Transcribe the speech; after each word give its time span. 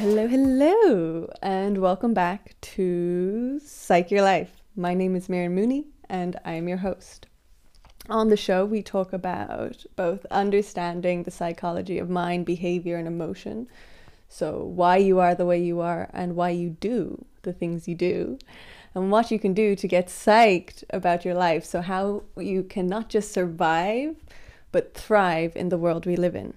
hello, 0.00 0.26
hello, 0.26 1.30
and 1.42 1.76
welcome 1.76 2.14
back 2.14 2.54
to 2.62 3.60
Psych 3.62 4.10
Your 4.10 4.22
Life. 4.22 4.50
My 4.74 4.94
name 4.94 5.14
is 5.14 5.28
Miriam 5.28 5.54
Mooney, 5.54 5.88
and 6.08 6.40
I'm 6.42 6.68
your 6.68 6.78
host. 6.78 7.26
On 8.08 8.30
the 8.30 8.36
show, 8.36 8.64
we 8.64 8.82
talk 8.82 9.12
about 9.12 9.84
both 9.96 10.24
understanding 10.30 11.24
the 11.24 11.30
psychology 11.30 11.98
of 11.98 12.08
mind, 12.08 12.46
behavior, 12.46 12.96
and 12.96 13.06
emotion. 13.06 13.68
So, 14.26 14.64
why 14.64 14.96
you 14.96 15.18
are 15.18 15.34
the 15.34 15.44
way 15.44 15.62
you 15.62 15.80
are, 15.82 16.08
and 16.14 16.34
why 16.34 16.48
you 16.48 16.70
do 16.70 17.26
the 17.42 17.52
things 17.52 17.86
you 17.86 17.94
do, 17.94 18.38
and 18.94 19.10
what 19.10 19.30
you 19.30 19.38
can 19.38 19.52
do 19.52 19.76
to 19.76 19.86
get 19.86 20.06
psyched 20.06 20.82
about 20.88 21.26
your 21.26 21.34
life. 21.34 21.66
So, 21.66 21.82
how 21.82 22.22
you 22.38 22.62
can 22.62 22.86
not 22.86 23.10
just 23.10 23.32
survive, 23.32 24.16
but 24.72 24.94
thrive 24.94 25.54
in 25.56 25.68
the 25.68 25.76
world 25.76 26.06
we 26.06 26.16
live 26.16 26.34
in. 26.34 26.54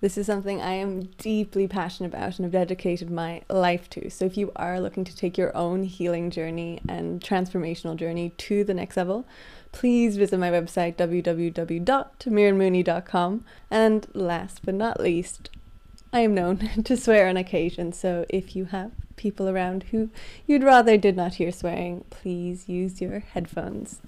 This 0.00 0.18
is 0.18 0.26
something 0.26 0.60
I 0.60 0.74
am 0.74 1.04
deeply 1.16 1.66
passionate 1.66 2.08
about 2.08 2.38
and 2.38 2.44
have 2.44 2.52
dedicated 2.52 3.10
my 3.10 3.40
life 3.48 3.88
to. 3.90 4.10
So, 4.10 4.26
if 4.26 4.36
you 4.36 4.52
are 4.54 4.78
looking 4.78 5.04
to 5.04 5.16
take 5.16 5.38
your 5.38 5.56
own 5.56 5.84
healing 5.84 6.30
journey 6.30 6.80
and 6.86 7.18
transformational 7.20 7.96
journey 7.96 8.34
to 8.36 8.62
the 8.62 8.74
next 8.74 8.98
level, 8.98 9.24
please 9.72 10.18
visit 10.18 10.38
my 10.38 10.50
website 10.50 10.96
www.miriammooney.com. 10.96 13.44
And 13.70 14.06
last 14.12 14.60
but 14.64 14.74
not 14.74 15.00
least, 15.00 15.48
I 16.12 16.20
am 16.20 16.34
known 16.34 16.58
to 16.84 16.96
swear 16.96 17.28
on 17.28 17.38
occasion, 17.38 17.92
so 17.92 18.26
if 18.28 18.54
you 18.54 18.66
have 18.66 18.92
people 19.16 19.48
around 19.48 19.84
who 19.84 20.10
you'd 20.46 20.62
rather 20.62 20.96
did 20.96 21.16
not 21.16 21.34
hear 21.34 21.50
swearing, 21.50 22.04
please 22.10 22.68
use 22.68 23.00
your 23.00 23.20
headphones. 23.20 24.00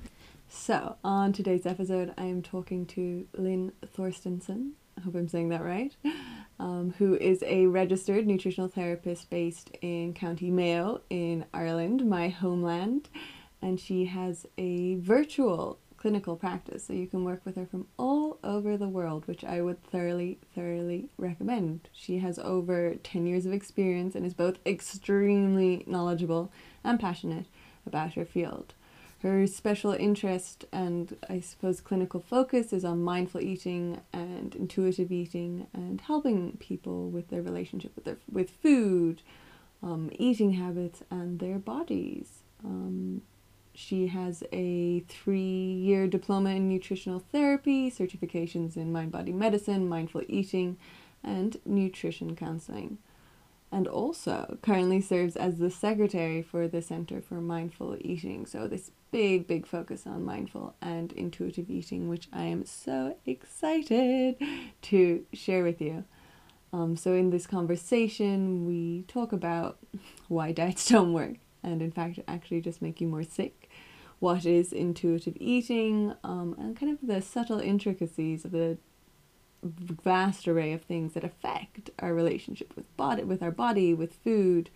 So, 0.48 0.96
on 1.04 1.32
today's 1.32 1.66
episode, 1.66 2.14
I 2.16 2.24
am 2.24 2.42
talking 2.42 2.86
to 2.86 3.26
Lynn 3.34 3.72
Thorstenson. 3.84 4.72
I 4.98 5.00
hope 5.00 5.14
I'm 5.14 5.28
saying 5.28 5.50
that 5.50 5.64
right. 5.64 5.94
Um, 6.60 6.92
who 6.98 7.14
is 7.14 7.44
a 7.46 7.66
registered 7.66 8.26
nutritional 8.26 8.66
therapist 8.68 9.30
based 9.30 9.70
in 9.80 10.12
County 10.12 10.50
Mayo 10.50 11.02
in 11.08 11.44
Ireland, 11.54 12.04
my 12.04 12.30
homeland. 12.30 13.08
And 13.62 13.78
she 13.78 14.06
has 14.06 14.44
a 14.56 14.96
virtual 14.96 15.78
clinical 15.96 16.34
practice, 16.34 16.84
so 16.84 16.94
you 16.94 17.06
can 17.06 17.24
work 17.24 17.42
with 17.44 17.54
her 17.54 17.64
from 17.64 17.86
all 17.96 18.40
over 18.42 18.76
the 18.76 18.88
world, 18.88 19.28
which 19.28 19.44
I 19.44 19.60
would 19.60 19.84
thoroughly, 19.84 20.38
thoroughly 20.52 21.10
recommend. 21.16 21.88
She 21.92 22.18
has 22.18 22.40
over 22.40 22.96
10 22.96 23.24
years 23.24 23.46
of 23.46 23.52
experience 23.52 24.16
and 24.16 24.26
is 24.26 24.34
both 24.34 24.58
extremely 24.66 25.84
knowledgeable 25.86 26.50
and 26.82 26.98
passionate 26.98 27.46
about 27.86 28.14
her 28.14 28.24
field. 28.24 28.74
Her 29.22 29.48
special 29.48 29.92
interest 29.92 30.64
and 30.72 31.16
I 31.28 31.40
suppose 31.40 31.80
clinical 31.80 32.20
focus 32.20 32.72
is 32.72 32.84
on 32.84 33.02
mindful 33.02 33.40
eating 33.40 34.00
and 34.12 34.54
intuitive 34.54 35.10
eating 35.10 35.66
and 35.74 36.00
helping 36.00 36.56
people 36.58 37.10
with 37.10 37.28
their 37.28 37.42
relationship 37.42 37.92
with 37.96 38.04
their 38.04 38.18
with 38.30 38.50
food, 38.50 39.22
um, 39.82 40.10
eating 40.18 40.52
habits, 40.52 41.02
and 41.10 41.40
their 41.40 41.58
bodies. 41.58 42.42
Um, 42.64 43.22
she 43.74 44.06
has 44.06 44.44
a 44.52 45.00
three 45.00 45.40
year 45.40 46.06
diploma 46.06 46.50
in 46.50 46.68
nutritional 46.68 47.18
therapy, 47.32 47.90
certifications 47.90 48.76
in 48.76 48.92
mind 48.92 49.10
body 49.10 49.32
medicine, 49.32 49.88
mindful 49.88 50.22
eating, 50.28 50.76
and 51.24 51.56
nutrition 51.64 52.36
counseling 52.36 52.98
and 53.70 53.86
also 53.86 54.58
currently 54.62 55.00
serves 55.00 55.36
as 55.36 55.58
the 55.58 55.70
secretary 55.70 56.42
for 56.42 56.66
the 56.66 56.80
Center 56.80 57.20
for 57.20 57.34
Mindful 57.34 57.96
Eating. 58.00 58.46
So, 58.46 58.66
this 58.66 58.90
big, 59.10 59.46
big 59.46 59.66
focus 59.66 60.06
on 60.06 60.24
mindful 60.24 60.74
and 60.80 61.12
intuitive 61.12 61.70
eating, 61.70 62.08
which 62.08 62.28
I 62.32 62.44
am 62.44 62.64
so 62.64 63.16
excited 63.26 64.36
to 64.82 65.24
share 65.32 65.62
with 65.62 65.80
you. 65.80 66.04
Um, 66.72 66.96
so, 66.96 67.14
in 67.14 67.30
this 67.30 67.46
conversation, 67.46 68.66
we 68.66 69.04
talk 69.08 69.32
about 69.32 69.78
why 70.28 70.52
diets 70.52 70.88
don't 70.88 71.12
work 71.12 71.36
and, 71.62 71.82
in 71.82 71.90
fact, 71.90 72.18
actually 72.28 72.60
just 72.60 72.82
make 72.82 73.00
you 73.00 73.08
more 73.08 73.24
sick. 73.24 73.70
What 74.18 74.44
is 74.44 74.72
intuitive 74.72 75.36
eating, 75.38 76.14
um, 76.24 76.56
and 76.58 76.76
kind 76.78 76.92
of 76.92 77.06
the 77.06 77.22
subtle 77.22 77.60
intricacies 77.60 78.44
of 78.44 78.50
the 78.50 78.78
vast 79.62 80.46
array 80.46 80.72
of 80.72 80.82
things 80.82 81.14
that 81.14 81.24
affect 81.24 81.90
our 81.98 82.14
relationship 82.14 82.74
with 82.76 82.96
body 82.96 83.24
with 83.24 83.42
our 83.42 83.50
body 83.50 83.92
with 83.92 84.14
food 84.14 84.70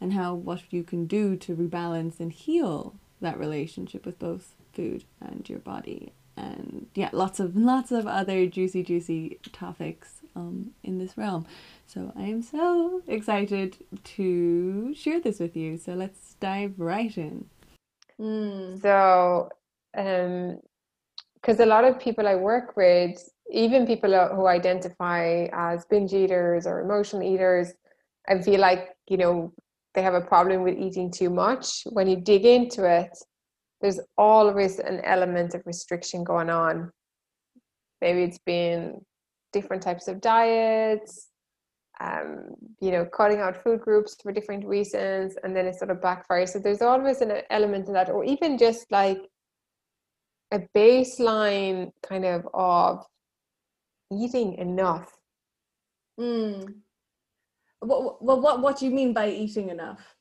and 0.00 0.14
how 0.14 0.34
what 0.34 0.62
you 0.70 0.82
can 0.82 1.06
do 1.06 1.36
to 1.36 1.54
rebalance 1.54 2.18
and 2.18 2.32
heal 2.32 2.94
that 3.22 3.38
relationship 3.38 4.06
with 4.06 4.18
both 4.18 4.54
food 4.72 5.04
and 5.20 5.48
your 5.48 5.58
body. 5.58 6.12
And 6.34 6.86
yeah 6.94 7.10
lots 7.12 7.40
of 7.40 7.54
lots 7.54 7.92
of 7.92 8.06
other 8.06 8.46
juicy 8.46 8.82
juicy 8.82 9.38
topics 9.52 10.22
um, 10.34 10.70
in 10.82 10.98
this 10.98 11.18
realm. 11.18 11.46
So 11.86 12.12
i 12.16 12.22
am 12.22 12.42
so 12.42 13.02
excited 13.06 13.76
to 14.16 14.94
share 14.94 15.20
this 15.20 15.40
with 15.40 15.56
you. 15.56 15.76
So 15.76 15.92
let's 15.92 16.34
dive 16.40 16.74
right 16.78 17.16
in. 17.16 17.46
Mm. 18.20 18.80
so 18.80 19.50
um 19.96 20.58
because 21.34 21.58
a 21.60 21.66
lot 21.66 21.84
of 21.84 21.98
people 21.98 22.26
i 22.28 22.34
work 22.34 22.76
with 22.76 23.28
even 23.52 23.86
people 23.86 24.10
who 24.34 24.46
identify 24.46 25.46
as 25.52 25.84
binge 25.84 26.12
eaters 26.12 26.66
or 26.66 26.80
emotional 26.80 27.22
eaters, 27.22 27.72
I 28.28 28.40
feel 28.40 28.60
like, 28.60 28.88
you 29.08 29.18
know, 29.18 29.52
they 29.94 30.02
have 30.02 30.14
a 30.14 30.20
problem 30.20 30.62
with 30.62 30.78
eating 30.78 31.10
too 31.10 31.30
much. 31.30 31.82
When 31.90 32.08
you 32.08 32.16
dig 32.16 32.44
into 32.44 32.84
it, 32.84 33.16
there's 33.80 34.00
always 34.16 34.78
an 34.78 35.00
element 35.04 35.54
of 35.54 35.62
restriction 35.66 36.24
going 36.24 36.50
on. 36.50 36.90
Maybe 38.00 38.22
it's 38.22 38.38
been 38.38 39.00
different 39.52 39.82
types 39.82 40.08
of 40.08 40.20
diets, 40.20 41.28
um, 42.00 42.54
you 42.80 42.90
know, 42.90 43.04
cutting 43.04 43.40
out 43.40 43.62
food 43.62 43.80
groups 43.80 44.16
for 44.22 44.32
different 44.32 44.66
reasons, 44.66 45.36
and 45.42 45.54
then 45.54 45.66
it 45.66 45.76
sort 45.76 45.90
of 45.90 45.98
backfires. 45.98 46.50
So 46.50 46.58
there's 46.58 46.82
always 46.82 47.20
an 47.20 47.32
element 47.50 47.88
of 47.88 47.94
that, 47.94 48.08
or 48.08 48.24
even 48.24 48.58
just 48.58 48.90
like 48.90 49.20
a 50.52 50.60
baseline 50.76 51.90
kind 52.02 52.24
of 52.24 52.46
of 52.54 53.04
eating 54.12 54.54
enough. 54.54 55.12
Mm. 56.18 56.74
What, 57.82 58.22
what, 58.22 58.60
what, 58.60 58.78
do 58.78 58.84
you 58.84 58.90
mean 58.90 59.12
by 59.12 59.28
eating 59.30 59.68
enough? 59.70 60.14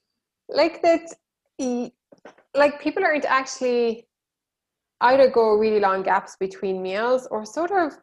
Like 0.49 0.81
that, 0.81 1.07
like 2.55 2.81
people 2.81 3.03
aren't 3.03 3.25
actually 3.25 4.07
either 5.01 5.29
go 5.29 5.53
really 5.55 5.79
long 5.79 6.03
gaps 6.03 6.35
between 6.39 6.81
meals 6.81 7.27
or 7.31 7.45
sort 7.45 7.71
of 7.71 7.93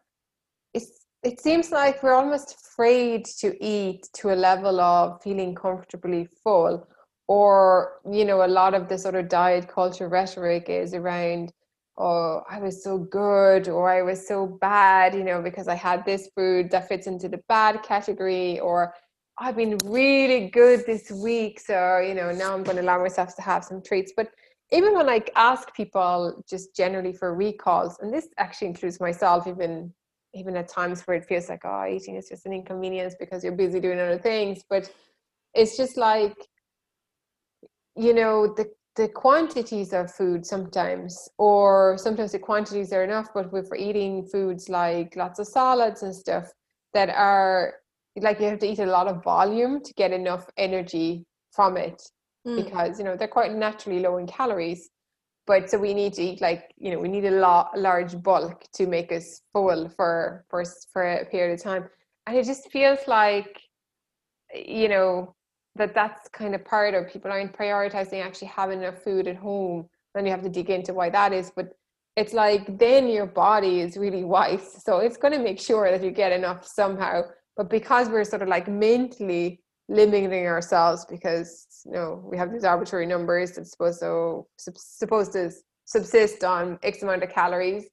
it's 0.74 1.06
it 1.22 1.40
seems 1.40 1.70
like 1.70 2.02
we're 2.02 2.14
almost 2.14 2.54
afraid 2.54 3.24
to 3.24 3.52
eat 3.64 4.08
to 4.14 4.32
a 4.32 4.36
level 4.36 4.80
of 4.80 5.20
feeling 5.22 5.54
comfortably 5.54 6.28
full 6.42 6.88
or 7.26 8.00
you 8.10 8.24
know 8.24 8.44
a 8.44 8.48
lot 8.48 8.74
of 8.74 8.88
the 8.88 8.98
sort 8.98 9.14
of 9.14 9.28
diet 9.28 9.68
culture 9.68 10.08
rhetoric 10.08 10.68
is 10.68 10.94
around 10.94 11.52
oh, 11.98 12.42
I 12.48 12.60
was 12.60 12.82
so 12.82 12.98
good 12.98 13.68
or 13.68 13.90
I 13.90 14.02
was 14.02 14.26
so 14.26 14.46
bad, 14.46 15.14
you 15.14 15.24
know, 15.24 15.42
because 15.42 15.66
I 15.68 15.74
had 15.74 16.04
this 16.04 16.28
food 16.36 16.70
that 16.70 16.88
fits 16.88 17.06
into 17.06 17.28
the 17.28 17.40
bad 17.48 17.82
category 17.82 18.60
or 18.60 18.94
I've 19.40 19.56
been 19.56 19.78
really 19.84 20.48
good 20.48 20.84
this 20.84 21.10
week. 21.10 21.60
So, 21.60 21.98
you 21.98 22.14
know, 22.14 22.32
now 22.32 22.54
I'm 22.54 22.64
going 22.64 22.76
to 22.76 22.82
allow 22.82 22.98
myself 22.98 23.36
to 23.36 23.42
have 23.42 23.64
some 23.64 23.80
treats. 23.82 24.12
But 24.16 24.30
even 24.72 24.94
when 24.94 25.08
I 25.08 25.22
ask 25.36 25.72
people 25.74 26.42
just 26.48 26.74
generally 26.74 27.12
for 27.12 27.34
recalls, 27.34 27.98
and 28.00 28.12
this 28.12 28.28
actually 28.36 28.68
includes 28.68 29.00
myself, 29.00 29.46
even 29.46 29.92
even 30.34 30.56
at 30.56 30.68
times 30.68 31.02
where 31.02 31.16
it 31.16 31.24
feels 31.24 31.48
like, 31.48 31.62
oh, 31.64 31.86
eating 31.86 32.16
is 32.16 32.28
just 32.28 32.44
an 32.44 32.52
inconvenience 32.52 33.14
because 33.18 33.42
you're 33.42 33.56
busy 33.56 33.80
doing 33.80 33.98
other 33.98 34.18
things. 34.18 34.62
But 34.68 34.92
it's 35.54 35.76
just 35.76 35.96
like, 35.96 36.36
you 37.96 38.12
know, 38.12 38.52
the 38.56 38.66
the 38.96 39.08
quantities 39.08 39.92
of 39.92 40.12
food 40.12 40.44
sometimes, 40.44 41.28
or 41.38 41.96
sometimes 41.96 42.32
the 42.32 42.40
quantities 42.40 42.92
are 42.92 43.04
enough, 43.04 43.28
but 43.32 43.46
if 43.46 43.68
we're 43.70 43.76
eating 43.76 44.26
foods 44.26 44.68
like 44.68 45.14
lots 45.14 45.38
of 45.38 45.46
salads 45.46 46.02
and 46.02 46.14
stuff 46.14 46.50
that 46.92 47.08
are 47.08 47.74
like 48.22 48.40
you 48.40 48.46
have 48.46 48.58
to 48.60 48.66
eat 48.66 48.78
a 48.78 48.86
lot 48.86 49.08
of 49.08 49.22
volume 49.22 49.82
to 49.82 49.92
get 49.94 50.12
enough 50.12 50.46
energy 50.56 51.24
from 51.52 51.76
it 51.76 52.02
mm. 52.46 52.64
because 52.64 52.98
you 52.98 53.04
know 53.04 53.16
they're 53.16 53.28
quite 53.28 53.54
naturally 53.54 54.00
low 54.00 54.16
in 54.18 54.26
calories. 54.26 54.90
But 55.46 55.70
so 55.70 55.78
we 55.78 55.94
need 55.94 56.12
to 56.14 56.22
eat 56.22 56.40
like 56.40 56.72
you 56.76 56.90
know 56.90 56.98
we 56.98 57.08
need 57.08 57.24
a 57.24 57.30
lot 57.30 57.70
a 57.74 57.80
large 57.80 58.22
bulk 58.22 58.64
to 58.74 58.86
make 58.86 59.12
us 59.12 59.42
full 59.52 59.88
for 59.96 60.44
for 60.48 60.64
for 60.92 61.02
a 61.02 61.24
period 61.26 61.54
of 61.54 61.62
time. 61.62 61.88
And 62.26 62.36
it 62.36 62.44
just 62.44 62.70
feels 62.70 63.00
like 63.06 63.60
you 64.54 64.88
know 64.88 65.34
that 65.76 65.94
that's 65.94 66.28
kind 66.30 66.54
of 66.54 66.64
part 66.64 66.94
of 66.94 67.08
people 67.08 67.30
aren't 67.30 67.56
prioritizing 67.56 68.24
actually 68.24 68.48
having 68.48 68.80
enough 68.80 69.02
food 69.02 69.26
at 69.28 69.36
home. 69.36 69.88
Then 70.14 70.26
you 70.26 70.32
have 70.32 70.42
to 70.42 70.48
dig 70.48 70.70
into 70.70 70.92
why 70.92 71.10
that 71.10 71.32
is. 71.32 71.52
But 71.54 71.68
it's 72.16 72.32
like 72.32 72.78
then 72.78 73.08
your 73.08 73.26
body 73.26 73.80
is 73.80 73.96
really 73.96 74.24
wise. 74.24 74.82
So 74.84 74.98
it's 74.98 75.16
going 75.16 75.32
to 75.32 75.38
make 75.38 75.60
sure 75.60 75.90
that 75.90 76.02
you 76.02 76.10
get 76.10 76.32
enough 76.32 76.66
somehow 76.66 77.22
but 77.58 77.68
because 77.68 78.08
we're 78.08 78.24
sort 78.24 78.40
of 78.40 78.48
like 78.48 78.68
mentally 78.68 79.60
limiting 79.88 80.46
ourselves 80.46 81.04
because 81.10 81.66
you 81.84 81.92
know 81.92 82.22
we 82.24 82.38
have 82.38 82.52
these 82.52 82.64
arbitrary 82.64 83.04
numbers 83.04 83.52
that's 83.52 83.72
supposed 83.72 84.00
to 84.00 84.46
supposed 84.76 85.32
to 85.32 85.50
subsist 85.84 86.44
on 86.44 86.78
x 86.82 87.02
amount 87.02 87.22
of 87.22 87.30
calories 87.30 87.86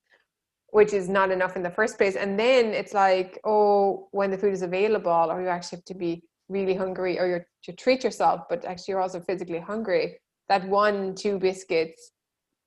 which 0.69 0.93
is 0.93 1.07
not 1.07 1.31
enough 1.31 1.55
in 1.55 1.63
the 1.63 1.69
first 1.69 1.97
place 1.97 2.15
and 2.15 2.37
then 2.39 2.65
it's 2.67 2.93
like 2.93 3.39
oh 3.45 4.07
when 4.11 4.29
the 4.29 4.37
food 4.37 4.53
is 4.53 4.61
available 4.61 5.27
or 5.31 5.41
you 5.41 5.47
actually 5.47 5.77
have 5.77 5.85
to 5.85 5.95
be 5.95 6.21
really 6.49 6.75
hungry 6.75 7.17
or 7.19 7.25
you're 7.27 7.47
to 7.63 7.73
treat 7.73 8.03
yourself 8.03 8.41
but 8.49 8.63
actually 8.65 8.91
you're 8.91 9.01
also 9.01 9.19
physically 9.19 9.59
hungry 9.59 10.17
that 10.49 10.67
one 10.67 11.15
two 11.15 11.39
biscuits 11.39 12.11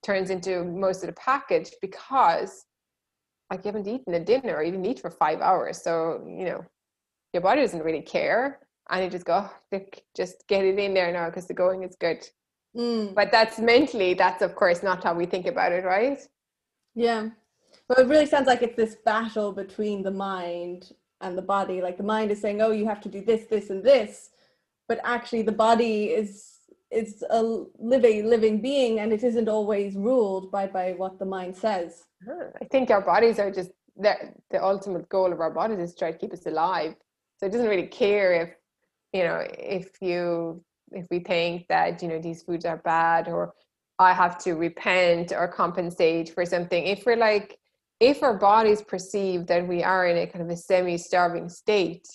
turns 0.02 0.30
into 0.30 0.64
most 0.64 1.02
of 1.02 1.08
the 1.08 1.12
package 1.12 1.70
because 1.82 2.64
like 3.50 3.60
you 3.64 3.68
haven't 3.68 3.86
eaten 3.86 4.14
a 4.14 4.20
dinner 4.20 4.56
or 4.56 4.64
didn't 4.64 4.86
eat 4.86 5.00
for 5.00 5.10
five 5.10 5.40
hours 5.40 5.82
so 5.82 6.24
you 6.26 6.46
know 6.46 6.64
your 7.32 7.42
body 7.42 7.62
doesn't 7.62 7.82
really 7.82 8.02
care. 8.02 8.60
And 8.90 9.04
you 9.04 9.10
just 9.10 9.26
go 9.26 9.48
oh, 9.72 9.80
just 10.16 10.46
get 10.48 10.64
it 10.64 10.78
in 10.78 10.94
there 10.94 11.12
now 11.12 11.26
because 11.26 11.46
the 11.46 11.54
going 11.54 11.82
is 11.82 11.96
good. 12.00 12.26
Mm. 12.76 13.14
but 13.14 13.32
that's 13.32 13.58
mentally 13.58 14.12
that's 14.12 14.42
of 14.42 14.54
course 14.54 14.82
not 14.82 15.02
how 15.02 15.14
we 15.14 15.24
think 15.24 15.46
about 15.46 15.72
it 15.72 15.84
right? 15.84 16.20
Yeah. 16.94 17.30
But 17.88 18.00
it 18.00 18.06
really 18.06 18.26
sounds 18.26 18.46
like 18.46 18.62
it's 18.62 18.76
this 18.76 18.96
battle 19.04 19.52
between 19.52 20.02
the 20.02 20.10
mind 20.10 20.92
and 21.22 21.36
the 21.36 21.42
body. 21.42 21.80
Like 21.80 21.96
the 21.96 22.02
mind 22.02 22.30
is 22.30 22.40
saying 22.40 22.60
oh 22.60 22.70
you 22.70 22.86
have 22.86 23.00
to 23.02 23.08
do 23.08 23.22
this 23.22 23.46
this 23.46 23.70
and 23.70 23.82
this 23.82 24.30
but 24.88 25.00
actually 25.04 25.42
the 25.42 25.52
body 25.52 26.04
is 26.06 26.54
is 26.90 27.22
a 27.30 27.42
living 27.78 28.26
living 28.26 28.60
being 28.60 29.00
and 29.00 29.12
it 29.12 29.22
isn't 29.22 29.48
always 29.48 29.94
ruled 29.94 30.50
by 30.50 30.66
by 30.66 30.92
what 30.92 31.18
the 31.18 31.24
mind 31.24 31.56
says. 31.56 32.04
I 32.60 32.64
think 32.66 32.90
our 32.90 33.02
bodies 33.02 33.38
are 33.38 33.50
just 33.50 33.70
the, 33.96 34.14
the 34.50 34.62
ultimate 34.62 35.08
goal 35.08 35.32
of 35.32 35.40
our 35.40 35.50
bodies 35.50 35.78
is 35.78 35.92
to 35.92 35.98
try 35.98 36.12
to 36.12 36.18
keep 36.18 36.32
us 36.32 36.46
alive 36.46 36.94
so 37.38 37.46
it 37.46 37.52
doesn't 37.52 37.68
really 37.68 37.86
care 37.86 38.32
if 38.34 38.50
you 39.12 39.22
know 39.24 39.44
if 39.58 39.90
you 40.00 40.62
if 40.92 41.06
we 41.10 41.20
think 41.20 41.66
that 41.68 42.02
you 42.02 42.08
know 42.08 42.20
these 42.20 42.42
foods 42.42 42.64
are 42.64 42.78
bad 42.78 43.28
or 43.28 43.54
i 43.98 44.12
have 44.12 44.38
to 44.38 44.54
repent 44.54 45.32
or 45.32 45.48
compensate 45.48 46.30
for 46.34 46.44
something. 46.44 46.86
If 46.86 47.06
we're 47.06 47.16
like 47.16 47.58
if 48.00 48.22
our 48.22 48.34
bodies 48.34 48.82
perceive 48.82 49.46
that 49.46 49.66
we 49.66 49.82
are 49.82 50.06
in 50.06 50.16
a 50.18 50.26
kind 50.26 50.42
of 50.42 50.50
a 50.50 50.56
semi-starving 50.56 51.48
state 51.48 52.06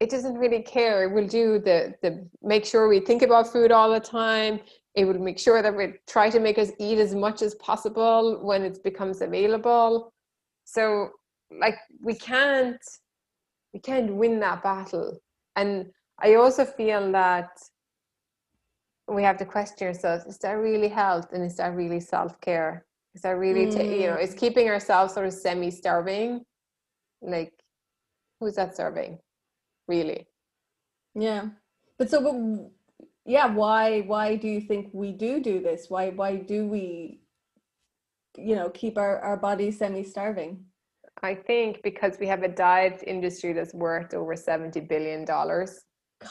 it 0.00 0.10
doesn't 0.10 0.36
really 0.36 0.62
care. 0.62 1.04
It 1.04 1.12
will 1.14 1.26
do 1.26 1.58
the 1.58 1.94
the 2.02 2.28
make 2.42 2.64
sure 2.64 2.88
we 2.88 3.00
think 3.00 3.22
about 3.22 3.50
food 3.50 3.72
all 3.72 3.90
the 3.90 4.00
time. 4.00 4.60
It 4.94 5.04
will 5.04 5.18
make 5.18 5.38
sure 5.38 5.62
that 5.62 5.74
we 5.74 5.94
try 6.06 6.30
to 6.30 6.40
make 6.40 6.58
us 6.58 6.70
eat 6.78 6.98
as 6.98 7.14
much 7.14 7.42
as 7.42 7.54
possible 7.56 8.40
when 8.42 8.62
it 8.62 8.82
becomes 8.82 9.20
available. 9.22 10.12
So 10.64 11.10
like 11.60 11.76
we 12.02 12.14
can't 12.14 12.80
we 13.76 13.80
can't 13.80 14.10
win 14.14 14.40
that 14.40 14.62
battle. 14.62 15.18
And 15.54 15.90
i 16.18 16.34
also 16.36 16.64
feel 16.64 17.12
that 17.12 17.50
we 19.06 19.22
have 19.22 19.36
to 19.36 19.44
question 19.44 19.88
ourselves 19.88 20.24
is 20.24 20.38
that 20.38 20.52
really 20.52 20.88
health 20.88 21.28
and 21.34 21.44
is 21.44 21.56
that 21.58 21.74
really 21.74 22.00
self-care? 22.00 22.86
Is 23.14 23.20
that 23.20 23.36
really 23.44 23.66
mm. 23.66 24.00
you 24.00 24.06
know 24.08 24.16
is 24.16 24.32
keeping 24.32 24.70
ourselves 24.70 25.12
sort 25.12 25.26
of 25.26 25.34
semi-starving? 25.34 26.42
Like 27.20 27.52
who's 28.40 28.54
that 28.54 28.74
serving 28.74 29.18
really? 29.86 30.26
Yeah. 31.14 31.42
But 31.98 32.08
so 32.08 32.18
but 32.26 32.36
yeah 33.26 33.48
why 33.60 34.00
why 34.12 34.36
do 34.36 34.48
you 34.48 34.62
think 34.62 34.88
we 34.94 35.12
do 35.12 35.42
do 35.50 35.60
this? 35.60 35.90
Why 35.90 36.04
why 36.20 36.36
do 36.36 36.66
we 36.66 37.20
you 38.38 38.56
know 38.56 38.70
keep 38.70 38.96
our, 38.96 39.18
our 39.20 39.36
bodies 39.36 39.78
semi-starving 39.78 40.64
i 41.22 41.34
think 41.34 41.82
because 41.82 42.18
we 42.20 42.26
have 42.26 42.42
a 42.42 42.48
diet 42.48 43.02
industry 43.06 43.52
that's 43.52 43.74
worth 43.74 44.14
over 44.14 44.36
70 44.36 44.80
billion 44.80 45.24
dollars 45.24 45.80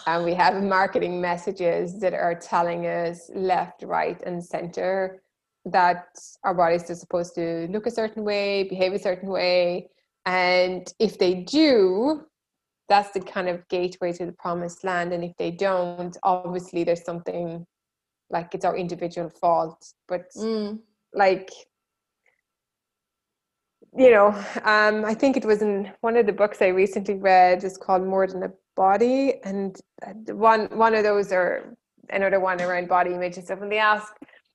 and 0.08 0.26
we 0.26 0.34
have 0.34 0.64
marketing 0.64 1.22
messages 1.22 2.00
that 2.00 2.14
are 2.14 2.36
telling 2.36 2.88
us 2.88 3.30
left 3.34 3.84
right 3.84 4.22
and 4.26 4.44
center 4.44 5.22
that 5.66 6.08
our 6.44 6.54
bodies 6.54 6.90
are 6.90 6.96
supposed 6.96 7.34
to 7.36 7.68
look 7.72 7.88
a 7.88 7.92
certain 7.92 8.24
way, 8.24 8.64
behave 8.64 8.94
a 8.94 9.00
certain 9.00 9.30
way. 9.30 9.90
And 10.26 10.92
if 11.00 11.18
they 11.18 11.36
do, 11.36 12.22
that's 12.88 13.12
the 13.12 13.20
kind 13.20 13.50
of 13.50 13.68
gateway 13.68 14.14
to 14.14 14.28
the 14.28 14.32
promised 14.34 14.84
land. 14.84 15.12
And 15.12 15.24
if 15.24 15.36
they 15.38 15.52
don't, 15.52 16.16
obviously 16.22 16.84
there's 16.84 17.04
something 17.04 17.66
like 18.30 18.54
it's 18.54 18.66
our 18.66 18.78
individual 18.78 19.30
fault. 19.30 19.94
But 20.08 20.28
mm. 20.38 20.80
like, 21.14 21.50
you 23.98 24.12
know, 24.12 24.28
um, 24.64 25.06
I 25.06 25.14
think 25.14 25.38
it 25.38 25.46
was 25.46 25.62
in 25.62 25.92
one 26.02 26.18
of 26.18 26.26
the 26.26 26.34
books 26.34 26.62
I 26.62 26.68
recently 26.68 27.16
read 27.16 27.64
is 27.64 27.78
called 27.78 28.06
More 28.06 28.28
Than 28.28 28.44
a 28.44 28.52
Body. 28.76 29.36
And 29.44 29.80
uh, 30.06 30.34
one 30.34 30.66
one 30.78 30.96
of 30.96 31.04
those 31.04 31.32
are 31.32 31.76
another 32.10 32.40
one 32.40 32.62
around 32.62 32.88
body 32.88 33.14
image 33.14 33.38
and 33.38 33.46
stuff. 33.46 33.62
And 33.62 33.72
they 33.72 33.78
ask 33.78 34.14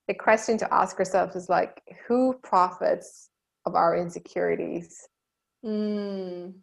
the 0.09 0.15
question 0.15 0.59
to 0.59 0.75
ask 0.75 0.99
ourselves 0.99 1.37
is 1.37 1.49
like, 1.49 1.83
who 2.07 2.35
profits 2.43 3.31
of 3.67 3.75
our 3.75 3.97
insecurities? 3.97 5.09
Mm. 5.65 6.55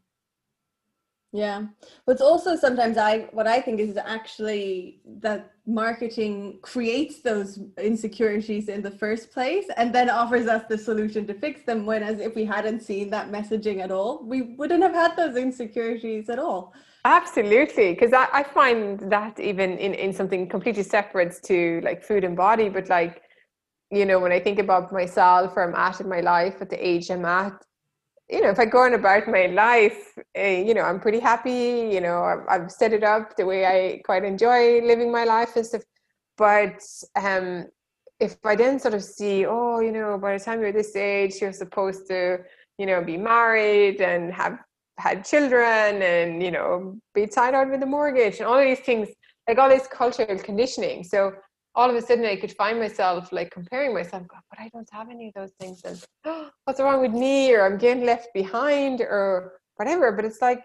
Yeah, 1.34 1.66
but 2.06 2.14
it's 2.14 2.22
also 2.22 2.56
sometimes 2.56 2.98
I 2.98 3.28
what 3.34 3.48
I 3.48 3.60
think 3.60 3.82
is 3.82 3.98
actually 3.98 5.02
that 5.20 5.52
marketing 5.66 6.60
creates 6.62 7.22
those 7.22 7.60
insecurities 7.78 8.70
in 8.70 8.82
the 8.82 8.92
first 8.92 9.32
place 9.32 9.66
and 9.76 9.94
then 9.94 10.10
offers 10.10 10.48
us 10.48 10.64
the 10.70 10.78
solution 10.78 11.28
to 11.28 11.34
fix 11.34 11.64
them. 11.64 11.86
When 11.86 12.02
as 12.02 12.20
if 12.20 12.34
we 12.34 12.46
hadn't 12.46 12.80
seen 12.80 13.10
that 13.10 13.30
messaging 13.30 13.82
at 13.82 13.92
all, 13.92 14.24
we 14.24 14.56
wouldn't 14.56 14.82
have 14.82 14.94
had 14.94 15.18
those 15.18 15.36
insecurities 15.36 16.30
at 16.30 16.40
all. 16.40 16.74
Absolutely, 17.04 17.94
because 17.94 18.14
I, 18.14 18.28
I 18.32 18.44
find 18.44 19.00
that 19.12 19.38
even 19.38 19.78
in 19.78 19.94
in 19.96 20.14
something 20.14 20.48
completely 20.48 20.84
separate 20.84 21.36
to 21.44 21.82
like 21.84 22.04
food 22.04 22.24
and 22.24 22.38
body, 22.38 22.70
but 22.70 22.88
like 22.88 23.22
you 23.92 24.06
know, 24.06 24.20
when 24.20 24.32
I 24.32 24.40
think 24.40 24.60
about 24.60 24.92
myself 24.94 25.56
or 25.56 25.64
I'm 25.64 25.76
at 25.76 26.00
in 26.00 26.10
my 26.10 26.22
life 26.22 26.62
at 26.62 26.70
the 26.70 26.88
age 26.88 27.10
I'm 27.10 27.26
at, 27.26 27.64
you 28.30 28.42
know, 28.42 28.50
if 28.50 28.60
I 28.60 28.66
go 28.66 28.80
on 28.80 28.94
about 28.94 29.28
my 29.28 29.46
life, 29.48 30.18
uh, 30.38 30.42
you 30.42 30.74
know, 30.74 30.82
I'm 30.82 31.00
pretty 31.00 31.20
happy. 31.20 31.90
You 31.94 32.02
know, 32.02 32.24
I've, 32.24 32.46
I've, 32.50 32.72
set 32.72 32.92
it 32.92 33.04
up 33.04 33.38
the 33.38 33.46
way 33.46 33.66
I 33.66 34.02
quite 34.04 34.26
enjoy 34.26 34.82
living 34.82 35.12
my 35.12 35.24
life 35.24 35.56
and 35.56 35.66
stuff. 35.66 35.84
But 36.38 36.84
um, 37.16 37.68
if 38.20 38.36
I 38.44 38.56
then 38.56 38.80
sort 38.80 38.94
of 38.96 39.04
see, 39.04 39.46
oh, 39.46 39.80
you 39.80 39.92
know, 39.92 40.18
by 40.18 40.38
the 40.38 40.44
time 40.44 40.60
you're 40.62 40.74
this 40.74 40.96
age, 40.96 41.36
you're 41.40 41.54
supposed 41.54 42.08
to, 42.08 42.40
you 42.78 42.86
know, 42.86 43.02
be 43.02 43.18
married 43.18 44.02
and 44.02 44.34
have 44.34 44.60
had 44.98 45.24
children 45.24 46.02
and 46.02 46.42
you 46.42 46.52
know 46.52 46.98
be 47.14 47.28
tied 47.28 47.54
out 47.54 47.70
with 47.70 47.84
a 47.84 47.86
mortgage 47.86 48.40
and 48.40 48.48
all 48.48 48.60
these 48.60 48.80
things, 48.80 49.08
like 49.48 49.58
all 49.58 49.70
this 49.70 49.88
cultural 49.88 50.38
conditioning. 50.40 51.04
So 51.04 51.34
all 51.78 51.92
of 51.92 51.96
a 51.96 52.02
sudden 52.02 52.26
I 52.26 52.36
could 52.36 52.52
find 52.52 52.80
myself 52.80 53.32
like 53.32 53.52
comparing 53.52 53.94
myself, 53.94 54.24
but 54.50 54.60
I 54.60 54.70
don't 54.74 54.90
have 54.92 55.10
any 55.12 55.28
of 55.28 55.34
those 55.36 55.52
things. 55.60 55.82
And 55.86 56.04
oh, 56.26 56.50
what's 56.66 56.80
wrong 56.80 57.02
with 57.02 57.12
me? 57.12 57.54
Or 57.54 57.66
I'm 57.66 57.78
getting 57.78 58.04
left 58.04 58.30
behind 58.34 59.00
or 59.00 59.60
whatever. 59.76 60.12
But 60.12 60.26
it's 60.26 60.42
like, 60.42 60.64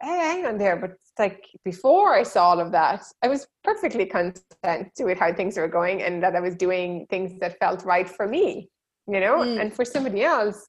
hey, 0.00 0.08
hang 0.08 0.46
on 0.46 0.56
there. 0.56 0.76
But 0.76 0.90
it's 0.92 1.12
like 1.18 1.44
before 1.64 2.14
I 2.14 2.22
saw 2.22 2.50
all 2.50 2.60
of 2.60 2.70
that, 2.70 3.02
I 3.22 3.28
was 3.28 3.48
perfectly 3.64 4.06
content 4.06 4.92
with 5.00 5.18
how 5.18 5.32
things 5.32 5.56
were 5.56 5.66
going 5.66 6.02
and 6.02 6.22
that 6.22 6.36
I 6.36 6.40
was 6.40 6.54
doing 6.54 7.06
things 7.10 7.40
that 7.40 7.58
felt 7.58 7.84
right 7.84 8.08
for 8.08 8.28
me, 8.28 8.70
you 9.08 9.18
know? 9.18 9.38
Mm. 9.38 9.60
And 9.60 9.74
for 9.74 9.84
somebody 9.84 10.22
else, 10.22 10.68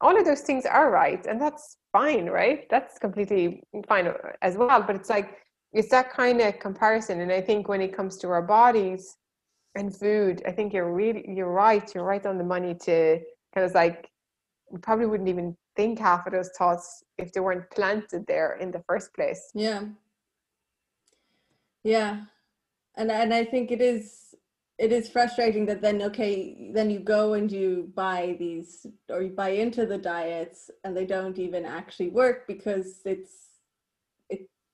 all 0.00 0.16
of 0.16 0.24
those 0.24 0.42
things 0.42 0.66
are 0.66 0.88
right. 0.88 1.26
And 1.26 1.40
that's 1.40 1.78
fine, 1.92 2.26
right? 2.30 2.64
That's 2.70 2.96
completely 3.00 3.64
fine 3.88 4.12
as 4.40 4.56
well. 4.56 4.82
But 4.82 4.94
it's 4.94 5.10
like, 5.10 5.36
it's 5.72 5.90
that 5.90 6.10
kind 6.10 6.40
of 6.40 6.58
comparison 6.58 7.20
and 7.20 7.32
i 7.32 7.40
think 7.40 7.68
when 7.68 7.80
it 7.80 7.96
comes 7.96 8.16
to 8.16 8.28
our 8.28 8.42
bodies 8.42 9.16
and 9.76 9.96
food 9.96 10.42
i 10.46 10.50
think 10.50 10.72
you're 10.72 10.92
really 10.92 11.24
you're 11.28 11.52
right 11.52 11.94
you're 11.94 12.04
right 12.04 12.26
on 12.26 12.38
the 12.38 12.44
money 12.44 12.74
to 12.74 13.18
kind 13.54 13.64
of 13.64 13.74
like 13.74 14.10
we 14.70 14.78
probably 14.78 15.06
wouldn't 15.06 15.28
even 15.28 15.56
think 15.76 15.98
half 15.98 16.26
of 16.26 16.32
those 16.32 16.50
thoughts 16.56 17.04
if 17.18 17.32
they 17.32 17.40
weren't 17.40 17.70
planted 17.70 18.26
there 18.26 18.56
in 18.56 18.70
the 18.70 18.82
first 18.88 19.12
place. 19.14 19.50
Yeah. 19.54 19.84
Yeah. 21.82 22.22
And 22.96 23.10
and 23.10 23.32
i 23.32 23.44
think 23.44 23.70
it 23.70 23.80
is 23.80 24.34
it 24.78 24.92
is 24.92 25.08
frustrating 25.08 25.64
that 25.66 25.80
then 25.80 26.02
okay 26.02 26.70
then 26.74 26.90
you 26.90 26.98
go 26.98 27.34
and 27.34 27.50
you 27.50 27.90
buy 27.94 28.36
these 28.38 28.84
or 29.08 29.22
you 29.22 29.30
buy 29.30 29.50
into 29.50 29.86
the 29.86 29.96
diets 29.96 30.70
and 30.82 30.96
they 30.96 31.06
don't 31.06 31.38
even 31.38 31.64
actually 31.64 32.08
work 32.08 32.46
because 32.46 33.00
it's 33.04 33.49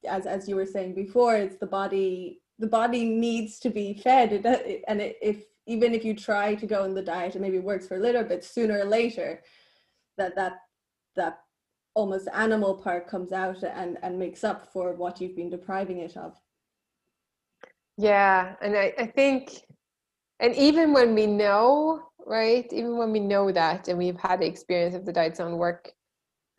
as 0.09 0.27
as 0.27 0.49
you 0.49 0.57
were 0.57 0.67
saying 0.67 0.95
before 0.95 1.37
it's 1.37 1.57
the 1.57 1.67
body 1.67 2.41
the 2.59 2.67
body 2.67 3.05
needs 3.05 3.59
to 3.61 3.71
be 3.71 3.95
fed. 3.95 4.33
It, 4.33 4.83
and 4.89 5.01
it, 5.01 5.17
if 5.21 5.45
even 5.67 5.95
if 5.95 6.05
you 6.05 6.15
try 6.15 6.55
to 6.55 6.67
go 6.67 6.85
on 6.85 6.95
the 6.95 7.03
diet 7.03 7.35
and 7.35 7.43
maybe 7.43 7.57
it 7.57 7.65
works 7.65 7.87
for 7.87 7.97
a 7.97 8.01
little 8.01 8.25
bit 8.25 8.45
sooner 8.45 8.81
or 8.81 8.85
later 8.85 9.43
that 10.17 10.35
that 10.37 10.61
that 11.17 11.41
almost 11.95 12.29
animal 12.33 12.75
part 12.75 13.09
comes 13.09 13.33
out 13.33 13.63
and 13.63 13.99
and 14.03 14.19
makes 14.19 14.45
up 14.45 14.73
for 14.73 14.93
what 14.93 15.21
you've 15.21 15.37
been 15.37 15.51
depriving 15.51 15.99
it 15.99 16.17
of. 16.17 16.35
Yeah 17.99 18.55
and 18.61 18.77
i, 18.77 18.93
I 18.99 19.07
think 19.07 19.63
and 20.41 20.55
even 20.55 20.93
when 20.93 21.15
we 21.15 21.27
know 21.27 22.03
right 22.27 22.71
even 22.73 22.99
when 22.99 23.13
we 23.13 23.21
know 23.21 23.51
that 23.51 23.89
and 23.89 23.99
we've 23.99 24.19
had 24.19 24.41
the 24.41 24.47
experience 24.47 24.95
of 24.95 25.07
the 25.07 25.13
diet 25.13 25.37
zone 25.37 25.57
work 25.57 25.91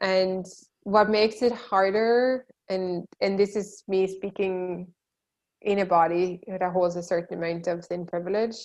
and 0.02 0.46
what 0.84 1.10
makes 1.10 1.42
it 1.42 1.52
harder 1.52 2.46
and 2.70 3.06
and 3.22 3.40
this 3.40 3.56
is 3.56 3.84
me 3.88 4.08
speaking 4.08 4.88
in 5.62 5.80
a 5.80 5.86
body 5.86 6.42
that 6.48 6.72
holds 6.72 6.96
a 6.96 7.04
certain 7.04 7.38
amount 7.38 7.68
of 7.68 7.86
thin 7.86 8.06
privilege 8.06 8.56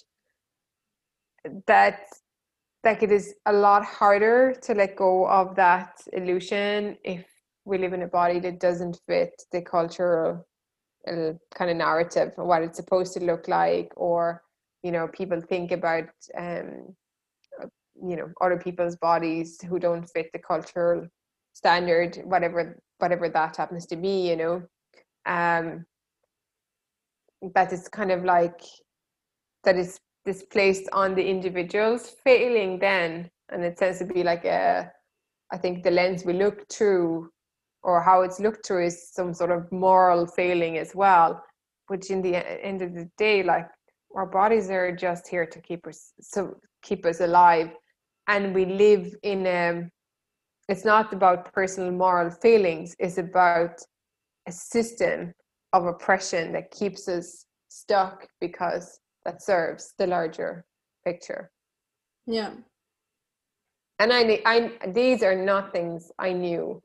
that 1.67 2.01
like 2.85 3.03
it 3.03 3.13
is 3.13 3.35
a 3.47 3.53
lot 3.53 3.85
harder 3.85 4.55
to 4.63 4.75
let 4.75 4.97
go 4.97 5.27
of 5.29 5.55
that 5.57 6.01
illusion 6.13 6.97
if 7.05 7.25
we 7.65 7.79
live 7.79 7.93
in 7.93 8.03
a 8.03 8.09
body 8.09 8.41
that 8.41 8.61
doesn't 8.61 9.01
fit 9.07 9.43
the 9.53 9.61
cultural 9.63 10.45
a 11.07 11.33
kind 11.55 11.71
of 11.71 11.77
narrative 11.77 12.33
of 12.39 12.47
what 12.47 12.63
it's 12.63 12.77
supposed 12.77 13.13
to 13.13 13.21
look 13.21 13.49
like 13.49 13.93
or 13.97 14.43
you 14.83 14.93
know 14.93 15.09
people 15.09 15.41
think 15.41 15.73
about 15.73 16.09
um 16.39 16.95
you 18.05 18.17
know 18.17 18.29
other 18.41 18.59
people's 18.59 18.97
bodies 18.97 19.61
who 19.63 19.79
don't 19.79 20.09
fit 20.11 20.31
the 20.33 20.39
cultural 20.39 21.07
standard 21.53 22.21
whatever 22.25 22.79
whatever 22.99 23.29
that 23.29 23.57
happens 23.57 23.87
to 23.87 23.97
be 23.97 24.29
you 24.29 24.37
know? 24.37 24.63
Um 25.27 25.85
it's 27.55 27.89
kind 27.89 28.13
of 28.13 28.25
like 28.25 28.61
that 29.65 29.77
is 29.77 29.99
displaced 30.25 30.89
on 30.93 31.15
the 31.15 31.25
individuals 31.25 32.15
failing 32.25 32.79
then 32.79 33.29
and 33.51 33.65
it 33.65 33.77
tends 33.77 33.99
to 33.99 34.05
be 34.05 34.23
like 34.23 34.45
a 34.45 34.91
i 35.53 35.57
think 35.57 35.83
the 35.83 35.91
lens 35.91 36.25
we 36.25 36.33
look 36.33 36.69
through 36.71 37.29
or 37.83 38.01
how 38.01 38.23
it's 38.23 38.39
looked 38.39 38.65
through 38.65 38.87
is 38.87 39.13
some 39.13 39.35
sort 39.35 39.51
of 39.51 39.71
moral 39.73 40.27
failing 40.27 40.79
as 40.79 40.95
well 40.95 41.43
which 41.89 42.11
in 42.11 42.23
the 42.23 42.37
end 42.65 42.83
of 42.83 42.95
the 42.95 43.09
day 43.19 43.43
like 43.43 43.67
our 44.15 44.27
bodies 44.27 44.71
are 44.71 44.95
just 44.95 45.27
here 45.27 45.47
to 45.47 45.61
keep 45.61 45.87
us 45.87 46.13
so 46.21 46.55
keep 46.83 47.05
us 47.05 47.21
alive 47.21 47.71
and 48.29 48.55
we 48.55 48.65
live 48.65 49.13
in 49.23 49.47
a 49.47 49.83
it's 50.69 50.85
not 50.85 51.13
about 51.13 51.53
personal 51.53 51.91
moral 51.91 52.31
failings 52.31 52.95
it's 52.99 53.19
about 53.19 53.81
a 54.47 54.53
system 54.53 55.33
of 55.73 55.87
oppression 55.87 56.53
that 56.53 56.71
keeps 56.71 57.09
us 57.09 57.47
stuck 57.69 58.29
because 58.41 59.01
that 59.25 59.43
serves 59.43 59.95
the 59.99 60.07
larger 60.07 60.65
picture. 61.05 61.51
Yeah. 62.27 62.53
And 63.99 64.13
i 64.13 64.41
i 64.45 64.73
these 64.89 65.23
are 65.23 65.37
not 65.37 65.73
things 65.73 66.11
i 66.19 66.33
knew 66.33 66.83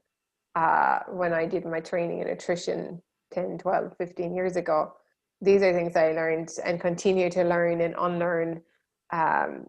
uh, 0.55 1.00
when 1.10 1.34
i 1.34 1.46
did 1.46 1.65
my 1.65 1.79
training 1.79 2.19
in 2.19 2.27
nutrition 2.27 3.01
10 3.34 3.57
12 3.57 3.96
15 3.98 4.36
years 4.36 4.55
ago. 4.55 4.93
These 5.41 5.62
are 5.63 5.74
things 5.74 5.96
i 5.96 6.12
learned 6.12 6.50
and 6.63 6.79
continue 6.79 7.29
to 7.31 7.43
learn 7.43 7.81
and 7.81 7.96
unlearn 7.98 8.62
um, 9.12 9.65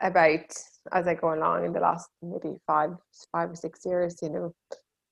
about 0.00 0.44
as 0.92 1.06
I 1.06 1.14
go 1.14 1.34
along 1.34 1.64
in 1.64 1.72
the 1.72 1.80
last 1.80 2.08
maybe 2.22 2.56
five 2.66 2.90
five 3.32 3.50
or 3.50 3.54
six 3.54 3.80
years, 3.84 4.16
you 4.22 4.30
know, 4.30 4.54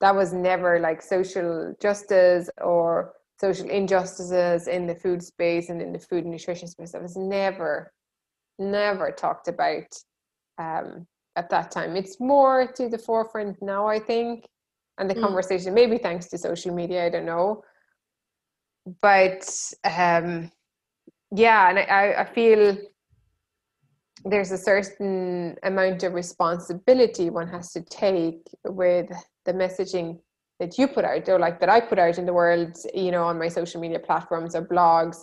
that 0.00 0.14
was 0.14 0.32
never 0.32 0.78
like 0.78 1.02
social 1.02 1.74
justice 1.80 2.48
or 2.60 3.14
social 3.40 3.68
injustices 3.68 4.66
in 4.66 4.86
the 4.86 4.94
food 4.94 5.22
space 5.22 5.68
and 5.68 5.80
in 5.80 5.92
the 5.92 5.98
food 5.98 6.24
and 6.24 6.32
nutrition 6.32 6.68
space. 6.68 6.92
That 6.92 7.02
was 7.02 7.16
never, 7.16 7.92
never 8.58 9.12
talked 9.12 9.48
about 9.48 9.86
um, 10.58 11.06
at 11.36 11.50
that 11.50 11.70
time. 11.70 11.96
It's 11.96 12.18
more 12.18 12.66
to 12.72 12.88
the 12.88 12.98
forefront 12.98 13.56
now, 13.62 13.86
I 13.86 14.00
think, 14.00 14.46
and 14.98 15.08
the 15.08 15.14
mm. 15.14 15.22
conversation, 15.22 15.74
maybe 15.74 15.98
thanks 15.98 16.28
to 16.28 16.38
social 16.38 16.74
media, 16.74 17.06
I 17.06 17.10
don't 17.10 17.26
know. 17.26 17.62
But 19.02 19.48
um, 19.84 20.50
yeah, 21.30 21.70
and 21.70 21.78
I, 21.78 22.22
I 22.22 22.24
feel 22.24 22.76
there's 24.24 24.50
a 24.50 24.58
certain 24.58 25.56
amount 25.62 26.02
of 26.02 26.12
responsibility 26.12 27.30
one 27.30 27.48
has 27.48 27.72
to 27.72 27.82
take 27.82 28.40
with 28.64 29.10
the 29.44 29.52
messaging 29.52 30.18
that 30.58 30.76
you 30.76 30.88
put 30.88 31.04
out 31.04 31.28
or 31.28 31.38
like 31.38 31.60
that 31.60 31.68
I 31.68 31.80
put 31.80 31.98
out 31.98 32.18
in 32.18 32.26
the 32.26 32.32
world, 32.32 32.76
you 32.92 33.10
know, 33.10 33.24
on 33.24 33.38
my 33.38 33.48
social 33.48 33.80
media 33.80 33.98
platforms 33.98 34.54
or 34.56 34.66
blogs. 34.66 35.18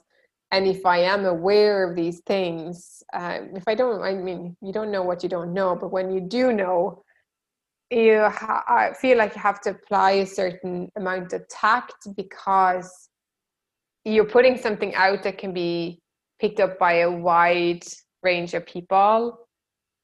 And 0.51 0.67
if 0.67 0.85
I 0.85 0.99
am 0.99 1.25
aware 1.25 1.89
of 1.89 1.95
these 1.95 2.21
things, 2.25 3.03
um, 3.13 3.49
if 3.55 3.63
I 3.67 3.75
don't, 3.75 4.01
I 4.01 4.13
mean, 4.13 4.55
you 4.61 4.71
don't 4.71 4.91
know 4.91 5.03
what 5.03 5.23
you 5.23 5.29
don't 5.29 5.53
know, 5.53 5.75
but 5.75 5.91
when 5.91 6.11
you 6.11 6.21
do 6.21 6.53
know, 6.53 7.03
you 7.91 8.21
ha- 8.29 8.93
feel 8.99 9.17
like 9.17 9.35
you 9.35 9.41
have 9.41 9.61
to 9.61 9.71
apply 9.71 10.11
a 10.11 10.25
certain 10.25 10.89
amount 10.95 11.33
of 11.33 11.47
tact 11.49 12.07
because 12.15 13.09
you're 14.05 14.25
putting 14.25 14.57
something 14.57 14.95
out 14.95 15.23
that 15.23 15.37
can 15.37 15.53
be 15.53 15.99
picked 16.39 16.59
up 16.59 16.79
by 16.79 16.99
a 16.99 17.11
wide 17.11 17.83
range 18.29 18.53
of 18.53 18.65
people 18.65 19.17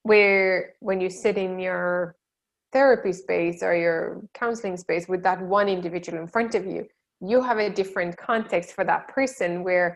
where 0.04 0.74
when 0.80 0.98
you 1.00 1.10
sit 1.10 1.36
in 1.36 1.58
your 1.58 2.16
therapy 2.72 3.12
space 3.12 3.62
or 3.62 3.74
your 3.86 4.00
counseling 4.34 4.76
space 4.76 5.04
with 5.12 5.22
that 5.22 5.40
one 5.58 5.68
individual 5.68 6.18
in 6.18 6.26
front 6.26 6.54
of 6.54 6.64
you 6.72 6.82
you 7.20 7.40
have 7.40 7.58
a 7.58 7.70
different 7.70 8.16
context 8.16 8.68
for 8.76 8.84
that 8.84 9.06
person 9.08 9.62
where 9.62 9.88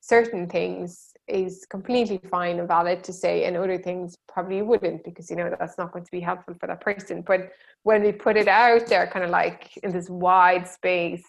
certain 0.00 0.48
things 0.48 1.12
is 1.28 1.66
completely 1.68 2.18
fine 2.30 2.58
and 2.58 2.66
valid 2.66 3.04
to 3.04 3.12
say 3.12 3.44
and 3.44 3.56
other 3.56 3.78
things 3.78 4.16
probably 4.32 4.62
wouldn't 4.62 5.04
because 5.04 5.30
you 5.30 5.36
know 5.36 5.54
that's 5.58 5.76
not 5.78 5.92
going 5.92 6.04
to 6.04 6.10
be 6.10 6.20
helpful 6.20 6.54
for 6.58 6.66
that 6.66 6.80
person. 6.80 7.22
But 7.22 7.52
when 7.82 8.02
we 8.02 8.12
put 8.12 8.36
it 8.36 8.48
out 8.48 8.86
there 8.86 9.06
kind 9.06 9.24
of 9.24 9.30
like 9.30 9.76
in 9.82 9.92
this 9.92 10.08
wide 10.08 10.66
space 10.66 11.24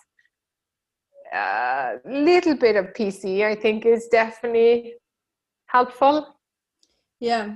a 1.34 1.38
uh, 1.38 1.98
little 2.06 2.58
bit 2.58 2.76
of 2.76 2.86
pc 2.88 3.46
i 3.46 3.56
think 3.56 3.86
is 3.86 4.08
definitely 4.12 4.96
helpful 5.68 6.16
yeah. 7.22 7.56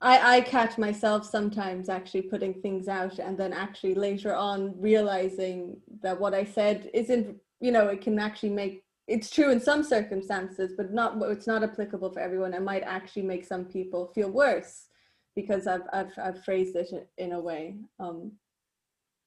I, 0.00 0.36
I 0.36 0.40
catch 0.40 0.78
myself 0.78 1.24
sometimes 1.24 1.88
actually 1.88 2.22
putting 2.22 2.54
things 2.54 2.88
out 2.88 3.18
and 3.18 3.36
then 3.36 3.52
actually 3.52 3.94
later 3.94 4.34
on 4.34 4.74
realizing 4.80 5.76
that 6.02 6.18
what 6.18 6.34
I 6.34 6.44
said 6.44 6.90
isn't, 6.94 7.36
you 7.60 7.70
know, 7.70 7.88
it 7.88 8.00
can 8.00 8.18
actually 8.18 8.50
make 8.50 8.84
it's 9.06 9.30
true 9.30 9.50
in 9.50 9.58
some 9.60 9.82
circumstances, 9.82 10.72
but 10.76 10.92
not 10.92 11.16
it's 11.30 11.46
not 11.46 11.62
applicable 11.62 12.10
for 12.12 12.20
everyone. 12.20 12.52
It 12.54 12.62
might 12.62 12.82
actually 12.82 13.22
make 13.22 13.44
some 13.44 13.64
people 13.64 14.12
feel 14.14 14.30
worse 14.30 14.86
because 15.34 15.66
I've 15.66 15.82
I've, 15.92 16.12
I've 16.22 16.44
phrased 16.44 16.76
it 16.76 17.08
in 17.16 17.32
a 17.32 17.40
way. 17.40 17.76
Um, 17.98 18.32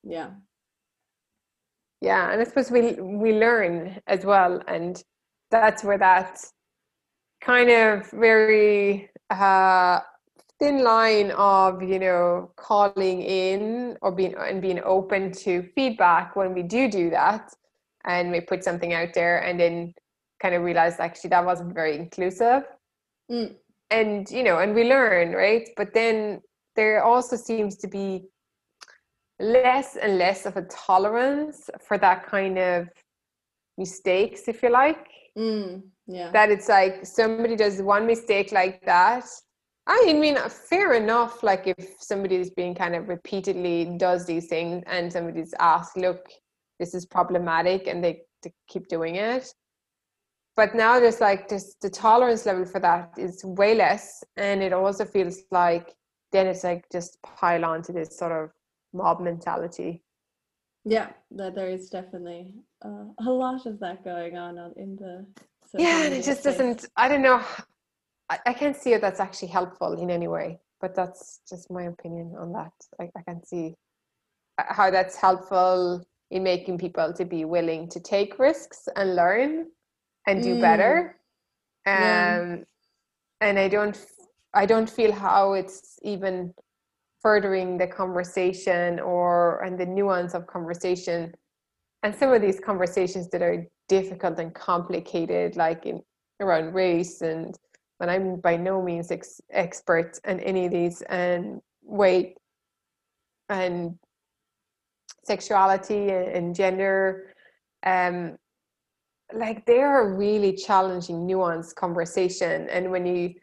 yeah. 0.04 0.30
Yeah, 2.00 2.32
and 2.32 2.42
I 2.42 2.44
suppose 2.46 2.72
we 2.72 2.94
we 2.94 3.34
learn 3.34 4.00
as 4.08 4.26
well, 4.26 4.62
and 4.68 5.02
that's 5.52 5.84
where 5.84 6.00
that 6.00 6.40
kind 7.42 7.70
of 7.70 8.10
very 8.12 9.11
uh, 9.32 10.02
thin 10.60 10.84
line 10.84 11.32
of 11.32 11.82
you 11.82 11.98
know 11.98 12.52
calling 12.56 13.22
in 13.24 13.98
or 14.02 14.12
being 14.12 14.36
and 14.38 14.62
being 14.62 14.80
open 14.86 15.32
to 15.32 15.64
feedback 15.74 16.36
when 16.36 16.54
we 16.54 16.62
do 16.62 16.90
do 16.90 17.10
that 17.10 17.52
and 18.06 18.32
we 18.32 18.40
put 18.42 18.64
something 18.64 18.94
out 18.94 19.14
there 19.14 19.40
and 19.40 19.60
then 19.60 19.94
kind 20.40 20.54
of 20.54 20.62
realize 20.62 21.00
actually 21.00 21.30
that 21.30 21.46
wasn't 21.46 21.74
very 21.74 21.96
inclusive. 21.96 22.64
Mm. 23.32 23.56
and 23.92 24.30
you 24.30 24.44
know 24.44 24.60
and 24.60 24.76
we 24.76 24.84
learn 24.84 25.32
right? 25.32 25.70
But 25.78 25.94
then 25.94 26.42
there 26.76 27.04
also 27.04 27.36
seems 27.38 27.78
to 27.78 27.88
be 27.88 28.26
less 29.40 29.96
and 29.96 30.18
less 30.18 30.46
of 30.46 30.58
a 30.58 30.64
tolerance 30.64 31.70
for 31.88 31.98
that 31.98 32.28
kind 32.28 32.60
of 32.60 32.88
mistakes 33.78 34.48
if 34.48 34.62
you 34.62 34.70
like. 34.70 35.08
Mm 35.38 35.91
yeah. 36.08 36.32
that 36.32 36.50
it's 36.50 36.70
like 36.70 37.06
somebody 37.06 37.56
does 37.56 37.82
one 37.82 38.06
mistake 38.06 38.52
like 38.52 38.84
that. 38.86 39.26
I 39.88 40.14
mean 40.14 40.38
fair 40.70 40.94
enough 40.94 41.42
like 41.42 41.64
if 41.66 41.96
somebody 42.00 42.36
is 42.36 42.52
being 42.52 42.76
kind 42.76 42.96
of 42.96 43.10
repeatedly 43.10 43.96
does 43.98 44.26
these 44.26 44.48
things 44.48 44.84
and 44.86 45.12
somebody's 45.12 45.54
asked 45.60 45.98
look 45.98 46.30
this 46.80 46.94
is 46.94 47.06
problematic 47.06 47.88
and 47.88 48.04
they, 48.04 48.22
they 48.44 48.52
keep 48.68 48.88
doing 48.88 49.16
it. 49.16 49.54
But 50.56 50.76
now 50.76 51.00
there's 51.00 51.22
like 51.22 51.48
this 51.48 51.76
the 51.82 51.90
tolerance 51.90 52.46
level 52.46 52.66
for 52.66 52.80
that 52.80 53.14
is 53.18 53.44
way 53.44 53.76
less 53.76 54.24
and 54.38 54.62
it 54.62 54.74
also 54.74 55.06
feels 55.06 55.40
like 55.52 55.94
then 56.32 56.48
it's 56.48 56.64
like 56.64 56.86
just 56.92 57.18
pile 57.24 57.66
on 57.66 57.82
to 57.84 57.92
this 57.92 58.18
sort 58.18 58.32
of 58.32 58.50
mob 58.94 59.22
mentality. 59.22 60.04
Yeah 60.84 61.10
that 61.32 61.56
there 61.56 61.70
is 61.70 61.90
definitely 61.90 62.56
uh, 62.84 63.06
a 63.20 63.32
lot 63.32 63.66
of 63.66 63.80
that 63.80 64.04
going 64.04 64.38
on 64.38 64.58
in 64.76 64.96
the 64.96 65.26
so 65.72 65.82
yeah, 65.82 66.04
and 66.04 66.14
it 66.14 66.24
just 66.24 66.44
doesn't. 66.44 66.86
I 66.98 67.08
don't 67.08 67.22
know. 67.22 67.42
I, 68.30 68.40
I 68.46 68.54
can't 68.54 68.76
see 68.76 68.94
if 68.94 69.02
that's 69.02 69.20
actually 69.20 69.50
helpful 69.50 69.94
in 69.94 70.12
any 70.12 70.28
way. 70.28 70.60
But 70.82 70.96
that's 70.96 71.42
just 71.48 71.72
my 71.72 71.84
opinion 71.84 72.34
on 72.38 72.52
that. 72.54 72.74
I, 73.00 73.10
I 73.16 73.22
can't 73.22 73.48
see 73.48 73.76
uh, 74.58 74.64
how 74.68 74.90
that's 74.90 75.16
helpful 75.16 76.04
in 76.32 76.44
making 76.44 76.80
people 76.80 77.14
to 77.14 77.24
be 77.24 77.46
willing 77.46 77.88
to 77.90 78.00
take 78.00 78.40
risks 78.40 78.90
and 78.96 79.16
learn 79.16 79.68
and 80.28 80.42
do 80.42 80.56
mm. 80.56 80.62
better. 80.62 81.18
Um, 81.86 81.94
yeah. 81.94 82.56
and 83.42 83.60
I 83.60 83.68
don't, 83.68 83.98
I 84.54 84.66
don't 84.66 84.90
feel 84.90 85.12
how 85.12 85.54
it's 85.54 86.00
even 86.02 86.54
furthering 87.22 87.78
the 87.78 87.88
conversation 87.88 89.00
or 89.00 89.62
and 89.64 89.80
the 89.80 89.86
nuance 89.86 90.34
of 90.34 90.48
conversation 90.48 91.34
and 92.02 92.16
some 92.16 92.34
of 92.34 92.42
these 92.42 92.60
conversations 92.60 93.30
that 93.30 93.44
are 93.44 93.64
difficult 93.92 94.40
and 94.40 94.56
complicated, 94.56 95.58
like 95.58 95.86
in 95.86 96.02
around 96.40 96.74
race 96.74 97.22
and 97.22 97.58
and 98.00 98.10
I'm 98.10 98.38
by 98.38 98.56
no 98.58 98.82
means 98.82 99.12
ex- 99.12 99.42
expert 99.52 100.20
in 100.26 100.40
any 100.40 100.66
of 100.66 100.72
these 100.72 101.02
and 101.04 101.62
weight 101.84 102.38
and 103.50 103.96
sexuality 105.24 106.10
and, 106.10 106.28
and 106.36 106.56
gender 106.56 107.28
um 107.86 108.38
like 109.34 109.66
they're 109.66 110.02
a 110.02 110.18
really 110.18 110.54
challenging 110.54 111.28
nuanced 111.28 111.76
conversation 111.76 112.68
and 112.70 112.90
when 112.90 113.06
you 113.06 113.34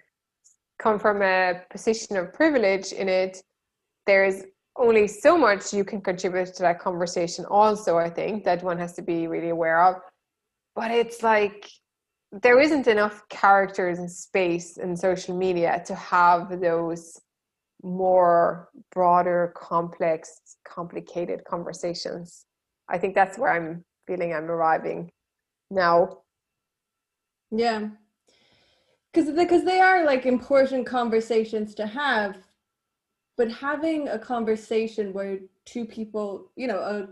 come 0.79 0.99
from 0.99 1.23
a 1.23 1.63
position 1.71 2.17
of 2.17 2.33
privilege 2.33 2.93
in 2.93 3.09
it 3.09 3.43
there's 4.07 4.43
only 4.77 5.07
so 5.07 5.39
much 5.39 5.73
you 5.73 5.85
can 5.85 6.01
contribute 6.01 6.53
to 6.55 6.63
that 6.63 6.79
conversation 6.81 7.45
also 7.47 7.97
i 7.97 8.11
think 8.11 8.45
that 8.45 8.63
one 8.63 8.79
has 8.79 8.93
to 8.93 9.03
be 9.03 9.29
really 9.29 9.51
aware 9.51 9.81
of 9.89 9.95
but 10.79 10.93
it's 10.93 11.25
like 11.25 11.69
there 12.31 12.61
isn't 12.61 12.87
enough 12.87 13.29
characters 13.29 13.99
and 13.99 14.09
space 14.09 14.77
in 14.77 14.97
social 14.97 15.37
media 15.37 15.83
to 15.85 15.95
have 15.97 16.61
those 16.61 17.21
more 17.83 18.69
broader, 18.93 19.53
complex, 19.57 20.41
complicated 20.65 21.43
conversations. 21.51 22.47
I 22.89 22.97
think 22.97 23.17
that's 23.17 23.37
where 23.37 23.51
I'm 23.51 23.85
feeling 24.07 24.33
I'm 24.33 24.49
arriving 24.49 25.11
now. 25.69 26.19
Yeah. 27.51 27.89
Because 29.13 29.33
because 29.33 29.65
they 29.65 29.81
are 29.81 30.05
like 30.05 30.27
important 30.27 30.87
conversations 30.87 31.75
to 31.75 31.89
have, 31.89 32.37
but 33.37 33.51
having 33.51 34.07
a 34.07 34.19
conversation 34.19 35.13
where 35.13 35.39
two 35.65 35.85
people, 35.85 36.53
you 36.55 36.69
know, 36.69 36.79
a, 36.79 37.09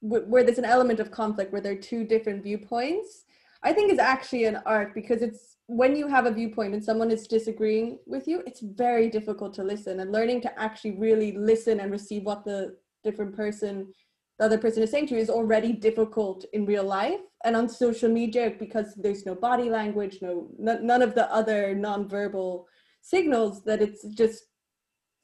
where 0.00 0.44
there's 0.44 0.58
an 0.58 0.64
element 0.64 1.00
of 1.00 1.10
conflict, 1.10 1.52
where 1.52 1.60
there 1.60 1.72
are 1.72 1.76
two 1.76 2.04
different 2.04 2.42
viewpoints, 2.42 3.24
I 3.62 3.72
think 3.72 3.92
is 3.92 3.98
actually 3.98 4.44
an 4.44 4.60
art 4.66 4.94
because 4.94 5.22
it's 5.22 5.56
when 5.66 5.96
you 5.96 6.08
have 6.08 6.26
a 6.26 6.30
viewpoint 6.30 6.74
and 6.74 6.82
someone 6.82 7.10
is 7.10 7.26
disagreeing 7.26 7.98
with 8.06 8.26
you, 8.28 8.42
it's 8.46 8.60
very 8.60 9.10
difficult 9.10 9.52
to 9.54 9.64
listen 9.64 10.00
and 10.00 10.12
learning 10.12 10.40
to 10.42 10.60
actually 10.60 10.92
really 10.92 11.32
listen 11.36 11.80
and 11.80 11.90
receive 11.90 12.22
what 12.22 12.44
the 12.44 12.76
different 13.04 13.34
person 13.34 13.92
the 14.38 14.44
other 14.44 14.58
person 14.58 14.82
is 14.82 14.90
saying 14.90 15.06
to 15.08 15.14
you 15.14 15.20
is 15.20 15.30
already 15.30 15.72
difficult 15.72 16.44
in 16.52 16.64
real 16.64 16.84
life 16.84 17.20
and 17.44 17.56
on 17.56 17.68
social 17.68 18.08
media 18.08 18.52
because 18.58 18.94
there's 18.94 19.26
no 19.26 19.34
body 19.34 19.68
language 19.68 20.18
no 20.22 20.48
n- 20.60 20.86
none 20.86 21.02
of 21.02 21.14
the 21.14 21.32
other 21.32 21.74
nonverbal 21.74 22.64
signals 23.00 23.64
that 23.64 23.82
it's 23.82 24.04
just 24.14 24.44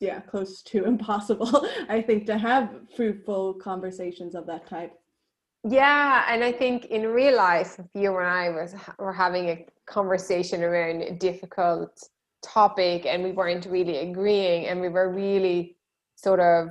yeah 0.00 0.20
close 0.20 0.62
to 0.62 0.84
impossible 0.94 1.66
i 1.88 2.00
think 2.00 2.26
to 2.26 2.38
have 2.38 2.70
fruitful 2.96 3.54
conversations 3.54 4.34
of 4.34 4.46
that 4.46 4.66
type. 4.66 4.92
Yeah 5.66 6.24
and 6.28 6.44
i 6.44 6.52
think 6.52 6.86
in 6.86 7.06
real 7.06 7.36
life 7.36 7.78
if 7.78 7.86
you 7.94 8.16
and 8.16 8.28
i 8.28 8.50
was 8.50 8.74
were 8.98 9.12
having 9.12 9.48
a 9.48 9.66
conversation 9.86 10.62
around 10.62 11.02
a 11.02 11.12
difficult 11.12 12.08
topic 12.42 13.06
and 13.06 13.22
we 13.22 13.32
weren't 13.32 13.66
really 13.66 13.96
agreeing 13.98 14.66
and 14.66 14.80
we 14.80 14.88
were 14.88 15.10
really 15.10 15.76
sort 16.16 16.40
of 16.40 16.68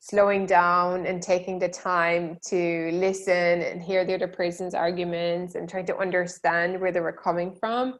slowing 0.00 0.46
down 0.46 1.06
and 1.06 1.22
taking 1.22 1.58
the 1.58 1.68
time 1.68 2.38
to 2.46 2.90
listen 2.92 3.62
and 3.62 3.82
hear 3.82 4.04
the 4.04 4.14
other 4.14 4.28
person's 4.28 4.74
arguments 4.74 5.54
and 5.54 5.68
trying 5.68 5.86
to 5.86 5.96
understand 5.96 6.80
where 6.80 6.92
they 6.92 7.00
were 7.00 7.12
coming 7.12 7.52
from 7.52 7.98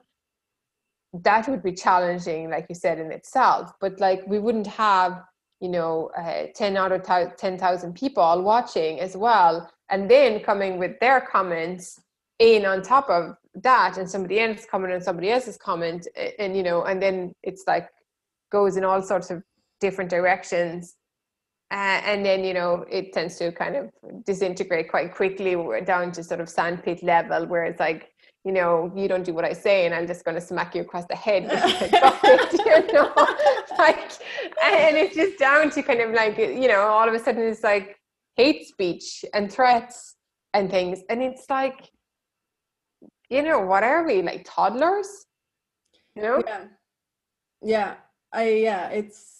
that 1.23 1.49
would 1.49 1.63
be 1.63 1.73
challenging 1.73 2.51
like 2.51 2.67
you 2.69 2.75
said 2.75 2.99
in 2.99 3.13
itself. 3.13 3.73
But 3.81 4.01
like 4.01 4.27
we 4.27 4.39
wouldn't 4.39 4.67
have 4.67 5.23
you 5.61 5.69
know 5.69 6.11
uh, 6.19 6.47
10 6.55 6.77
out 6.77 6.93
of 6.93 7.03
10,000 7.03 7.95
people 7.95 8.43
watching 8.43 9.01
as 9.01 9.17
well 9.17 9.71
and 9.89 10.11
then 10.11 10.41
coming 10.41 10.79
with 10.79 10.99
their 11.01 11.21
comments 11.21 12.01
in 12.39 12.67
on 12.67 12.83
top 12.83 13.09
of 13.09 13.37
that 13.55 13.97
and 13.97 14.11
somebody 14.11 14.39
else 14.39 14.67
comment 14.71 14.93
on 14.93 15.01
somebody 15.01 15.31
else's 15.31 15.57
comment 15.57 16.07
and, 16.15 16.33
and 16.39 16.57
you 16.57 16.63
know 16.63 16.85
and 16.85 17.01
then 17.01 17.33
it's 17.43 17.65
like 17.67 17.89
goes 18.51 18.77
in 18.77 18.85
all 18.85 19.03
sorts 19.03 19.31
of 19.31 19.43
different 19.81 20.11
directions. 20.11 20.95
Uh, 21.73 21.99
and 22.05 22.25
then 22.25 22.45
you 22.45 22.55
know 22.55 22.85
it 22.89 23.13
tends 23.13 23.37
to 23.39 23.51
kind 23.51 23.75
of 23.75 23.91
disintegrate 24.25 24.89
quite 24.89 25.13
quickly 25.13 25.57
down 25.85 26.13
to 26.13 26.23
sort 26.23 26.41
of 26.41 26.49
sandpit 26.49 27.03
level 27.03 27.45
where 27.47 27.65
it's 27.65 27.81
like 27.81 28.13
you 28.47 28.53
know 28.53 28.91
you 28.95 29.09
don't 29.09 29.25
do 29.25 29.35
what 29.35 29.45
i 29.45 29.53
say 29.53 29.87
and 29.87 29.95
i'm 29.95 30.07
just 30.07 30.25
going 30.25 30.35
to 30.35 30.41
smack 30.41 30.75
you 30.75 30.81
across 30.81 31.07
the 31.07 31.17
head 31.17 31.43
you 32.67 32.93
know 32.93 33.13
like 33.77 34.13
and 34.63 34.97
it's 34.97 35.17
just 35.17 35.39
down 35.39 35.69
to 35.69 35.83
kind 35.83 36.01
of 36.01 36.13
like 36.13 36.39
you 36.39 36.69
know 36.69 36.81
all 36.81 37.09
of 37.09 37.15
a 37.15 37.19
sudden 37.19 37.43
it's 37.43 37.65
like 37.65 37.99
hate 38.37 38.67
speech 38.67 39.25
and 39.35 39.51
threats 39.51 40.17
and 40.55 40.71
things. 40.71 41.01
And 41.09 41.23
it's 41.23 41.49
like 41.51 41.91
you 43.29 43.43
know 43.43 43.61
what 43.61 43.83
are 43.83 44.07
we 44.07 44.23
like 44.23 44.47
toddlers? 44.49 45.27
You 46.15 46.23
know 46.23 46.43
yeah. 46.47 46.65
Yeah. 47.63 47.95
I 48.33 48.49
yeah 48.51 48.89
it's 48.89 49.33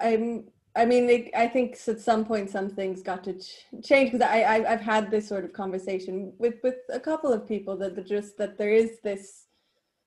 i'm 0.00 0.44
I 0.76 0.84
mean, 0.84 1.08
it, 1.08 1.30
I 1.36 1.46
think 1.46 1.78
at 1.86 2.00
some 2.00 2.24
point 2.24 2.50
some 2.50 2.68
things 2.68 3.02
got 3.02 3.22
to 3.24 3.34
ch- 3.34 3.66
change 3.82 4.10
because 4.10 4.26
I, 4.26 4.42
I 4.44 4.70
have 4.70 4.80
had 4.80 5.10
this 5.10 5.28
sort 5.28 5.44
of 5.44 5.52
conversation 5.52 6.32
with 6.38 6.56
with 6.62 6.76
a 6.92 6.98
couple 6.98 7.32
of 7.32 7.46
people 7.46 7.76
that 7.78 8.06
just 8.06 8.36
that 8.38 8.58
there 8.58 8.72
is 8.72 8.98
this 9.02 9.46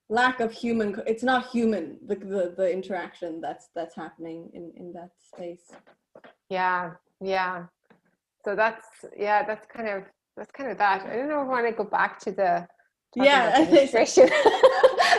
lack 0.10 0.40
of 0.42 0.52
human. 0.52 1.02
It's 1.08 1.24
not 1.24 1.48
human 1.48 1.98
the 2.06 2.16
the, 2.16 2.54
the 2.58 2.72
interaction 2.72 3.40
that's 3.40 3.70
that's 3.76 3.96
happening 3.96 4.50
in 4.54 4.74
in 4.76 4.92
that 4.94 5.12
space. 5.34 5.72
Yeah, 6.50 6.92
yeah. 7.22 7.66
So 8.44 8.56
that's 8.56 8.86
yeah, 9.18 9.44
that's 9.44 9.66
kind 9.68 9.88
of 9.88 10.04
that's 10.36 10.52
kind 10.52 10.70
of 10.70 10.78
that. 10.80 11.04
I 11.06 11.16
don't 11.16 11.30
know 11.30 11.42
if 11.42 11.48
I 11.48 11.50
want 11.50 11.68
to 11.68 11.72
go 11.72 11.86
back 11.86 12.20
to 12.22 12.32
the 12.32 12.68
yeah 13.16 13.54
administration. 13.62 14.30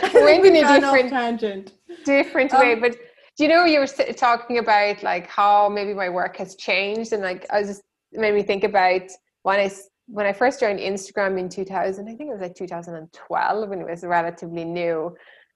In 0.13 0.55
a 0.55 0.79
different 0.79 1.09
tangent, 1.09 1.73
different 2.05 2.53
um, 2.53 2.61
way, 2.61 2.75
but 2.75 2.95
do 3.39 3.45
you 3.45 3.49
know 3.49 3.63
you 3.63 3.79
were 3.79 3.87
talking 3.87 4.57
about 4.57 5.01
like 5.01 5.25
how 5.27 5.69
maybe 5.69 5.93
my 5.93 6.09
work 6.09 6.35
has 6.35 6.57
changed? 6.57 7.13
And 7.13 7.23
like 7.23 7.45
I 7.49 7.59
was 7.59 7.69
just 7.69 7.83
made 8.11 8.35
me 8.35 8.43
think 8.43 8.65
about 8.65 9.03
when 9.43 9.61
I 9.61 9.71
when 10.07 10.25
I 10.25 10.33
first 10.33 10.59
joined 10.59 10.79
Instagram 10.79 11.39
in 11.39 11.47
2000 11.47 12.09
I 12.09 12.15
think 12.15 12.29
it 12.29 12.33
was 12.33 12.41
like 12.41 12.53
2012 12.53 13.69
when 13.69 13.79
it 13.79 13.89
was 13.89 14.03
relatively 14.03 14.65
new 14.65 15.15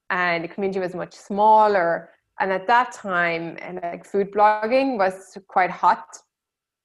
and 0.09 0.45
the 0.45 0.47
community 0.47 0.79
was 0.79 0.95
much 0.95 1.13
smaller. 1.13 2.11
And 2.39 2.53
at 2.53 2.67
that 2.67 2.93
time 2.93 3.57
and 3.61 3.81
like 3.83 4.05
food 4.05 4.31
blogging 4.31 4.97
was 4.97 5.37
quite 5.49 5.69
hot. 5.69 6.05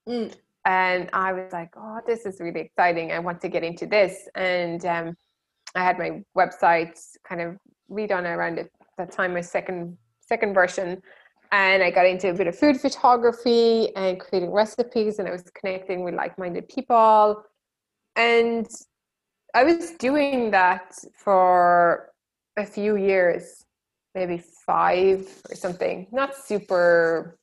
Mm. 0.05 0.33
and 0.65 1.09
I 1.13 1.31
was 1.31 1.53
like 1.53 1.69
oh 1.77 2.01
this 2.05 2.25
is 2.25 2.41
really 2.41 2.59
exciting. 2.59 3.13
I 3.13 3.19
want 3.19 3.39
to 3.39 3.47
get 3.47 3.63
into 3.63 3.85
this. 3.85 4.27
And 4.35 4.85
um, 4.85 5.15
I 5.75 5.81
had 5.85 5.97
my 5.97 6.23
website 6.37 6.99
kind 7.23 7.39
of 7.39 7.57
redone 7.89 8.25
around 8.25 8.59
it, 8.59 8.69
that 8.97 9.13
time 9.13 9.33
my 9.33 9.39
second 9.39 9.97
second 10.29 10.53
version 10.53 11.01
and 11.51 11.81
I 11.81 11.89
got 11.89 12.05
into 12.05 12.29
a 12.29 12.33
bit 12.33 12.47
of 12.47 12.57
food 12.57 12.79
photography 12.79 13.95
and 13.95 14.19
creating 14.19 14.51
recipes, 14.51 15.19
and 15.19 15.27
I 15.27 15.31
was 15.31 15.43
connecting 15.59 16.03
with 16.03 16.13
like 16.13 16.37
minded 16.37 16.69
people. 16.69 17.43
And 18.15 18.67
I 19.55 19.63
was 19.63 19.91
doing 19.91 20.51
that 20.51 20.93
for 21.15 22.11
a 22.57 22.65
few 22.65 22.97
years, 22.97 23.65
maybe 24.13 24.37
five 24.65 25.27
or 25.49 25.55
something, 25.55 26.07
not 26.11 26.35
super 26.35 27.39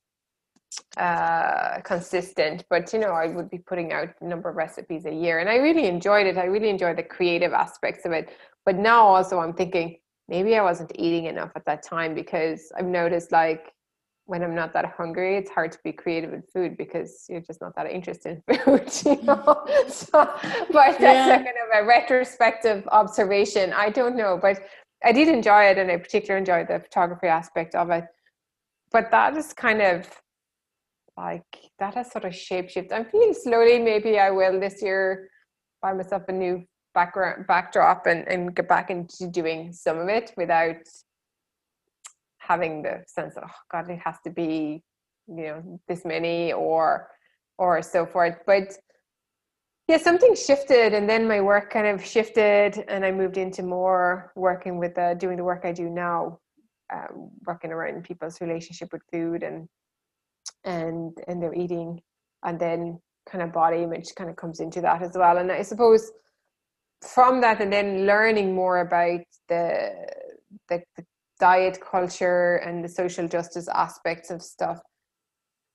uh, 0.96 1.80
consistent, 1.82 2.64
but 2.70 2.92
you 2.92 3.00
know, 3.00 3.12
I 3.12 3.26
would 3.26 3.50
be 3.50 3.58
putting 3.58 3.92
out 3.92 4.10
a 4.20 4.24
number 4.24 4.50
of 4.50 4.56
recipes 4.56 5.04
a 5.06 5.12
year, 5.12 5.40
and 5.40 5.48
I 5.48 5.56
really 5.56 5.86
enjoyed 5.86 6.26
it. 6.26 6.38
I 6.38 6.44
really 6.44 6.70
enjoyed 6.70 6.96
the 6.96 7.02
creative 7.02 7.52
aspects 7.52 8.04
of 8.04 8.12
it. 8.12 8.28
But 8.64 8.76
now 8.76 9.04
also, 9.04 9.40
I'm 9.40 9.52
thinking, 9.52 9.96
maybe 10.28 10.56
I 10.56 10.62
wasn't 10.62 10.92
eating 10.94 11.26
enough 11.26 11.50
at 11.56 11.64
that 11.66 11.82
time 11.82 12.14
because 12.14 12.72
I've 12.76 12.86
noticed 12.86 13.32
like 13.32 13.72
when 14.26 14.42
I'm 14.42 14.56
not 14.56 14.72
that 14.72 14.86
hungry, 14.96 15.36
it's 15.36 15.50
hard 15.50 15.70
to 15.72 15.78
be 15.84 15.92
creative 15.92 16.32
with 16.32 16.50
food 16.52 16.76
because 16.76 17.26
you're 17.28 17.40
just 17.40 17.60
not 17.60 17.76
that 17.76 17.88
interested 17.88 18.42
in 18.48 18.56
food, 18.58 18.80
you 18.80 19.16
mm-hmm. 19.16 19.26
know. 19.26 19.88
so, 19.88 20.08
but 20.72 20.98
that's 20.98 21.00
yeah. 21.00 21.36
kind 21.36 21.48
of 21.48 21.84
a 21.84 21.86
retrospective 21.86 22.86
observation. 22.88 23.72
I 23.72 23.88
don't 23.90 24.16
know, 24.16 24.36
but 24.40 24.60
I 25.04 25.12
did 25.12 25.28
enjoy 25.28 25.66
it, 25.66 25.78
and 25.78 25.90
I 25.90 25.96
particularly 25.98 26.40
enjoyed 26.40 26.66
the 26.68 26.80
photography 26.80 27.28
aspect 27.28 27.76
of 27.76 27.90
it. 27.90 28.04
But 28.90 29.10
that 29.12 29.36
is 29.36 29.52
kind 29.52 29.80
of 29.80 30.08
like 31.16 31.44
that 31.78 31.94
has 31.94 32.10
sort 32.10 32.24
of 32.24 32.32
shapeshift. 32.32 32.92
I'm 32.92 33.04
feeling 33.04 33.32
slowly. 33.32 33.78
Maybe 33.78 34.18
I 34.18 34.30
will 34.30 34.58
this 34.58 34.82
year 34.82 35.28
buy 35.80 35.92
myself 35.92 36.24
a 36.28 36.32
new 36.32 36.64
background 36.96 37.46
backdrop 37.46 38.06
and, 38.06 38.26
and 38.26 38.56
get 38.56 38.66
back 38.68 38.90
into 38.90 39.28
doing 39.40 39.72
some 39.72 39.98
of 39.98 40.08
it 40.08 40.32
without 40.36 40.82
having 42.38 42.82
the 42.82 42.94
sense 43.06 43.34
that 43.34 43.44
oh 43.46 43.58
god 43.70 43.88
it 43.90 44.00
has 44.06 44.16
to 44.24 44.30
be 44.30 44.82
you 45.28 45.44
know 45.46 45.80
this 45.88 46.04
many 46.04 46.52
or 46.52 47.08
or 47.58 47.80
so 47.82 48.04
forth. 48.04 48.36
But 48.46 48.68
yeah 49.88 49.98
something 49.98 50.34
shifted 50.34 50.94
and 50.94 51.08
then 51.08 51.28
my 51.28 51.40
work 51.40 51.70
kind 51.70 51.86
of 51.86 52.04
shifted 52.04 52.84
and 52.88 53.04
i 53.04 53.12
moved 53.12 53.36
into 53.36 53.62
more 53.62 54.32
working 54.34 54.78
with 54.82 54.98
uh, 54.98 55.14
doing 55.14 55.36
the 55.36 55.44
work 55.44 55.62
i 55.64 55.72
do 55.72 55.88
now 55.88 56.40
um, 56.92 57.30
working 57.46 57.70
around 57.72 58.02
people's 58.02 58.40
relationship 58.40 58.88
with 58.92 59.02
food 59.12 59.44
and 59.44 59.68
and 60.64 61.16
and 61.28 61.40
their 61.40 61.54
eating 61.54 62.00
and 62.44 62.58
then 62.58 63.00
kind 63.30 63.42
of 63.44 63.52
body 63.52 63.82
image 63.82 64.08
kind 64.16 64.30
of 64.30 64.36
comes 64.36 64.60
into 64.60 64.80
that 64.80 65.02
as 65.02 65.12
well. 65.14 65.38
And 65.38 65.50
i 65.50 65.62
suppose 65.62 66.10
from 67.02 67.40
that 67.40 67.60
and 67.60 67.72
then 67.72 68.06
learning 68.06 68.54
more 68.54 68.80
about 68.80 69.20
the, 69.48 69.92
the, 70.68 70.82
the 70.96 71.04
diet 71.38 71.78
culture 71.80 72.56
and 72.56 72.82
the 72.82 72.88
social 72.88 73.28
justice 73.28 73.68
aspects 73.68 74.30
of 74.30 74.42
stuff 74.42 74.80